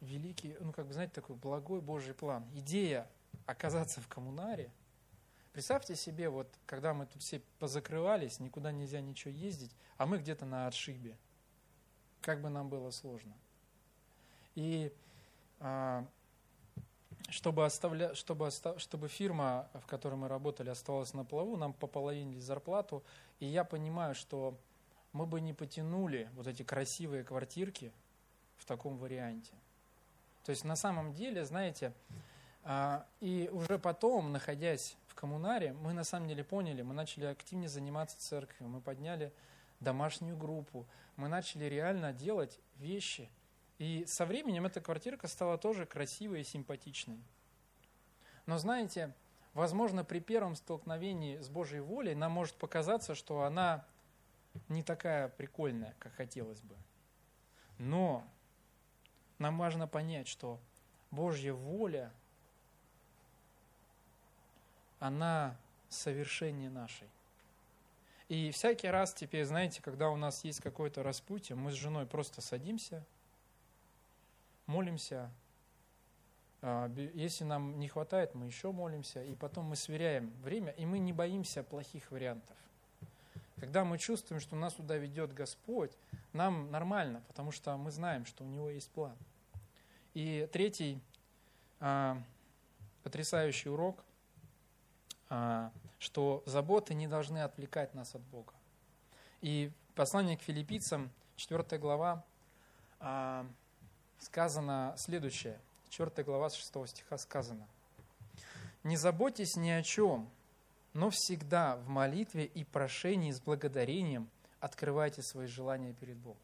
великий, 0.00 0.56
ну 0.60 0.72
как 0.72 0.86
бы, 0.86 0.92
знаете, 0.92 1.14
такой 1.14 1.36
благой 1.36 1.80
Божий 1.80 2.14
план. 2.14 2.44
Идея 2.54 3.08
оказаться 3.46 4.00
в 4.00 4.08
коммунаре. 4.08 4.70
Представьте 5.52 5.96
себе, 5.96 6.28
вот 6.28 6.52
когда 6.66 6.92
мы 6.92 7.06
тут 7.06 7.22
все 7.22 7.40
позакрывались, 7.58 8.40
никуда 8.40 8.72
нельзя 8.72 9.00
ничего 9.00 9.32
ездить, 9.32 9.74
а 9.96 10.06
мы 10.06 10.18
где-то 10.18 10.44
на 10.44 10.66
отшибе. 10.66 11.16
Как 12.20 12.42
бы 12.42 12.50
нам 12.50 12.68
было 12.68 12.90
сложно. 12.90 13.32
И 14.54 14.92
а, 15.60 16.06
чтобы, 17.28 17.64
оставля, 17.64 18.14
чтобы, 18.14 18.50
чтобы 18.78 19.08
фирма, 19.08 19.68
в 19.74 19.86
которой 19.86 20.14
мы 20.14 20.28
работали, 20.28 20.70
оставалась 20.70 21.14
на 21.14 21.24
плаву, 21.24 21.56
нам 21.56 21.72
пополовинили 21.72 22.38
зарплату, 22.38 23.02
и 23.40 23.46
я 23.46 23.64
понимаю, 23.64 24.14
что 24.14 24.56
мы 25.12 25.26
бы 25.26 25.40
не 25.40 25.52
потянули 25.52 26.28
вот 26.34 26.46
эти 26.46 26.62
красивые 26.62 27.24
квартирки 27.24 27.92
в 28.58 28.64
таком 28.64 28.98
варианте. 28.98 29.52
То 30.44 30.50
есть 30.50 30.64
на 30.64 30.76
самом 30.76 31.12
деле, 31.12 31.44
знаете, 31.44 31.92
а, 32.62 33.04
и 33.20 33.50
уже 33.52 33.78
потом, 33.78 34.32
находясь 34.32 34.96
в 35.08 35.14
коммунаре, 35.14 35.72
мы 35.72 35.92
на 35.92 36.04
самом 36.04 36.28
деле 36.28 36.44
поняли, 36.44 36.82
мы 36.82 36.94
начали 36.94 37.24
активнее 37.24 37.68
заниматься 37.68 38.20
церковью, 38.20 38.68
мы 38.68 38.80
подняли 38.80 39.32
домашнюю 39.80 40.36
группу, 40.36 40.86
мы 41.16 41.28
начали 41.28 41.64
реально 41.64 42.12
делать 42.12 42.60
вещи– 42.76 43.28
и 43.78 44.06
со 44.06 44.24
временем 44.24 44.64
эта 44.66 44.80
квартирка 44.80 45.28
стала 45.28 45.58
тоже 45.58 45.84
красивой 45.84 46.40
и 46.40 46.44
симпатичной. 46.44 47.20
Но 48.46 48.58
знаете, 48.58 49.12
возможно, 49.52 50.04
при 50.04 50.20
первом 50.20 50.56
столкновении 50.56 51.38
с 51.38 51.48
Божьей 51.48 51.80
волей 51.80 52.14
нам 52.14 52.32
может 52.32 52.54
показаться, 52.54 53.14
что 53.14 53.42
она 53.42 53.84
не 54.68 54.82
такая 54.82 55.28
прикольная, 55.28 55.94
как 55.98 56.14
хотелось 56.14 56.60
бы. 56.60 56.74
Но 57.78 58.24
нам 59.38 59.58
важно 59.58 59.86
понять, 59.86 60.28
что 60.28 60.58
Божья 61.10 61.52
воля, 61.52 62.10
она 65.00 65.54
совершеннее 65.90 66.70
нашей. 66.70 67.08
И 68.28 68.50
всякий 68.50 68.88
раз 68.88 69.12
теперь, 69.12 69.44
знаете, 69.44 69.82
когда 69.82 70.08
у 70.08 70.16
нас 70.16 70.42
есть 70.44 70.60
какое-то 70.60 71.02
распутье, 71.02 71.54
мы 71.54 71.70
с 71.70 71.74
женой 71.74 72.06
просто 72.06 72.40
садимся– 72.40 73.04
молимся. 74.66 75.30
А, 76.62 76.90
если 77.14 77.44
нам 77.44 77.78
не 77.78 77.88
хватает, 77.88 78.34
мы 78.34 78.46
еще 78.46 78.72
молимся, 78.72 79.22
и 79.22 79.34
потом 79.34 79.66
мы 79.66 79.76
сверяем 79.76 80.30
время, 80.42 80.72
и 80.72 80.86
мы 80.86 80.98
не 80.98 81.12
боимся 81.12 81.62
плохих 81.62 82.10
вариантов. 82.10 82.56
Когда 83.58 83.84
мы 83.84 83.98
чувствуем, 83.98 84.40
что 84.40 84.54
нас 84.54 84.74
туда 84.74 84.96
ведет 84.96 85.32
Господь, 85.32 85.92
нам 86.32 86.70
нормально, 86.70 87.22
потому 87.28 87.52
что 87.52 87.76
мы 87.76 87.90
знаем, 87.90 88.26
что 88.26 88.44
у 88.44 88.46
Него 88.46 88.68
есть 88.68 88.90
план. 88.90 89.16
И 90.12 90.48
третий 90.52 91.00
а, 91.80 92.20
потрясающий 93.02 93.68
урок, 93.68 94.04
а, 95.28 95.70
что 95.98 96.42
заботы 96.46 96.94
не 96.94 97.08
должны 97.08 97.38
отвлекать 97.38 97.94
нас 97.94 98.14
от 98.14 98.22
Бога. 98.22 98.52
И 99.40 99.70
послание 99.94 100.36
к 100.36 100.42
филиппийцам, 100.42 101.10
4 101.36 101.78
глава, 101.78 102.24
а, 103.00 103.46
сказано 104.18 104.94
следующее. 104.96 105.60
4 105.90 106.24
глава 106.24 106.50
6 106.50 106.88
стиха 106.88 107.18
сказано. 107.18 107.66
«Не 108.82 108.96
заботьтесь 108.96 109.56
ни 109.56 109.70
о 109.70 109.82
чем, 109.82 110.28
но 110.92 111.10
всегда 111.10 111.76
в 111.76 111.88
молитве 111.88 112.44
и 112.44 112.64
прошении 112.64 113.30
с 113.30 113.40
благодарением 113.40 114.28
открывайте 114.60 115.22
свои 115.22 115.46
желания 115.46 115.92
перед 115.92 116.16
Богом». 116.16 116.40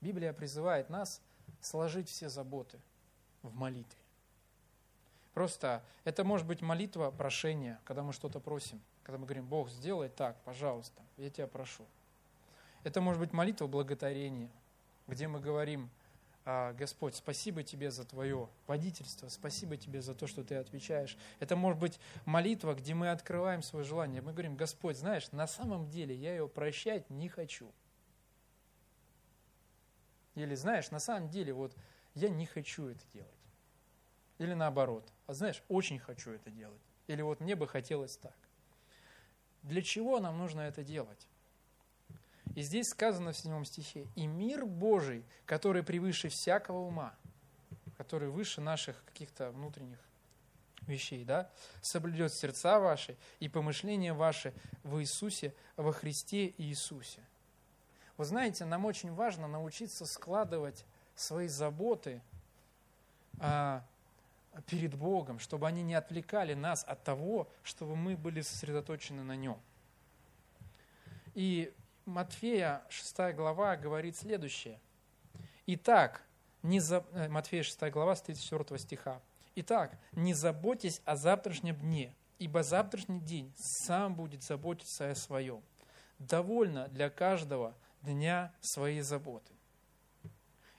Библия 0.00 0.32
призывает 0.32 0.90
нас 0.90 1.20
сложить 1.60 2.08
все 2.08 2.28
заботы 2.28 2.78
в 3.42 3.54
молитве. 3.54 3.98
Просто 5.34 5.82
это 6.04 6.24
может 6.24 6.46
быть 6.46 6.62
молитва 6.62 7.10
прошения, 7.10 7.80
когда 7.84 8.02
мы 8.02 8.12
что-то 8.12 8.38
просим, 8.38 8.80
когда 9.02 9.18
мы 9.18 9.24
говорим, 9.24 9.46
Бог, 9.46 9.68
сделай 9.68 10.08
так, 10.08 10.36
пожалуйста, 10.44 11.02
я 11.16 11.28
тебя 11.28 11.46
прошу. 11.46 11.84
Это 12.84 13.00
может 13.00 13.20
быть 13.20 13.32
молитва 13.32 13.66
благодарения, 13.66 14.50
где 15.08 15.26
мы 15.26 15.40
говорим, 15.40 15.90
Господь, 16.44 17.14
спасибо 17.14 17.62
Тебе 17.62 17.90
за 17.90 18.04
Твое 18.04 18.50
водительство, 18.66 19.28
спасибо 19.28 19.78
Тебе 19.78 20.02
за 20.02 20.14
то, 20.14 20.26
что 20.26 20.44
Ты 20.44 20.56
отвечаешь. 20.56 21.16
Это 21.40 21.56
может 21.56 21.80
быть 21.80 21.98
молитва, 22.26 22.74
где 22.74 22.92
мы 22.92 23.10
открываем 23.10 23.62
свое 23.62 23.84
желание. 23.84 24.20
Мы 24.20 24.32
говорим, 24.32 24.54
Господь, 24.54 24.98
знаешь, 24.98 25.32
на 25.32 25.46
самом 25.46 25.88
деле 25.88 26.14
я 26.14 26.36
его 26.36 26.46
прощать 26.46 27.08
не 27.08 27.28
хочу. 27.30 27.72
Или, 30.34 30.54
знаешь, 30.54 30.90
на 30.90 30.98
самом 30.98 31.30
деле 31.30 31.54
вот 31.54 31.74
я 32.14 32.28
не 32.28 32.44
хочу 32.44 32.88
это 32.88 33.04
делать. 33.14 33.30
Или 34.38 34.52
наоборот, 34.52 35.10
а 35.26 35.32
знаешь, 35.32 35.62
очень 35.68 35.98
хочу 35.98 36.32
это 36.32 36.50
делать. 36.50 36.82
Или 37.06 37.22
вот 37.22 37.40
мне 37.40 37.56
бы 37.56 37.66
хотелось 37.66 38.16
так. 38.16 38.36
Для 39.62 39.80
чего 39.80 40.20
нам 40.20 40.36
нужно 40.36 40.60
это 40.60 40.84
делать? 40.84 41.26
И 42.54 42.62
здесь 42.62 42.88
сказано 42.88 43.32
в 43.32 43.36
седьмом 43.36 43.64
стихе, 43.64 44.06
«И 44.14 44.26
мир 44.26 44.64
Божий, 44.64 45.24
который 45.44 45.82
превыше 45.82 46.28
всякого 46.28 46.78
ума, 46.78 47.14
который 47.96 48.28
выше 48.28 48.60
наших 48.60 49.02
каких-то 49.04 49.50
внутренних 49.50 49.98
вещей, 50.86 51.24
да, 51.24 51.50
соблюдет 51.80 52.32
сердца 52.32 52.78
ваши 52.78 53.16
и 53.40 53.48
помышления 53.48 54.14
ваши 54.14 54.54
в 54.82 55.00
Иисусе, 55.00 55.54
во 55.76 55.92
Христе 55.92 56.54
Иисусе». 56.58 57.20
Вы 58.16 58.24
знаете, 58.24 58.64
нам 58.64 58.84
очень 58.84 59.12
важно 59.12 59.48
научиться 59.48 60.06
складывать 60.06 60.84
свои 61.16 61.48
заботы 61.48 62.22
а, 63.40 63.84
перед 64.66 64.94
Богом, 64.94 65.40
чтобы 65.40 65.66
они 65.66 65.82
не 65.82 65.94
отвлекали 65.94 66.54
нас 66.54 66.84
от 66.84 67.02
того, 67.02 67.48
чтобы 67.64 67.96
мы 67.96 68.16
были 68.16 68.40
сосредоточены 68.40 69.24
на 69.24 69.34
Нем. 69.34 69.58
И 71.34 71.74
Матфея 72.06 72.84
6 72.90 73.34
глава 73.34 73.76
говорит 73.76 74.16
следующее. 74.16 74.78
Итак, 75.66 76.22
не 76.62 76.80
за... 76.80 77.04
Э, 77.12 77.28
Матфея 77.28 77.62
6 77.62 77.80
глава 77.90 78.14
с 78.14 78.22
34 78.22 78.78
стиха. 78.78 79.22
Итак, 79.56 79.98
не 80.12 80.34
заботьтесь 80.34 81.00
о 81.04 81.16
завтрашнем 81.16 81.76
дне, 81.76 82.14
ибо 82.38 82.62
завтрашний 82.62 83.20
день 83.20 83.52
сам 83.56 84.14
будет 84.14 84.42
заботиться 84.42 85.10
о 85.10 85.14
своем. 85.14 85.62
Довольно 86.18 86.88
для 86.88 87.08
каждого 87.08 87.74
дня 88.02 88.52
своей 88.60 89.00
заботы. 89.00 89.52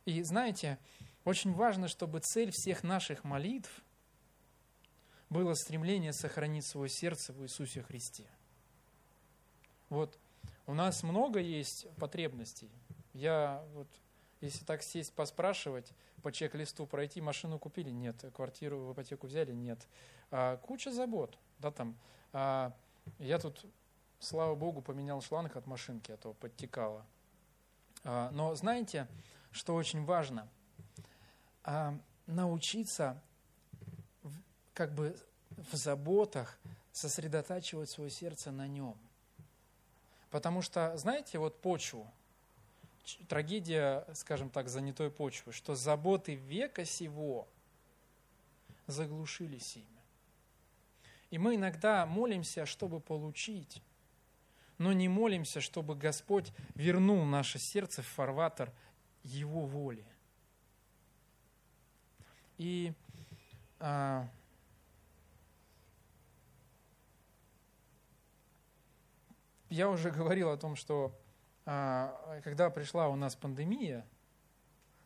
И 0.06 0.22
знаете, 0.22 0.78
очень 1.24 1.54
важно, 1.54 1.88
чтобы 1.88 2.20
цель 2.20 2.52
всех 2.52 2.84
наших 2.84 3.24
молитв 3.24 3.84
было 5.30 5.56
стремление 5.56 6.14
сохранить 6.14 6.68
свое 6.68 6.90
сердце 6.90 7.34
в 7.34 7.42
Иисусе 7.44 7.82
Христе. 7.82 8.28
Вот 9.90 10.20
у 10.68 10.74
нас 10.74 11.04
много 11.04 11.40
есть 11.40 11.88
потребностей. 11.98 12.70
Я 13.14 13.64
вот, 13.74 13.88
если 14.42 14.66
так 14.66 14.82
сесть, 14.82 15.14
поспрашивать, 15.14 15.92
по 16.22 16.32
чек-листу 16.32 16.88
пройти, 16.88 17.22
машину 17.22 17.60
купили? 17.60 17.92
Нет. 17.92 18.26
Квартиру 18.34 18.80
в 18.80 18.94
ипотеку 18.94 19.28
взяли? 19.28 19.54
Нет. 19.54 19.88
А, 20.32 20.58
куча 20.58 20.92
забот. 20.92 21.38
Да, 21.60 21.72
там. 21.72 21.96
А, 22.34 22.74
я 23.20 23.38
тут, 23.38 23.64
слава 24.20 24.56
богу, 24.56 24.82
поменял 24.82 25.22
шланг 25.22 25.56
от 25.56 25.68
машинки, 25.68 26.12
а 26.12 26.18
то 26.18 26.34
подтекало. 26.34 27.06
А, 28.04 28.32
но 28.32 28.56
знаете, 28.56 29.08
что 29.52 29.76
очень 29.76 30.04
важно? 30.04 30.50
А, 31.64 31.96
научиться 32.26 33.22
как 34.74 34.94
бы 34.96 35.16
в 35.52 35.76
заботах 35.76 36.58
сосредотачивать 36.92 37.90
свое 37.90 38.10
сердце 38.10 38.52
на 38.52 38.68
нем– 38.68 38.98
Потому 40.32 40.62
что, 40.62 40.96
знаете, 40.98 41.38
вот 41.38 41.62
почву, 41.62 42.12
трагедия, 43.28 44.06
скажем 44.14 44.50
так, 44.50 44.70
занятой 44.70 45.10
почвы, 45.10 45.52
что 45.54 45.76
заботы 45.76 46.36
века 46.36 46.86
сего 46.86 47.48
заглушили 48.88 49.58
семя. 49.60 49.86
И 51.32 51.38
мы 51.38 51.56
иногда 51.56 52.06
молимся, 52.06 52.66
чтобы 52.66 53.00
получить, 53.00 53.82
но 54.78 54.94
не 54.94 55.08
молимся, 55.08 55.62
чтобы 55.62 55.96
Господь 55.96 56.52
вернул 56.76 57.24
наше 57.26 57.60
сердце 57.60 58.02
в 58.02 58.08
фарватер 58.08 58.72
Его 59.24 59.66
воли. 59.66 60.06
И 62.58 62.94
а, 63.80 64.28
я 69.76 69.90
уже 69.90 70.10
говорил 70.10 70.50
о 70.50 70.58
том, 70.58 70.78
что 70.78 71.14
а, 71.66 72.40
когда 72.44 72.70
пришла 72.70 73.10
у 73.10 73.16
нас 73.16 73.36
пандемия, 73.36 74.06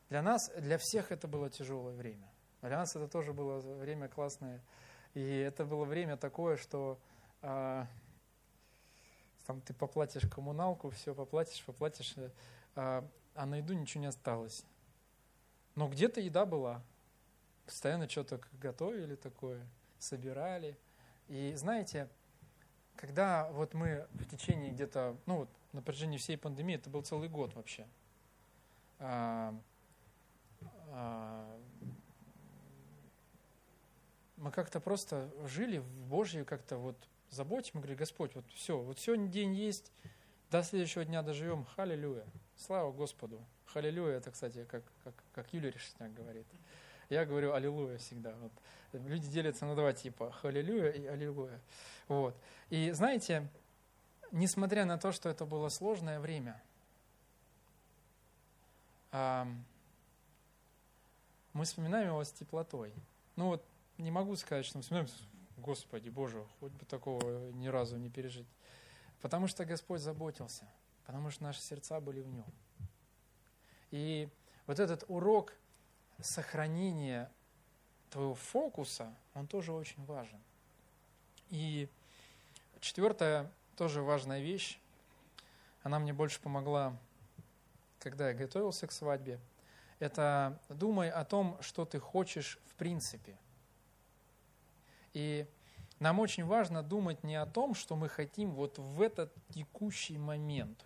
для 0.09 0.21
нас, 0.21 0.49
для 0.57 0.77
всех 0.77 1.11
это 1.11 1.27
было 1.27 1.49
тяжелое 1.49 1.95
время. 1.95 2.31
Для 2.61 2.77
нас 2.77 2.95
это 2.95 3.07
тоже 3.07 3.33
было 3.33 3.59
время 3.59 4.07
классное. 4.07 4.61
И 5.15 5.21
это 5.21 5.65
было 5.65 5.85
время 5.85 6.17
такое, 6.17 6.55
что 6.57 6.99
а, 7.41 7.87
там 9.47 9.59
ты 9.61 9.73
поплатишь 9.73 10.29
коммуналку, 10.29 10.91
все 10.91 11.15
поплатишь, 11.15 11.63
поплатишь, 11.65 12.13
а, 12.75 13.07
а 13.33 13.45
на 13.47 13.55
еду 13.55 13.73
ничего 13.73 14.01
не 14.01 14.07
осталось. 14.07 14.65
Но 15.73 15.87
где-то 15.87 16.21
еда 16.21 16.45
была. 16.45 16.83
Постоянно 17.65 18.07
что-то 18.07 18.39
готовили 18.53 19.15
такое, 19.15 19.65
собирали. 19.97 20.77
И 21.27 21.53
знаете, 21.55 22.07
когда 22.99 23.49
вот 23.51 23.73
мы 23.73 24.05
в 24.11 24.25
течение 24.25 24.71
где-то, 24.71 25.15
ну 25.25 25.37
вот 25.37 25.49
на 25.71 25.81
всей 26.17 26.37
пандемии, 26.37 26.75
это 26.75 26.89
был 26.89 27.01
целый 27.01 27.29
год 27.29 27.55
вообще, 27.55 27.87
а, 28.99 29.57
а, 30.89 31.59
мы 34.35 34.51
как-то 34.51 34.81
просто 34.81 35.31
жили 35.45 35.77
в 35.77 36.07
Божьей 36.07 36.43
как-то 36.43 36.77
вот 36.77 36.97
заботе, 37.29 37.71
мы 37.73 37.79
говорили, 37.79 37.99
Господь, 37.99 38.35
вот 38.35 38.43
все, 38.51 38.77
вот 38.77 38.99
сегодня 38.99 39.29
день 39.29 39.55
есть, 39.55 39.93
до 40.51 40.61
следующего 40.61 41.05
дня 41.05 41.21
доживем, 41.21 41.65
халилюя, 41.75 42.25
слава 42.57 42.91
Господу. 42.91 43.41
Халилюя, 43.67 44.17
это, 44.17 44.31
кстати, 44.31 44.65
как, 44.65 44.83
как, 45.05 45.13
как 45.31 45.53
Юлия 45.53 45.71
Решетняк 45.71 46.13
говорит. 46.13 46.47
Я 47.09 47.25
говорю 47.25 47.53
аллилуйя 47.53 47.97
всегда. 47.97 48.33
Вот. 48.35 48.51
Люди 48.93 49.27
делятся 49.27 49.65
на 49.65 49.75
два 49.75 49.93
типа, 49.93 50.31
халилюя 50.31 50.91
и 50.91 51.05
аллилуйя. 51.05 51.59
Вот. 52.07 52.35
И 52.69 52.91
знаете, 52.91 53.47
несмотря 54.31 54.85
на 54.85 54.97
то, 54.97 55.11
что 55.11 55.29
это 55.29 55.45
было 55.45 55.69
сложное 55.69 56.19
время, 56.19 56.61
мы 59.11 59.55
вспоминаем 61.63 62.09
его 62.09 62.23
с 62.23 62.31
теплотой. 62.31 62.93
Ну 63.35 63.47
вот 63.47 63.65
не 63.97 64.11
могу 64.11 64.35
сказать, 64.35 64.65
что 64.65 64.77
мы 64.77 64.83
вспоминаем, 64.83 65.09
Господи 65.57 66.09
Боже, 66.09 66.45
хоть 66.59 66.71
бы 66.71 66.85
такого 66.85 67.51
ни 67.53 67.67
разу 67.67 67.97
не 67.97 68.09
пережить. 68.09 68.47
Потому 69.21 69.47
что 69.47 69.65
Господь 69.65 69.99
заботился, 69.99 70.65
потому 71.05 71.31
что 71.31 71.43
наши 71.43 71.59
сердца 71.59 71.99
были 71.99 72.21
в 72.21 72.27
Нем. 72.27 72.45
И 73.91 74.29
вот 74.67 74.79
этот 74.79 75.03
урок 75.07 75.53
сохранения 76.21 77.31
твоего 78.09 78.35
фокуса, 78.35 79.13
он 79.33 79.47
тоже 79.47 79.71
очень 79.71 80.03
важен. 80.05 80.39
И 81.49 81.89
четвертая 82.79 83.51
тоже 83.75 84.01
важная 84.01 84.41
вещь, 84.41 84.79
она 85.83 85.99
мне 85.99 86.13
больше 86.13 86.39
помогла, 86.41 86.95
когда 87.99 88.29
я 88.29 88.33
готовился 88.33 88.87
к 88.87 88.91
свадьбе, 88.91 89.39
это 89.99 90.59
думай 90.69 91.09
о 91.09 91.25
том, 91.25 91.57
что 91.61 91.85
ты 91.85 91.99
хочешь 91.99 92.59
в 92.67 92.75
принципе. 92.75 93.37
И 95.13 95.45
нам 95.99 96.19
очень 96.19 96.45
важно 96.45 96.83
думать 96.83 97.23
не 97.23 97.35
о 97.35 97.45
том, 97.45 97.75
что 97.75 97.95
мы 97.95 98.07
хотим 98.07 98.51
вот 98.51 98.77
в 98.77 99.01
этот 99.01 99.33
текущий 99.49 100.17
момент, 100.17 100.81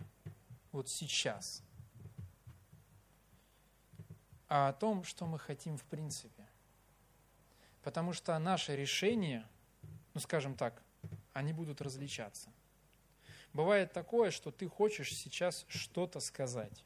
вот 0.72 0.88
сейчас, 0.88 1.62
а 4.48 4.68
о 4.68 4.72
том, 4.72 5.04
что 5.04 5.26
мы 5.26 5.38
хотим 5.38 5.76
в 5.76 5.84
принципе. 5.84 6.46
Потому 7.82 8.12
что 8.12 8.38
наши 8.38 8.76
решения, 8.76 9.46
ну 10.14 10.20
скажем 10.20 10.54
так, 10.54 10.82
они 11.32 11.52
будут 11.52 11.80
различаться. 11.80 12.48
Бывает 13.52 13.92
такое, 13.92 14.30
что 14.30 14.50
ты 14.50 14.68
хочешь 14.68 15.14
сейчас 15.14 15.64
что-то 15.68 16.20
сказать, 16.20 16.84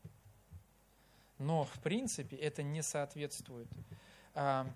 но 1.39 1.65
в 1.65 1.79
принципе 1.81 2.37
это 2.37 2.63
не 2.63 2.83
соответствует 2.83 3.69
а, 4.35 4.67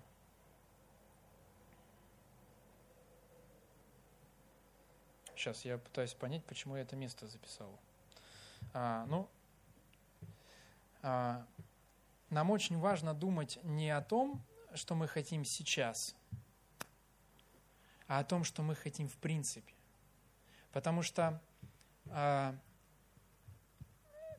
Сейчас 5.42 5.64
я 5.64 5.76
пытаюсь 5.76 6.14
понять, 6.14 6.44
почему 6.44 6.76
я 6.76 6.82
это 6.82 6.94
место 6.94 7.26
записал. 7.26 7.76
А, 8.74 9.04
ну, 9.06 9.28
а, 11.02 11.44
нам 12.32 12.50
очень 12.50 12.78
важно 12.78 13.14
думать 13.14 13.58
не 13.62 13.90
о 13.90 14.00
том, 14.00 14.42
что 14.74 14.94
мы 14.94 15.06
хотим 15.06 15.44
сейчас, 15.44 16.16
а 18.06 18.18
о 18.18 18.24
том, 18.24 18.44
что 18.44 18.62
мы 18.62 18.74
хотим 18.74 19.08
в 19.08 19.16
принципе. 19.18 19.72
Потому 20.72 21.02
что 21.02 21.40
а, 22.06 22.56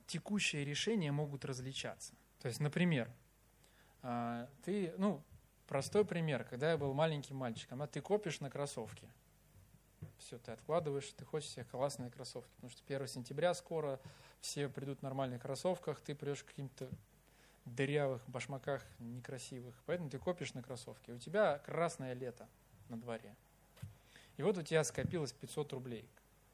текущие 0.08 0.66
решения 0.66 1.12
могут 1.12 1.46
различаться. 1.46 2.14
То 2.40 2.48
есть, 2.48 2.60
например, 2.60 3.12
а, 4.02 4.50
ты, 4.66 4.94
ну, 4.98 5.22
простой 5.68 6.04
пример, 6.04 6.44
когда 6.44 6.72
я 6.72 6.78
был 6.78 6.94
маленьким 6.94 7.38
мальчиком, 7.38 7.82
а 7.82 7.88
ты 7.88 8.02
копишь 8.02 8.40
на 8.40 8.50
кроссовки– 8.50 9.08
все, 10.24 10.38
ты 10.38 10.52
откладываешь, 10.52 11.12
ты 11.18 11.26
хочешь 11.26 11.50
себе 11.50 11.66
классные 11.66 12.10
кроссовки, 12.10 12.50
потому 12.56 12.72
что 12.72 12.82
1 12.86 13.08
сентября 13.08 13.54
скоро, 13.54 14.00
все 14.40 14.70
придут 14.70 15.00
в 15.00 15.02
нормальных 15.04 15.42
кроссовках, 15.42 16.00
ты 16.02 16.16
придешь 16.16 16.40
в 16.40 16.46
каким-то 16.46 16.90
дырявых 17.66 18.22
башмаках 18.28 18.86
некрасивых, 19.00 19.76
поэтому 19.86 20.10
ты 20.10 20.20
копишь 20.20 20.54
на 20.54 20.62
кроссовки. 20.62 21.12
У 21.12 21.18
тебя 21.18 21.60
красное 21.60 22.14
лето 22.14 22.48
на 22.90 22.98
дворе. 22.98 23.36
И 24.38 24.44
вот 24.44 24.58
у 24.58 24.62
тебя 24.62 24.84
скопилось 24.84 25.32
500 25.32 25.74
рублей. 25.74 26.08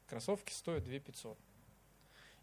Кроссовки 0.06 0.52
стоят 0.52 0.84
2 0.84 0.98
500. 0.98 1.38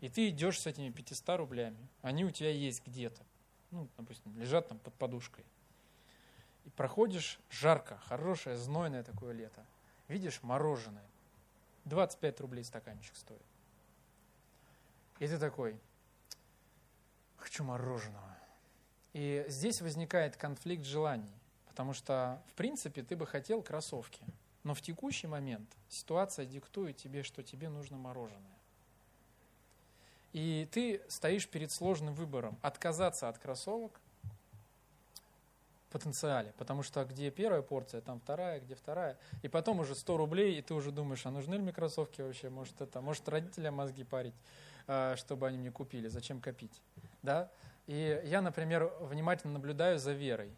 И 0.01 0.09
ты 0.09 0.29
идешь 0.29 0.59
с 0.59 0.67
этими 0.67 0.89
500 0.89 1.37
рублями. 1.37 1.87
Они 2.01 2.25
у 2.25 2.31
тебя 2.31 2.51
есть 2.51 2.85
где-то. 2.85 3.23
Ну, 3.71 3.87
допустим, 3.97 4.37
лежат 4.37 4.67
там 4.67 4.79
под 4.79 4.93
подушкой. 4.95 5.45
И 6.65 6.69
проходишь 6.69 7.39
жарко, 7.49 7.97
хорошее, 7.97 8.57
знойное 8.57 9.03
такое 9.03 9.33
лето– 9.33 9.65
видишь 10.07 10.41
мороженое, 10.43 11.05
25 11.85 12.41
рублей 12.41 12.63
стаканчик 12.63 13.15
стоит. 13.15 13.41
И 15.19 15.27
ты 15.27 15.37
такой, 15.37 15.79
хочу 17.37 17.63
мороженого. 17.63 18.36
И 19.13 19.45
здесь 19.47 19.81
возникает 19.81 20.37
конфликт 20.37 20.85
желаний, 20.85 21.33
потому 21.67 21.93
что, 21.93 22.41
в 22.49 22.53
принципе, 22.53 23.03
ты 23.03 23.15
бы 23.15 23.25
хотел 23.25 23.61
кроссовки, 23.61 24.21
но 24.63 24.73
в 24.73 24.81
текущий 24.81 25.27
момент 25.27 25.69
ситуация 25.89 26.45
диктует 26.45 26.97
тебе, 26.97 27.23
что 27.23 27.43
тебе 27.43 27.69
нужно 27.69 27.97
мороженое. 27.97 28.41
И 30.33 30.67
ты 30.71 31.01
стоишь 31.07 31.47
перед 31.47 31.71
сложным 31.71 32.13
выбором, 32.13 32.57
отказаться 32.61 33.29
от 33.29 33.37
кроссовок 33.37 33.99
потенциале, 35.97 36.53
потому 36.57 36.83
что 36.83 37.03
где 37.05 37.31
первая 37.31 37.61
порция, 37.61 38.01
там 38.01 38.19
вторая, 38.19 38.59
где 38.59 38.75
вторая, 38.75 39.17
и 39.41 39.47
потом 39.47 39.79
уже 39.79 39.95
100 39.95 40.17
рублей, 40.17 40.59
и 40.59 40.61
ты 40.61 40.73
уже 40.73 40.91
думаешь, 40.91 41.25
а 41.25 41.31
нужны 41.31 41.55
ли 41.55 41.61
мне 41.61 41.73
кроссовки 41.73 42.21
вообще, 42.21 42.49
может 42.49 42.79
это, 42.81 43.01
может 43.01 43.27
родителям 43.29 43.75
мозги 43.75 44.03
парить, 44.03 44.35
а, 44.87 45.15
чтобы 45.15 45.47
они 45.47 45.57
мне 45.57 45.71
купили, 45.71 46.07
зачем 46.07 46.39
копить, 46.39 46.81
да? 47.23 47.49
И 47.87 48.21
я, 48.25 48.41
например, 48.41 48.91
внимательно 48.99 49.53
наблюдаю 49.53 49.97
за 49.97 50.11
Верой, 50.11 50.51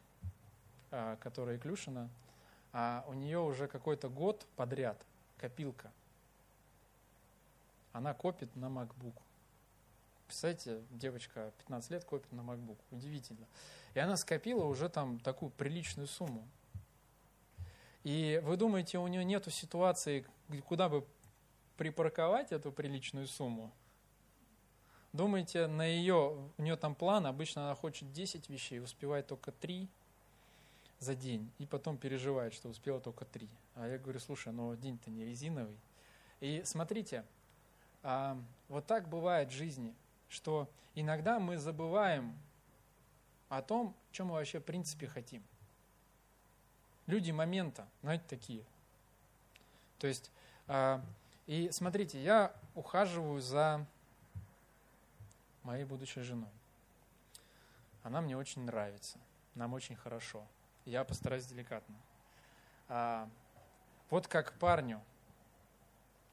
а, 0.91 1.15
которая 1.17 1.59
Клюшина, 1.59 2.09
а 2.73 3.05
у 3.07 3.13
нее 3.13 3.39
уже 3.39 3.67
какой-то 3.67 4.09
год 4.09 4.47
подряд 4.55 4.99
копилка. 5.37 5.91
Она 7.93 8.13
копит 8.13 8.55
на 8.55 8.65
MacBook. 8.65 9.13
Представляете, 10.25 10.81
девочка 10.91 11.51
15 11.59 11.91
лет 11.91 12.05
копит 12.05 12.31
на 12.31 12.41
MacBook. 12.41 12.77
Удивительно. 12.91 13.47
И 13.93 13.99
она 13.99 14.17
скопила 14.17 14.65
уже 14.65 14.89
там 14.89 15.19
такую 15.19 15.51
приличную 15.51 16.07
сумму. 16.07 16.47
И 18.03 18.39
вы 18.43 18.57
думаете, 18.57 18.97
у 18.97 19.07
нее 19.07 19.23
нет 19.23 19.51
ситуации, 19.51 20.25
куда 20.67 20.89
бы 20.89 21.05
припарковать 21.77 22.51
эту 22.51 22.71
приличную 22.71 23.27
сумму? 23.27 23.71
Думаете, 25.13 25.67
на 25.67 25.85
ее, 25.85 26.51
у 26.57 26.61
нее 26.61 26.75
там 26.75 26.93
план, 26.95 27.25
обычно 27.25 27.65
она 27.65 27.75
хочет 27.75 28.11
10 28.11 28.49
вещей, 28.49 28.79
успевает 28.79 29.27
только 29.27 29.51
3 29.51 29.89
за 30.99 31.15
день, 31.15 31.51
и 31.57 31.65
потом 31.65 31.97
переживает, 31.97 32.53
что 32.53 32.69
успела 32.69 32.99
только 32.99 33.25
3. 33.25 33.49
А 33.75 33.87
я 33.87 33.97
говорю, 33.97 34.19
слушай, 34.19 34.53
но 34.53 34.75
день-то 34.75 35.09
не 35.09 35.25
резиновый. 35.25 35.77
И 36.41 36.61
смотрите, 36.65 37.25
а, 38.03 38.37
вот 38.67 38.85
так 38.85 39.09
бывает 39.09 39.49
в 39.49 39.53
жизни– 39.53 39.95
что 40.29 40.69
иногда 40.95 41.39
мы 41.39 41.57
забываем 41.57 42.37
о 43.49 43.61
том, 43.61 43.95
чем 44.11 44.27
мы 44.27 44.33
вообще 44.33 44.59
в 44.59 44.63
принципе 44.63 45.07
хотим. 45.07 45.43
Люди 47.07 47.31
момента, 47.31 47.87
знаете, 48.03 48.23
такие. 48.27 48.63
То 49.97 50.07
есть, 50.07 50.31
э, 50.67 51.01
и 51.47 51.69
смотрите, 51.71 52.21
я 52.21 52.53
ухаживаю 52.75 53.41
за 53.41 53.85
моей 55.69 55.85
будущей 55.85 56.21
женой. 56.21 56.51
Она 58.01 58.21
мне 58.21 58.35
очень 58.35 58.63
нравится, 58.63 59.19
нам 59.53 59.73
очень 59.73 59.95
хорошо. 59.95 60.47
Я 60.83 61.03
постараюсь 61.03 61.45
деликатно. 61.45 61.95
А, 62.87 63.29
вот 64.09 64.27
как 64.27 64.57
парню, 64.57 64.99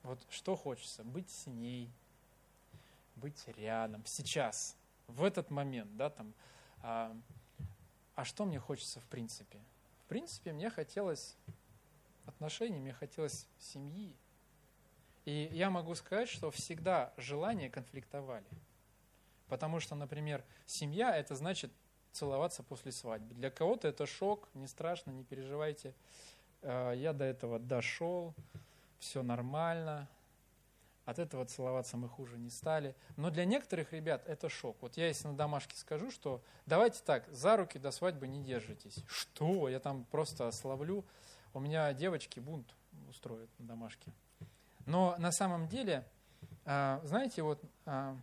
вот 0.03 0.25
что 0.31 0.57
хочется, 0.57 1.05
быть 1.05 1.29
с 1.29 1.47
ней, 1.47 1.93
быть 3.17 3.47
рядом, 3.59 4.07
сейчас, 4.07 4.75
в 5.07 5.23
этот 5.23 5.51
момент, 5.51 5.95
да, 5.99 6.09
там, 6.09 6.33
а, 6.83 7.15
а 8.15 8.25
что 8.25 8.47
мне 8.47 8.59
хочется 8.59 9.01
в 9.01 9.07
принципе? 9.07 9.61
в 10.07 10.09
принципе, 10.09 10.53
мне 10.53 10.71
хотелось 10.71 11.37
отношений, 12.25 12.79
мне 12.79 12.93
хотелось 12.93 13.49
семьи. 13.59 14.15
И 15.25 15.51
я 15.53 15.69
могу 15.69 15.97
сказать, 15.97 16.29
что 16.29 16.53
всегда 16.53 17.13
желания 17.17 17.69
конфликтовали. 17.69 18.47
Потому 19.49 19.81
что, 19.81 19.95
например, 19.95 20.45
семья– 20.67 21.17
это 21.19 21.35
значит 21.35 21.73
целоваться 22.13 22.63
после 22.63 22.93
свадьбы. 22.93 23.35
Для 23.35 23.51
кого-то 23.51 23.89
это 23.89 24.07
шок, 24.07 24.49
не 24.55 24.67
страшно, 24.67 25.11
не 25.11 25.25
переживайте. 25.25 25.95
Э, 26.63 26.93
я 26.97 27.13
до 27.13 27.25
этого 27.25 27.59
дошел, 27.59 28.35
все 28.99 29.23
нормально, 29.23 30.09
от 31.07 31.21
этого 31.21 31.45
целоваться 31.45 31.97
мы 31.97 32.09
хуже 32.09 32.37
не 32.37 32.51
стали. 32.51 32.95
Но 33.17 33.31
для 33.31 33.45
некоторых 33.45 33.93
ребят 33.93 34.25
это 34.27 34.49
шок. 34.49 34.77
Вот 34.81 34.97
я 34.97 35.07
если 35.07 35.29
на 35.29 35.37
домашке 35.37 35.77
скажу, 35.77 36.11
что 36.11 36.43
давайте 36.67 37.01
так, 37.05 37.29
за 37.29 37.57
руки 37.57 37.79
до 37.79 37.93
свадьбы 37.93 38.27
не 38.27 38.43
держитесь. 38.43 38.99
Что? 39.07 39.69
Я 39.69 39.79
там 39.79 40.05
просто 40.07 40.49
ославлю. 40.49 41.05
У 41.55 41.61
меня 41.61 41.93
девочки 41.93 42.41
бунт 42.41 42.75
устроят 43.09 43.49
на 43.59 43.69
домашке. 43.69 44.13
Но 44.85 45.15
на 45.19 45.31
самом 45.31 45.69
деле, 45.69 46.05
а, 46.65 47.01
знаете, 47.05 47.43
вот 47.43 47.63
а, 47.85 48.17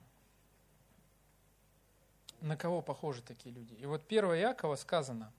на 2.43 2.57
кого 2.57 2.81
похожи 2.81 3.21
такие 3.21 3.55
люди? 3.55 3.73
И 3.75 3.85
вот 3.85 4.03
1 4.07 4.25
Иакова 4.25 4.75
сказано, 4.75 5.31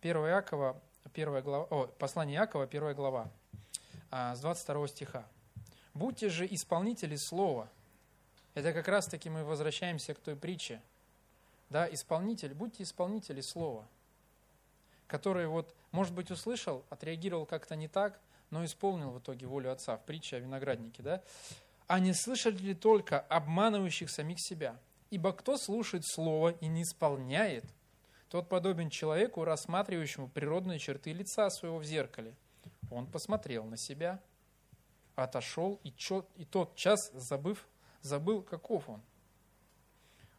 1 0.00 0.16
Иакова, 0.16 0.80
1 1.12 1.42
глава, 1.42 1.64
о, 1.70 1.86
послание 1.86 2.38
Иакова, 2.38 2.64
1 2.64 2.94
глава, 2.94 3.30
а, 4.10 4.34
с 4.34 4.40
22 4.40 4.88
стиха. 4.88 5.26
Будьте 5.94 6.30
же 6.30 6.46
исполнители 6.46 7.16
слова. 7.16 7.68
Это 8.54 8.72
как 8.72 8.88
раз-таки 8.88 9.28
мы 9.28 9.44
возвращаемся 9.44 10.14
к 10.14 10.18
той 10.18 10.34
притче. 10.34 10.80
Да, 11.68 11.86
исполнитель, 11.92 12.54
будьте 12.54 12.82
исполнители 12.82 13.40
слова, 13.42 13.86
который 15.06 15.46
вот, 15.46 15.74
может 15.90 16.14
быть, 16.14 16.30
услышал, 16.30 16.84
отреагировал 16.90 17.46
как-то 17.46 17.76
не 17.76 17.88
так, 17.88 18.18
но 18.50 18.64
исполнил 18.64 19.10
в 19.10 19.18
итоге 19.18 19.46
волю 19.46 19.72
Отца 19.72 19.96
в 19.96 20.04
притче 20.04 20.36
о 20.36 20.40
винограднике. 20.40 21.02
Да? 21.02 21.22
А 21.86 21.98
не 21.98 22.14
слышали 22.14 22.56
ли 22.56 22.74
только 22.74 23.20
обманывающих 23.20 24.10
самих 24.10 24.38
себя? 24.40 24.78
Ибо 25.12 25.32
кто 25.32 25.56
слушает 25.56 26.04
слово 26.04 26.48
и 26.50 26.66
не 26.66 26.82
исполняет, 26.82 27.64
тот 28.28 28.48
подобен 28.48 28.90
человеку, 28.90 29.44
рассматривающему 29.44 30.28
природные 30.28 30.80
черты 30.80 31.12
лица 31.12 31.50
своего 31.50 31.78
в 31.78 31.84
зеркале. 31.84 32.34
Он 32.90 33.06
посмотрел 33.06 33.64
на 33.64 33.76
себя– 33.76 34.20
отошел, 35.16 35.80
и, 35.82 35.92
чет, 35.92 36.26
и 36.36 36.44
тот 36.44 36.74
час, 36.76 37.10
забыв, 37.12 37.66
забыл, 38.00 38.42
каков 38.42 38.88
он. 38.88 39.00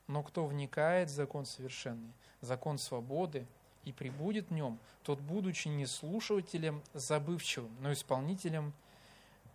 Но 0.07 0.24
кто 0.24 0.45
вникает 0.45 1.09
в 1.09 1.13
закон 1.13 1.45
совершенный, 1.45 2.13
закон 2.41 2.78
свободы, 2.78 3.47
и 3.86 3.91
прибудет 3.91 4.47
в 4.47 4.53
нем, 4.53 4.80
тот, 5.03 5.19
будучи 5.19 5.67
не 5.67 5.86
слушателем 5.86 6.82
забывчивым, 6.93 7.76
но 7.82 7.91
исполнителем 7.91 8.74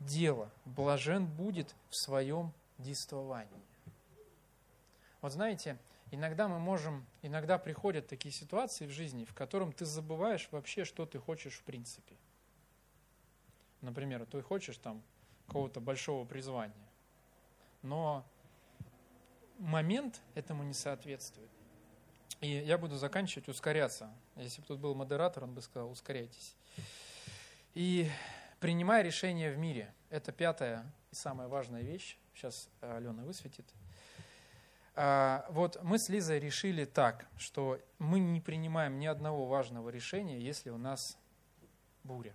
дела, 0.00 0.50
блажен 0.66 1.24
будет 1.26 1.74
в 1.88 1.96
своем 1.96 2.52
действовании. 2.76 3.67
Вот 5.20 5.32
знаете, 5.32 5.78
иногда 6.10 6.48
мы 6.48 6.58
можем, 6.58 7.04
иногда 7.22 7.58
приходят 7.58 8.06
такие 8.06 8.32
ситуации 8.32 8.86
в 8.86 8.90
жизни, 8.90 9.24
в 9.24 9.34
котором 9.34 9.72
ты 9.72 9.84
забываешь 9.84 10.48
вообще, 10.50 10.84
что 10.84 11.06
ты 11.06 11.18
хочешь 11.18 11.54
в 11.54 11.62
принципе– 11.62 12.16
Например, 13.80 14.26
ты 14.26 14.42
хочешь 14.42 14.76
там 14.78 15.02
какого-то 15.46 15.80
большого 15.80 16.24
призвания, 16.24 16.74
но 17.82 18.26
момент 19.58 20.20
этому 20.34 20.64
не 20.64 20.74
соответствует. 20.74 21.50
И 22.40 22.48
я 22.48 22.76
буду 22.76 22.96
заканчивать, 22.96 23.48
ускоряться. 23.48 24.12
Если 24.36 24.60
бы 24.60 24.66
тут 24.66 24.80
был 24.80 24.94
модератор, 24.94 25.44
он 25.44 25.54
бы 25.54 25.62
сказал, 25.62 25.90
ускоряйтесь. 25.90 26.54
И 27.74 28.10
принимая 28.60 29.02
решения 29.02 29.50
в 29.50 29.58
мире. 29.58 29.92
Это 30.10 30.32
пятая 30.32 30.84
и 31.10 31.14
самая 31.14 31.48
важная 31.48 31.82
вещь. 31.82 32.18
Сейчас 32.34 32.68
Алена 32.80 33.24
высветит. 33.24 33.66
А, 35.00 35.46
вот 35.50 35.80
мы 35.84 35.96
с 35.96 36.08
Лизой 36.08 36.40
решили 36.40 36.84
так, 36.84 37.28
что 37.36 37.78
мы 38.00 38.18
не 38.18 38.40
принимаем 38.40 38.98
ни 38.98 39.06
одного 39.06 39.46
важного 39.46 39.90
решения, 39.90 40.40
если 40.40 40.70
у 40.70 40.76
нас 40.76 41.16
буря. 42.02 42.34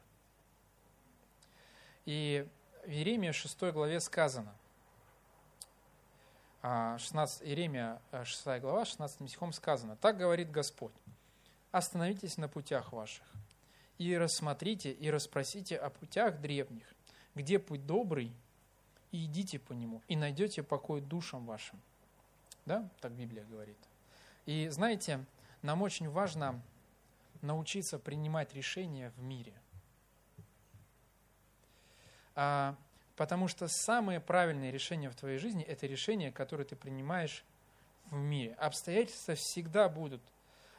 И 2.06 2.48
в 2.86 2.90
Иеремии 2.90 3.32
6 3.32 3.74
главе 3.74 4.00
сказано, 4.00 4.56
16, 6.62 7.42
а, 7.42 7.46
Иеремия 7.46 8.02
6 8.14 8.48
э, 8.48 8.60
глава, 8.62 8.86
16 8.86 9.28
стихом 9.28 9.52
сказано, 9.52 9.98
«Так 9.98 10.16
говорит 10.16 10.50
Господь, 10.50 10.94
остановитесь 11.72 12.38
на 12.38 12.48
путях 12.48 12.94
ваших, 12.94 13.28
и 13.98 14.18
рассмотрите, 14.18 14.94
и 14.94 15.12
расспросите 15.12 15.76
о 15.76 15.90
путях 15.90 16.40
древних, 16.40 16.86
где 17.36 17.60
путь 17.60 17.86
добрый, 17.86 18.32
и 19.12 19.26
идите 19.26 19.60
по 19.60 19.74
нему, 19.74 20.02
и 20.08 20.16
найдете 20.16 20.64
покой 20.64 21.02
душам 21.02 21.46
вашим». 21.46 21.82
Да, 22.66 22.90
так 23.02 23.12
Библия 23.14 23.44
говорит. 23.46 23.78
И 24.46 24.68
знаете, 24.70 25.26
нам 25.62 25.82
очень 25.82 26.10
важно 26.10 26.62
научиться 27.42 28.00
принимать 28.00 28.54
решения 28.54 29.12
в 29.12 29.22
мире. 29.22 29.54
А, 32.36 32.76
потому 33.16 33.48
что 33.48 33.68
самые 33.68 34.20
правильные 34.20 34.72
решения 34.72 35.10
в 35.10 35.16
твоей 35.16 35.38
жизни– 35.38 35.64
это 35.68 35.88
решения, 35.88 36.32
которые 36.32 36.66
ты 36.66 36.76
принимаешь 36.76 37.44
в 38.06 38.16
мире. 38.16 38.54
Обстоятельства 38.56 39.36
всегда 39.36 39.90
будут 39.90 40.22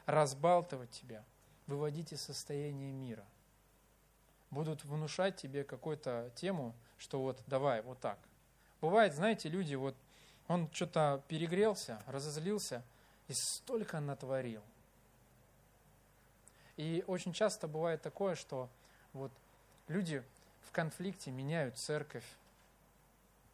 разбалтывать 0.05 0.91
тебя, 0.91 1.23
выводить 1.67 2.13
из 2.13 2.21
состояния 2.21 2.91
мира. 2.91 3.25
Будут 4.51 4.83
внушать 4.85 5.35
тебе 5.37 5.63
какую-то 5.63 6.31
тему, 6.35 6.75
что 6.97 7.21
вот 7.21 7.41
давай, 7.47 7.81
вот 7.81 7.99
так. 7.99 8.19
Бывает, 8.81 9.13
знаете, 9.13 9.49
люди, 9.49 9.75
вот 9.75 9.95
он 10.47 10.69
что-то 10.71 11.23
перегрелся, 11.27 12.01
разозлился 12.07 12.83
и 13.27 13.33
столько 13.33 13.99
натворил. 13.99 14.61
И 16.77 17.03
очень 17.07 17.33
часто 17.33 17.67
бывает 17.67 18.01
такое, 18.01 18.35
что 18.35 18.69
вот 19.13 19.31
люди 19.87 20.23
в 20.67 20.71
конфликте 20.71 21.31
меняют 21.31 21.77
церковь. 21.77 22.25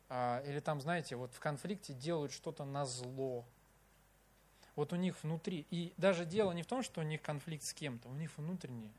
А, 0.09 0.43
или 0.45 0.59
там, 0.59 0.81
знаете, 0.81 1.15
вот 1.15 1.31
в 1.33 1.39
конфликте 1.39 1.93
делают 1.93 2.31
что-то 2.31 2.65
на 2.65 2.85
зло. 2.85 3.45
Вот 4.75 4.93
у 4.93 4.95
них 4.95 5.21
внутри, 5.23 5.65
и 5.69 5.93
даже 5.97 6.25
дело 6.25 6.51
не 6.51 6.63
в 6.63 6.67
том, 6.67 6.81
что 6.81 7.01
у 7.01 7.03
них 7.03 7.21
конфликт 7.21 7.63
с 7.63 7.73
кем-то, 7.73 8.09
у 8.09 8.13
них 8.13 8.31
внутренняя 8.37 8.91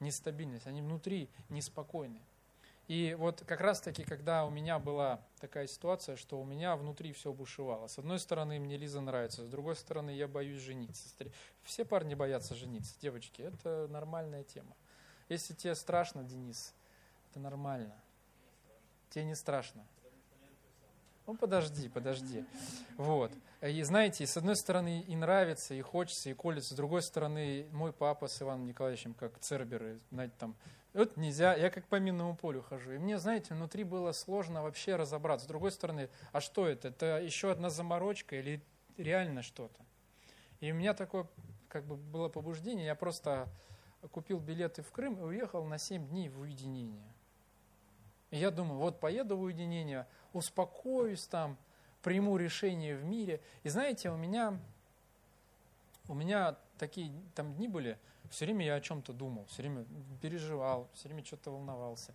нестабильность, 0.00 0.66
они 0.66 0.80
внутри 0.80 1.28
неспокойны. 1.48 2.20
И 2.88 3.14
вот 3.18 3.44
как 3.46 3.60
раз-таки, 3.60 4.02
когда 4.02 4.46
у 4.46 4.50
меня 4.50 4.78
была 4.78 5.20
такая 5.40 5.66
ситуация, 5.66 6.16
что 6.16 6.40
у 6.40 6.44
меня 6.44 6.74
внутри 6.74 7.12
все 7.12 7.34
бушевало. 7.34 7.86
С 7.86 7.98
одной 7.98 8.18
стороны, 8.18 8.58
мне 8.58 8.78
Лиза 8.78 9.02
нравится, 9.02 9.44
с 9.44 9.48
другой 9.48 9.76
стороны, 9.76 10.10
я 10.10 10.26
боюсь 10.26 10.62
жениться. 10.62 11.06
Все 11.62 11.84
парни 11.84 12.14
боятся 12.14 12.54
жениться, 12.54 12.98
девочки, 13.00 13.42
это 13.42 13.88
нормальная 13.88 14.42
тема. 14.42 14.74
Если 15.28 15.52
тебе 15.52 15.74
страшно, 15.74 16.24
Денис, 16.24 16.74
это 17.30 17.40
нормально. 17.40 17.94
Тебе 19.10 19.24
не 19.24 19.34
страшно. 19.34 19.86
Ну, 21.26 21.36
подожди, 21.36 21.90
подожди. 21.90 22.42
Вот. 22.96 23.30
И 23.60 23.82
знаете, 23.82 24.26
с 24.26 24.38
одной 24.38 24.56
стороны 24.56 25.02
и 25.02 25.14
нравится, 25.14 25.74
и 25.74 25.82
хочется, 25.82 26.30
и 26.30 26.32
колется. 26.32 26.72
С 26.72 26.76
другой 26.76 27.02
стороны, 27.02 27.66
мой 27.70 27.92
папа 27.92 28.28
с 28.28 28.40
Иваном 28.40 28.64
Николаевичем, 28.64 29.12
как 29.12 29.38
церберы, 29.40 30.00
знаете, 30.10 30.32
там, 30.38 30.56
вот 30.98 31.16
нельзя, 31.16 31.54
я 31.54 31.70
как 31.70 31.86
по 31.86 31.96
минному 31.96 32.34
полю 32.34 32.62
хожу. 32.62 32.92
И 32.92 32.98
мне, 32.98 33.18
знаете, 33.18 33.54
внутри 33.54 33.84
было 33.84 34.12
сложно 34.12 34.62
вообще 34.62 34.96
разобраться. 34.96 35.44
С 35.44 35.48
другой 35.48 35.70
стороны, 35.70 36.08
а 36.32 36.40
что 36.40 36.66
это? 36.66 36.88
Это 36.88 37.20
еще 37.20 37.50
одна 37.50 37.70
заморочка 37.70 38.36
или 38.36 38.60
реально 38.96 39.42
что-то? 39.42 39.80
И 40.60 40.72
у 40.72 40.74
меня 40.74 40.94
такое, 40.94 41.26
как 41.68 41.84
бы, 41.84 41.96
было 41.96 42.28
побуждение, 42.28 42.86
я 42.86 42.94
просто 42.94 43.48
купил 44.10 44.40
билеты 44.40 44.82
в 44.82 44.90
Крым 44.90 45.18
и 45.18 45.22
уехал 45.22 45.64
на 45.64 45.78
7 45.78 46.08
дней 46.08 46.28
в 46.28 46.40
уединение. 46.40 47.12
И 48.30 48.38
я 48.38 48.50
думаю, 48.50 48.78
вот 48.78 49.00
поеду 49.00 49.36
в 49.36 49.42
уединение, 49.42 50.06
успокоюсь 50.32 51.26
там, 51.26 51.56
приму 52.02 52.36
решение 52.36 52.96
в 52.96 53.04
мире. 53.04 53.40
И 53.62 53.68
знаете, 53.68 54.10
у 54.10 54.16
меня, 54.16 54.58
у 56.08 56.14
меня 56.14 56.56
такие 56.78 57.12
там 57.34 57.54
дни 57.54 57.68
были, 57.68 57.98
все 58.30 58.44
время 58.44 58.66
я 58.66 58.74
о 58.74 58.80
чем-то 58.80 59.12
думал, 59.12 59.46
все 59.46 59.62
время 59.62 59.86
переживал, 60.20 60.88
все 60.94 61.08
время 61.08 61.24
что-то 61.24 61.50
волновался. 61.50 62.14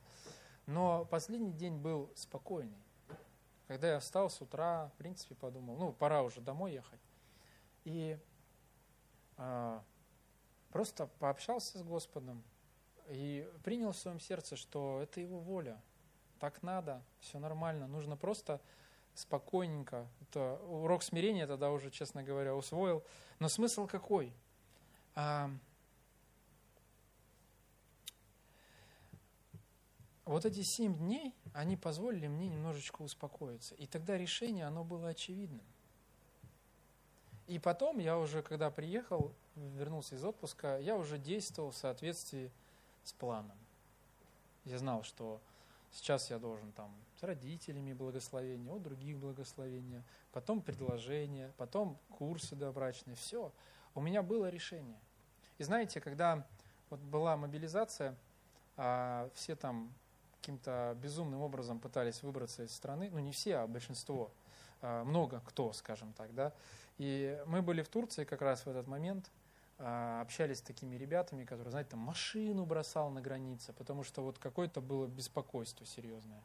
Но 0.65 1.05
последний 1.05 1.51
день 1.51 1.77
был 1.77 2.11
спокойный. 2.15 2.77
Когда 3.67 3.93
я 3.93 3.99
встал 3.99 4.29
с 4.29 4.41
утра, 4.41 4.91
в 4.93 4.97
принципе, 4.97 5.35
подумал, 5.35 5.77
ну, 5.77 5.93
пора 5.93 6.21
уже 6.23 6.41
домой 6.41 6.73
ехать. 6.73 6.99
И 7.85 8.17
а, 9.37 9.83
просто 10.69 11.07
пообщался 11.19 11.77
с 11.77 11.83
Господом 11.83 12.43
и 13.09 13.49
принял 13.63 13.91
в 13.91 13.97
своем 13.97 14.19
сердце, 14.19 14.55
что 14.55 15.01
это 15.01 15.19
Его 15.19 15.39
воля– 15.39 15.81
так 16.43 16.61
надо, 16.61 17.01
все 17.21 17.39
нормально. 17.39 17.87
Нужно 17.87 18.17
просто 18.17 18.59
спокойненько. 19.13 20.05
Это 20.23 20.59
урок 20.67 21.01
смирения 21.01 21.47
тогда 21.47 21.71
уже, 21.71 21.89
честно 21.89 22.21
говоря, 22.21 22.53
усвоил. 22.53 23.01
Но 23.39 23.47
смысл 23.47 23.87
какой? 23.87 24.33
А, 25.15 25.49
вот 30.25 30.45
эти 30.45 30.61
семь 30.61 30.95
дней, 30.95 31.33
они 31.53 31.75
позволили 31.75 32.27
мне 32.27 32.47
немножечко 32.47 33.01
успокоиться. 33.01 33.75
И 33.75 33.85
тогда 33.87 34.17
решение, 34.17 34.65
оно 34.65 34.83
было 34.83 35.09
очевидным. 35.09 35.65
И 37.47 37.59
потом 37.59 37.99
я 37.99 38.17
уже, 38.17 38.41
когда 38.41 38.71
приехал, 38.71 39.33
вернулся 39.55 40.15
из 40.15 40.23
отпуска, 40.23 40.77
я 40.79 40.95
уже 40.95 41.17
действовал 41.17 41.71
в 41.71 41.75
соответствии 41.75 42.51
с 43.03 43.11
планом. 43.11 43.57
Я 44.63 44.77
знал, 44.77 45.03
что 45.03 45.41
сейчас 45.91 46.29
я 46.29 46.39
должен 46.39 46.71
там 46.71 46.89
с 47.19 47.23
родителями 47.23 47.91
благословения, 47.91 48.71
у 48.71 48.79
других 48.79 49.17
благословения, 49.17 50.03
потом 50.31 50.61
предложения, 50.61 51.51
потом 51.57 51.97
курсы 52.17 52.55
добрачные, 52.55 53.17
все. 53.17 53.51
У 53.93 53.99
меня 53.99 54.23
было 54.23 54.49
решение. 54.49 54.99
И 55.57 55.63
знаете, 55.63 55.99
когда 55.99 56.47
вот 56.89 57.01
была 57.01 57.35
мобилизация, 57.35 58.15
а 58.77 59.29
все 59.35 59.55
там 59.55 59.93
каким-то 60.43 60.93
безумным 61.01 61.41
образом 61.41 61.79
пытались 61.79 62.21
выбраться 62.21 62.63
из 62.63 62.75
страны, 62.75 63.09
ну 63.09 63.19
не 63.19 63.31
все, 63.31 63.55
а 63.55 63.67
большинство, 63.67 64.29
а, 64.81 65.05
много 65.05 65.41
кто, 65.45 65.71
скажем 65.71 66.11
так, 66.11 66.35
да. 66.35 66.51
И 66.97 67.41
мы 67.45 67.61
были 67.61 67.81
в 67.81 67.87
Турции 67.87 68.25
как 68.25 68.41
раз 68.41 68.65
в 68.65 68.67
этот 68.67 68.85
момент, 68.85 69.31
а, 69.79 70.19
общались 70.19 70.57
с 70.59 70.61
такими 70.61 70.97
ребятами, 70.97 71.45
которые, 71.45 71.71
знаете, 71.71 71.91
там 71.91 72.01
машину 72.01 72.65
бросал 72.65 73.09
на 73.09 73.21
границе, 73.21 73.71
потому 73.71 74.03
что 74.03 74.21
вот 74.21 74.37
какое-то 74.37 74.81
было 74.81 75.07
беспокойство 75.07 75.85
серьезное. 75.85 76.43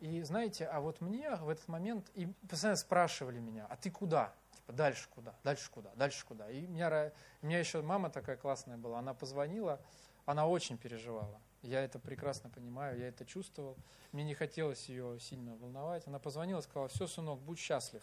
И 0.00 0.22
знаете, 0.22 0.64
а 0.64 0.80
вот 0.80 1.02
мне 1.02 1.36
в 1.36 1.50
этот 1.50 1.68
момент, 1.68 2.10
и 2.14 2.26
постоянно 2.48 2.78
спрашивали 2.78 3.40
меня, 3.40 3.66
а 3.68 3.76
ты 3.76 3.90
куда? 3.90 4.32
Типа, 4.56 4.72
дальше 4.72 5.06
куда, 5.10 5.34
дальше 5.44 5.70
куда, 5.70 5.90
дальше 5.96 6.24
куда. 6.24 6.50
И 6.50 6.66
у 6.66 6.70
меня, 6.70 7.12
у 7.42 7.46
меня 7.46 7.58
еще 7.58 7.82
мама 7.82 8.08
такая 8.08 8.38
классная 8.38 8.78
была, 8.78 9.00
она 9.00 9.12
позвонила, 9.12 9.82
она 10.24 10.46
очень 10.48 10.78
переживала. 10.78 11.38
Я 11.62 11.84
это 11.84 11.98
прекрасно 11.98 12.50
понимаю, 12.50 12.98
я 12.98 13.08
это 13.08 13.24
чувствовал. 13.24 13.76
Мне 14.10 14.24
не 14.24 14.34
хотелось 14.34 14.88
ее 14.88 15.18
сильно 15.20 15.54
волновать. 15.56 16.06
Она 16.06 16.18
позвонила 16.18 16.60
сказала, 16.60 16.88
все, 16.88 17.06
сынок, 17.06 17.40
будь 17.40 17.58
счастлив. 17.58 18.02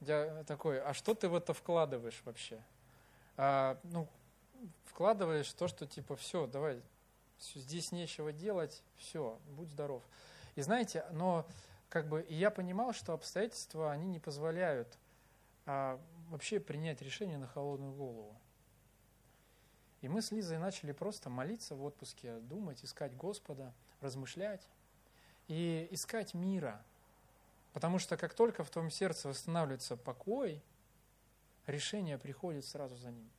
Я 0.00 0.44
такой, 0.44 0.80
а 0.80 0.94
что 0.94 1.14
ты 1.14 1.28
в 1.28 1.34
это 1.34 1.52
вкладываешь 1.52 2.22
вообще? 2.24 2.62
А, 3.36 3.78
ну, 3.82 4.08
вкладываешь 4.84 5.52
то, 5.52 5.66
что 5.66 5.86
типа, 5.86 6.14
все, 6.14 6.46
давай, 6.46 6.80
все, 7.38 7.58
здесь 7.58 7.90
нечего 7.90 8.32
делать, 8.32 8.82
все, 8.96 9.38
будь 9.48 9.70
здоров. 9.70 10.04
И 10.54 10.62
знаете, 10.62 11.04
но 11.10 11.46
как 11.88 12.08
бы 12.08 12.24
я 12.28 12.50
понимал, 12.50 12.92
что 12.92 13.12
обстоятельства, 13.12 13.90
они 13.90 14.06
не 14.06 14.20
позволяют 14.20 14.96
а, 15.66 16.00
вообще 16.30 16.60
принять 16.60 17.02
решение 17.02 17.38
на 17.38 17.48
холодную 17.48 17.92
голову. 17.92 18.36
И 20.00 20.08
мы 20.08 20.22
с 20.22 20.30
Лизой 20.30 20.58
начали 20.58 20.92
просто 20.92 21.28
молиться 21.28 21.74
в 21.74 21.82
отпуске, 21.82 22.38
думать, 22.40 22.84
искать 22.84 23.16
Господа, 23.16 23.74
размышлять 24.00 24.66
и 25.48 25.88
искать 25.90 26.34
мира. 26.34 26.84
Потому 27.72 27.98
что 27.98 28.16
как 28.16 28.34
только 28.34 28.64
в 28.64 28.70
твоем 28.70 28.90
сердце 28.90 29.28
восстанавливается 29.28 29.96
покой, 29.96 30.62
решение 31.66 32.18
приходит 32.18 32.64
сразу 32.64 32.96
за 32.96 33.10
ним. 33.10 33.30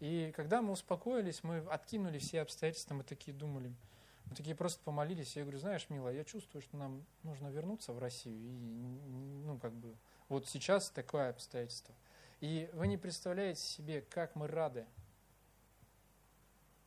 И 0.00 0.32
когда 0.34 0.62
мы 0.62 0.72
успокоились, 0.72 1.44
мы 1.44 1.58
откинули 1.58 2.18
все 2.18 2.40
обстоятельства, 2.40 2.94
мы 2.94 3.04
такие 3.04 3.36
думали, 3.36 3.72
мы 4.26 4.34
такие 4.34 4.56
просто 4.56 4.82
помолились. 4.82 5.36
Я 5.36 5.42
говорю, 5.42 5.58
знаешь, 5.58 5.88
милая, 5.90 6.14
я 6.14 6.24
чувствую, 6.24 6.62
что 6.62 6.76
нам 6.76 7.04
нужно 7.22 7.48
вернуться 7.48 7.92
в 7.92 7.98
Россию. 7.98 8.36
И, 8.36 8.50
ну, 9.44 9.58
как 9.58 9.72
бы, 9.72 9.94
вот 10.28 10.48
сейчас 10.48 10.90
такое 10.90 11.30
обстоятельство. 11.30 11.94
И 12.40 12.68
вы 12.72 12.88
не 12.88 12.96
представляете 12.96 13.60
себе, 13.60 14.00
как 14.02 14.34
мы 14.34 14.48
рады, 14.48 14.86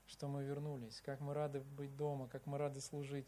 что 0.07 0.27
мы 0.27 0.43
вернулись, 0.43 1.01
как 1.05 1.19
мы 1.19 1.33
рады 1.33 1.61
быть 1.61 1.95
дома, 1.95 2.27
как 2.27 2.45
мы 2.45 2.57
рады 2.57 2.81
служить. 2.81 3.27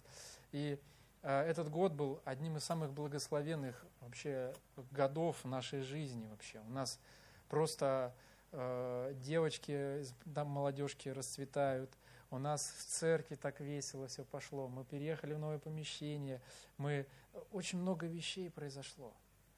И 0.52 0.80
э, 1.22 1.42
этот 1.42 1.70
год 1.70 1.94
был 1.94 2.22
одним 2.26 2.58
из 2.58 2.64
самых 2.64 2.92
благословенных 2.92 3.86
вообще 4.02 4.54
годов 4.92 5.44
нашей 5.46 5.82
жизни 5.82 6.28
вообще. 6.28 6.60
У 6.68 6.72
нас 6.72 7.00
просто 7.48 8.14
э, 8.52 9.14
девочки, 9.16 10.04
там 10.34 10.48
молодежки 10.48 11.10
расцветают, 11.10 11.92
у 12.32 12.38
нас 12.38 12.74
в 12.78 12.86
церкви 12.86 13.36
так 13.36 13.60
весело 13.60 14.08
все 14.08 14.24
пошло, 14.24 14.68
мы 14.68 14.86
переехали 14.86 15.34
в 15.34 15.40
новое 15.40 15.60
помещение, 15.60 16.42
мы 16.78 17.08
очень 17.52 17.80
много 17.80 18.06
вещей 18.06 18.50
произошло. 18.50 19.14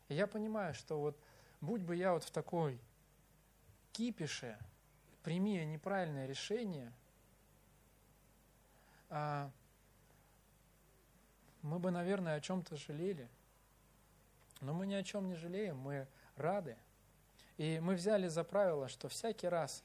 И 0.08 0.16
я 0.16 0.26
понимаю, 0.28 0.74
что 0.74 1.00
вот 1.00 1.18
будь 1.60 1.82
бы 1.82 1.96
я 1.96 2.14
вот 2.14 2.24
в 2.24 2.32
такой 2.32 2.80
кипише, 3.92 4.58
прими 5.24 5.64
неправильное 5.66 6.26
решение, 6.26 6.92
а, 9.12 9.52
мы 11.62 11.78
бы, 11.78 11.92
наверное, 11.92 12.36
о 12.36 12.42
чем-то 12.42 12.78
жалели. 12.78 13.30
Но 14.62 14.74
мы 14.74 14.88
ни 14.88 14.94
о 14.94 15.04
чем 15.04 15.28
не 15.28 15.36
жалеем, 15.36 15.78
мы 15.78 16.08
рады. 16.38 16.78
И 17.58 17.80
мы 17.82 17.96
взяли 17.96 18.28
за 18.28 18.44
правило, 18.44 18.88
что 18.88 19.10
всякий 19.10 19.48
раз, 19.48 19.84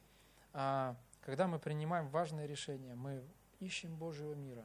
а, 0.52 0.96
когда 1.20 1.48
мы 1.48 1.58
принимаем 1.58 2.08
важное 2.08 2.46
решение, 2.46 2.94
мы 2.94 3.22
ищем 3.58 3.96
Божьего 3.96 4.34
мира. 4.34 4.64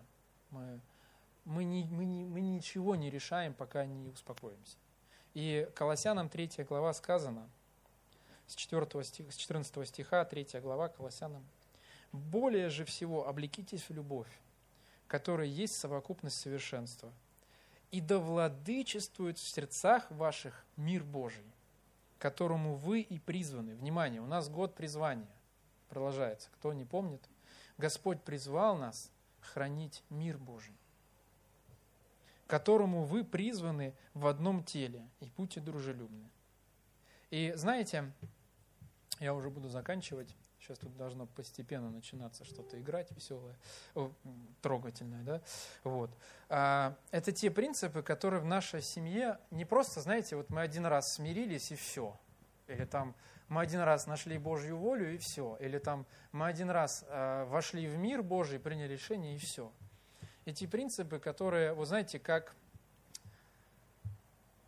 Мы, 0.52 0.80
мы, 1.44 1.64
не, 1.64 1.86
мы, 1.86 2.06
не, 2.06 2.24
мы 2.24 2.40
ничего 2.40 2.96
не 2.96 3.10
решаем, 3.10 3.56
пока 3.56 3.86
не 3.86 4.10
успокоимся. 4.10 4.78
И 5.34 5.68
Колоссянам 5.74 6.30
3 6.30 6.66
глава 6.70 6.94
сказано, 6.94 7.50
с, 8.46 8.56
4 8.56 9.04
стих, 9.04 9.34
с 9.34 9.36
14 9.38 9.88
стиха, 9.88 10.24
3 10.24 10.60
глава 10.62 10.90
Колоссянам, 10.90 11.44
«Более 12.12 12.70
же 12.70 12.86
всего 12.86 13.28
облекитесь 13.28 13.90
в 13.90 13.94
любовь, 13.94 14.28
которая 15.12 15.48
есть 15.48 15.76
совокупность 15.76 16.40
совершенства. 16.40 17.12
И 17.92 18.00
да 18.00 18.18
владычествует 18.18 19.38
в 19.38 19.46
сердцах 19.46 20.10
ваших 20.10 20.66
мир 20.78 21.04
Божий, 21.04 21.44
которому 22.18 22.76
вы 22.76 23.02
и 23.02 23.20
призваны. 23.20 23.76
Внимание, 23.76 24.22
у 24.22 24.26
нас 24.26 24.48
год 24.48 24.74
призвания 24.74 25.28
продолжается. 25.90 26.50
Кто 26.54 26.72
не 26.72 26.86
помнит, 26.86 27.22
Господь 27.78 28.24
призвал 28.24 28.78
нас 28.78 29.12
хранить 29.42 30.02
мир 30.10 30.38
Божий, 30.38 30.78
которому 32.48 33.04
вы 33.04 33.26
призваны 33.26 33.94
в 34.14 34.28
одном 34.28 34.64
теле, 34.64 35.06
и 35.20 35.30
будьте 35.36 35.60
дружелюбны. 35.60 36.32
И 37.32 37.52
знаете, 37.58 38.14
я 39.20 39.34
уже 39.34 39.50
буду 39.50 39.68
заканчивать. 39.68 40.34
Сейчас 40.62 40.78
тут 40.78 40.96
должно 40.96 41.26
постепенно 41.26 41.90
начинаться 41.90 42.46
что-то 42.46 42.80
играть 42.80 43.12
веселое, 43.12 43.56
трогательное, 44.62 45.24
да? 45.24 45.42
Вот. 45.84 46.12
А, 46.50 46.96
это 47.10 47.32
те 47.32 47.50
принципы, 47.50 48.04
которые 48.04 48.42
в 48.42 48.46
нашей 48.46 48.84
семье 48.84 49.40
не 49.50 49.66
просто, 49.66 50.02
знаете, 50.02 50.36
вот 50.36 50.52
мы 50.52 50.62
один 50.62 50.86
раз 50.86 51.16
смирились 51.16 51.72
и 51.72 51.76
все. 51.76 52.16
Или 52.68 52.86
там 52.86 53.16
мы 53.48 53.62
один 53.62 53.80
раз 53.82 54.06
нашли 54.06 54.38
Божью 54.38 54.78
волю 54.78 55.12
и 55.12 55.18
все. 55.18 55.58
Или 55.60 55.80
там 55.80 56.06
мы 56.32 56.46
один 56.46 56.70
раз 56.70 57.04
а, 57.08 57.46
вошли 57.46 57.88
в 57.88 57.98
мир 57.98 58.22
Божий, 58.22 58.60
приняли 58.60 58.94
решение 58.94 59.36
и 59.36 59.40
все. 59.40 59.72
Эти 60.46 60.68
принципы, 60.68 61.18
которые, 61.18 61.74
вы 61.74 61.88
знаете, 61.88 62.20
как, 62.20 62.56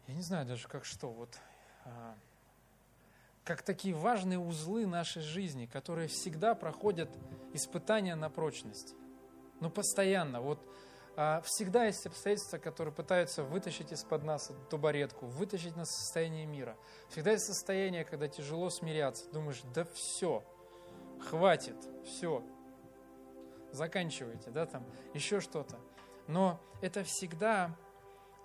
я 0.07 0.15
не 0.15 0.23
знаю 0.23 0.47
даже 0.47 0.67
как 0.67 0.85
что, 0.85 1.11
вот 1.11 1.37
а, 1.85 2.15
как 3.43 3.61
такие 3.61 3.93
важные 3.93 4.39
узлы 4.39 4.85
нашей 4.85 5.21
жизни, 5.21 5.65
которые 5.65 6.07
всегда 6.07 6.55
проходят 6.55 7.09
испытания 7.53 8.15
на 8.15 8.29
прочность. 8.29 8.95
Ну, 9.59 9.69
постоянно. 9.69 10.41
Вот 10.41 10.59
а, 11.15 11.41
всегда 11.45 11.85
есть 11.85 12.05
обстоятельства, 12.05 12.57
которые 12.57 12.93
пытаются 12.93 13.43
вытащить 13.43 13.91
из-под 13.91 14.23
нас 14.23 14.49
эту 14.49 14.61
табуретку, 14.69 15.25
вытащить 15.25 15.75
нас 15.75 15.89
из 15.89 16.05
состояния 16.05 16.45
мира. 16.45 16.75
Всегда 17.09 17.31
есть 17.31 17.45
состояние, 17.45 18.05
когда 18.05 18.27
тяжело 18.27 18.69
смиряться. 18.69 19.29
Думаешь, 19.31 19.61
да 19.75 19.85
все, 19.93 20.43
хватит, 21.29 21.75
все, 22.05 22.43
заканчивайте, 23.71 24.49
да, 24.49 24.65
там, 24.65 24.85
еще 25.13 25.39
что-то. 25.39 25.77
Но 26.27 26.59
это 26.81 27.03
всегда 27.03 27.75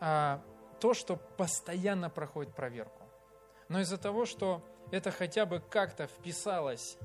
а, 0.00 0.42
то, 0.80 0.92
что 0.92 1.16
постоянно 1.16 2.10
проходит 2.10 2.54
проверку. 2.54 3.02
Но 3.68 3.80
из-за 3.80 3.98
того, 3.98 4.26
что 4.26 4.62
это 4.90 5.10
хотя 5.10 5.46
бы 5.46 5.60
как-то 5.60 6.06
вписалось 6.06 6.98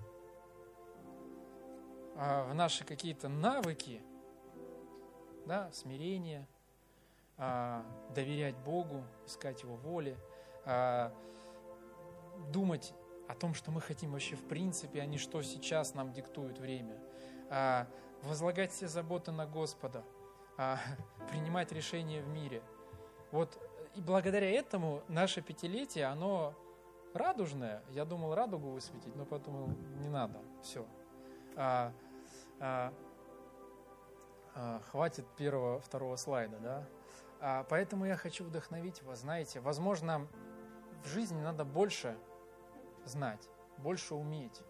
а, 2.16 2.44
в 2.46 2.54
наши 2.54 2.86
какие-то 2.86 3.28
навыки, 3.28 4.02
да, 5.46 5.70
смирение, 5.72 6.48
а, 7.38 7.86
доверять 8.14 8.56
Богу, 8.58 9.04
искать 9.26 9.64
Его 9.64 9.76
воли, 9.76 10.18
а, 10.66 11.14
думать 12.50 12.94
о 13.28 13.36
том, 13.36 13.54
что 13.54 13.72
мы 13.72 13.82
хотим 13.82 14.12
вообще 14.12 14.36
в 14.36 14.48
принципе, 14.48 15.02
а 15.02 15.06
не 15.06 15.18
что 15.18 15.42
сейчас 15.42 15.94
нам 15.94 16.12
диктует 16.12 16.60
время, 16.60 17.00
возлагать 18.22 18.72
все 18.72 18.88
заботы 18.88 19.32
на 19.32 19.46
Господа, 19.46 20.04
принимать 21.30 21.72
решения 21.72 22.22
в 22.22 22.28
мире. 22.28 22.62
Вот 23.32 23.58
и 23.96 24.02
благодаря 24.02 24.50
этому 24.50 25.04
наше 25.08 25.42
пятилетие, 25.42 26.06
оно 26.06 26.54
радужная. 27.14 27.84
Я 27.90 28.06
думал 28.06 28.36
радугу 28.36 28.70
высветить, 28.70 29.16
но 29.16 29.26
подумал, 29.26 29.70
не 30.00 30.10
надо, 30.10 30.40
все. 30.62 30.86
А, 31.56 31.94
а, 32.60 32.94
А, 34.56 34.82
хватит 34.92 35.26
первого, 35.36 35.80
второго 35.80 36.16
слайда, 36.16 36.60
да? 36.60 36.86
А, 37.40 37.66
поэтому 37.70 38.06
я 38.06 38.16
хочу 38.16 38.44
вдохновить 38.44 39.02
вас, 39.02 39.20
знаете, 39.20 39.60
возможно, 39.60 40.28
в 41.04 41.08
жизни 41.08 41.42
надо 41.42 41.66
больше 41.66 42.16
знать, 43.04 43.50
больше 43.78 44.14
уметь. 44.14 44.62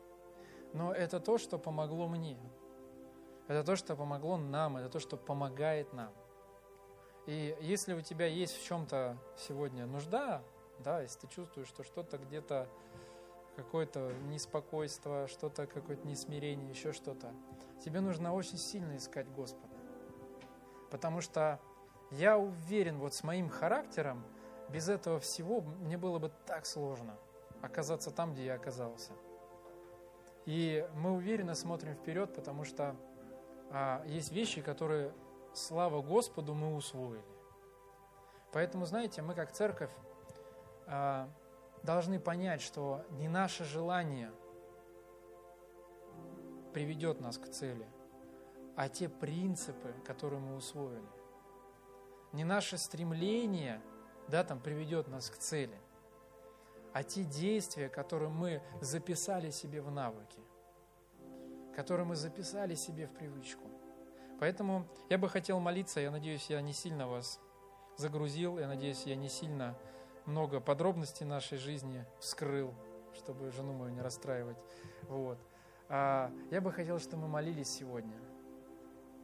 Но 0.74 0.94
это 0.94 1.20
то, 1.20 1.38
что 1.38 1.60
помогло 1.60 2.08
мне. 2.08 2.40
Это 3.48 3.64
то, 3.64 3.76
что 3.76 3.96
помогло 3.96 4.38
нам, 4.38 4.78
это 4.78 4.90
то, 4.90 5.00
что 5.00 5.18
помогает 5.18 5.92
нам. 5.92 6.14
И 7.26 7.56
если 7.60 7.94
у 7.94 8.02
тебя 8.02 8.26
есть 8.26 8.58
в 8.58 8.66
чем-то 8.66 9.18
сегодня 9.38 9.86
нужда, 9.86 10.42
да, 10.84 11.02
если 11.02 11.22
ты 11.22 11.28
чувствуешь, 11.28 11.68
что 11.68 11.84
что-то 11.84 12.18
где-то 12.18 12.68
какое-то 13.56 14.12
неспокойство, 14.30 15.28
что-то, 15.28 15.68
какое-то 15.68 16.08
несмирение, 16.08 16.70
еще 16.70 16.92
что-то, 16.92 17.32
тебе 17.84 18.02
нужно 18.02 18.34
очень 18.34 18.58
сильно 18.58 18.98
искать 18.98 19.30
Господа. 19.32 19.76
Потому 20.90 21.22
что 21.22 21.60
я 22.12 22.38
уверен, 22.38 23.00
вот 23.00 23.14
с 23.14 23.24
моим 23.24 23.50
характером, 23.50 24.24
без 24.70 24.90
этого 24.90 25.20
всего 25.20 25.62
мне 25.62 25.98
было 25.98 26.20
бы 26.20 26.32
так 26.46 26.66
сложно 26.66 27.16
оказаться 27.62 28.12
там, 28.12 28.34
где 28.34 28.46
я 28.46 28.56
оказался. 28.56 29.12
И 30.46 30.88
мы 30.96 31.12
уверенно 31.12 31.56
смотрим 31.56 31.96
вперед, 31.96 32.34
потому 32.36 32.66
что 32.66 32.96
а, 33.72 34.04
есть 34.06 34.32
вещи, 34.32 34.62
которые, 34.62 35.14
слава 35.54 36.02
Господу, 36.02 36.54
мы 36.54 36.76
усвоили. 36.76 37.24
Поэтому, 38.52 38.86
знаете, 38.86 39.22
мы 39.22 39.34
как 39.34 39.52
церковь 39.52 39.92
должны 41.84 42.20
понять, 42.20 42.62
что 42.62 43.06
не 43.12 43.28
наше 43.28 43.64
желание 43.64 44.32
приведет 46.74 47.20
нас 47.22 47.38
к 47.38 47.48
цели, 47.50 47.88
а 48.76 48.90
те 48.90 49.10
принципы, 49.10 49.94
которые 50.06 50.40
мы 50.40 50.56
усвоили. 50.56 51.08
Не 52.32 52.44
наше 52.44 52.78
стремление 52.78 53.82
да, 54.28 54.44
там, 54.44 54.60
приведет 54.60 55.08
нас 55.08 55.30
к 55.30 55.38
цели, 55.38 55.78
а 56.94 57.04
те 57.04 57.24
действия, 57.24 57.90
которые 57.90 58.30
мы 58.30 58.62
записали 58.82 59.50
себе 59.50 59.82
в 59.82 59.92
навыки, 59.92 60.40
которые 61.76 62.06
мы 62.06 62.16
записали 62.16 62.76
себе 62.76 63.08
в 63.08 63.14
привычку. 63.14 63.68
Поэтому 64.40 64.88
я 65.10 65.18
бы 65.18 65.30
хотел 65.30 65.60
молиться, 65.60 66.00
я 66.00 66.12
надеюсь, 66.12 66.50
я 66.50 66.62
не 66.62 66.74
сильно 66.74 67.08
вас 67.08 67.40
загрузил, 67.98 68.60
я 68.60 68.68
надеюсь, 68.68 69.04
я 69.06 69.16
не 69.16 69.30
сильно 69.30 69.78
много 70.26 70.60
подробностей 70.60 71.26
нашей 71.26 71.58
жизни 71.58 72.06
вскрыл, 72.20 72.74
чтобы 73.14 73.52
жену 73.52 73.74
мою 73.74 73.92
не 73.92 74.02
расстраивать. 74.02 74.58
Вот. 75.04 75.38
А 75.90 76.32
я 76.52 76.62
бы 76.62 76.72
хотел, 76.72 77.00
чтобы 77.00 77.24
мы 77.24 77.28
молились 77.28 77.70
сегодня– 77.70 78.18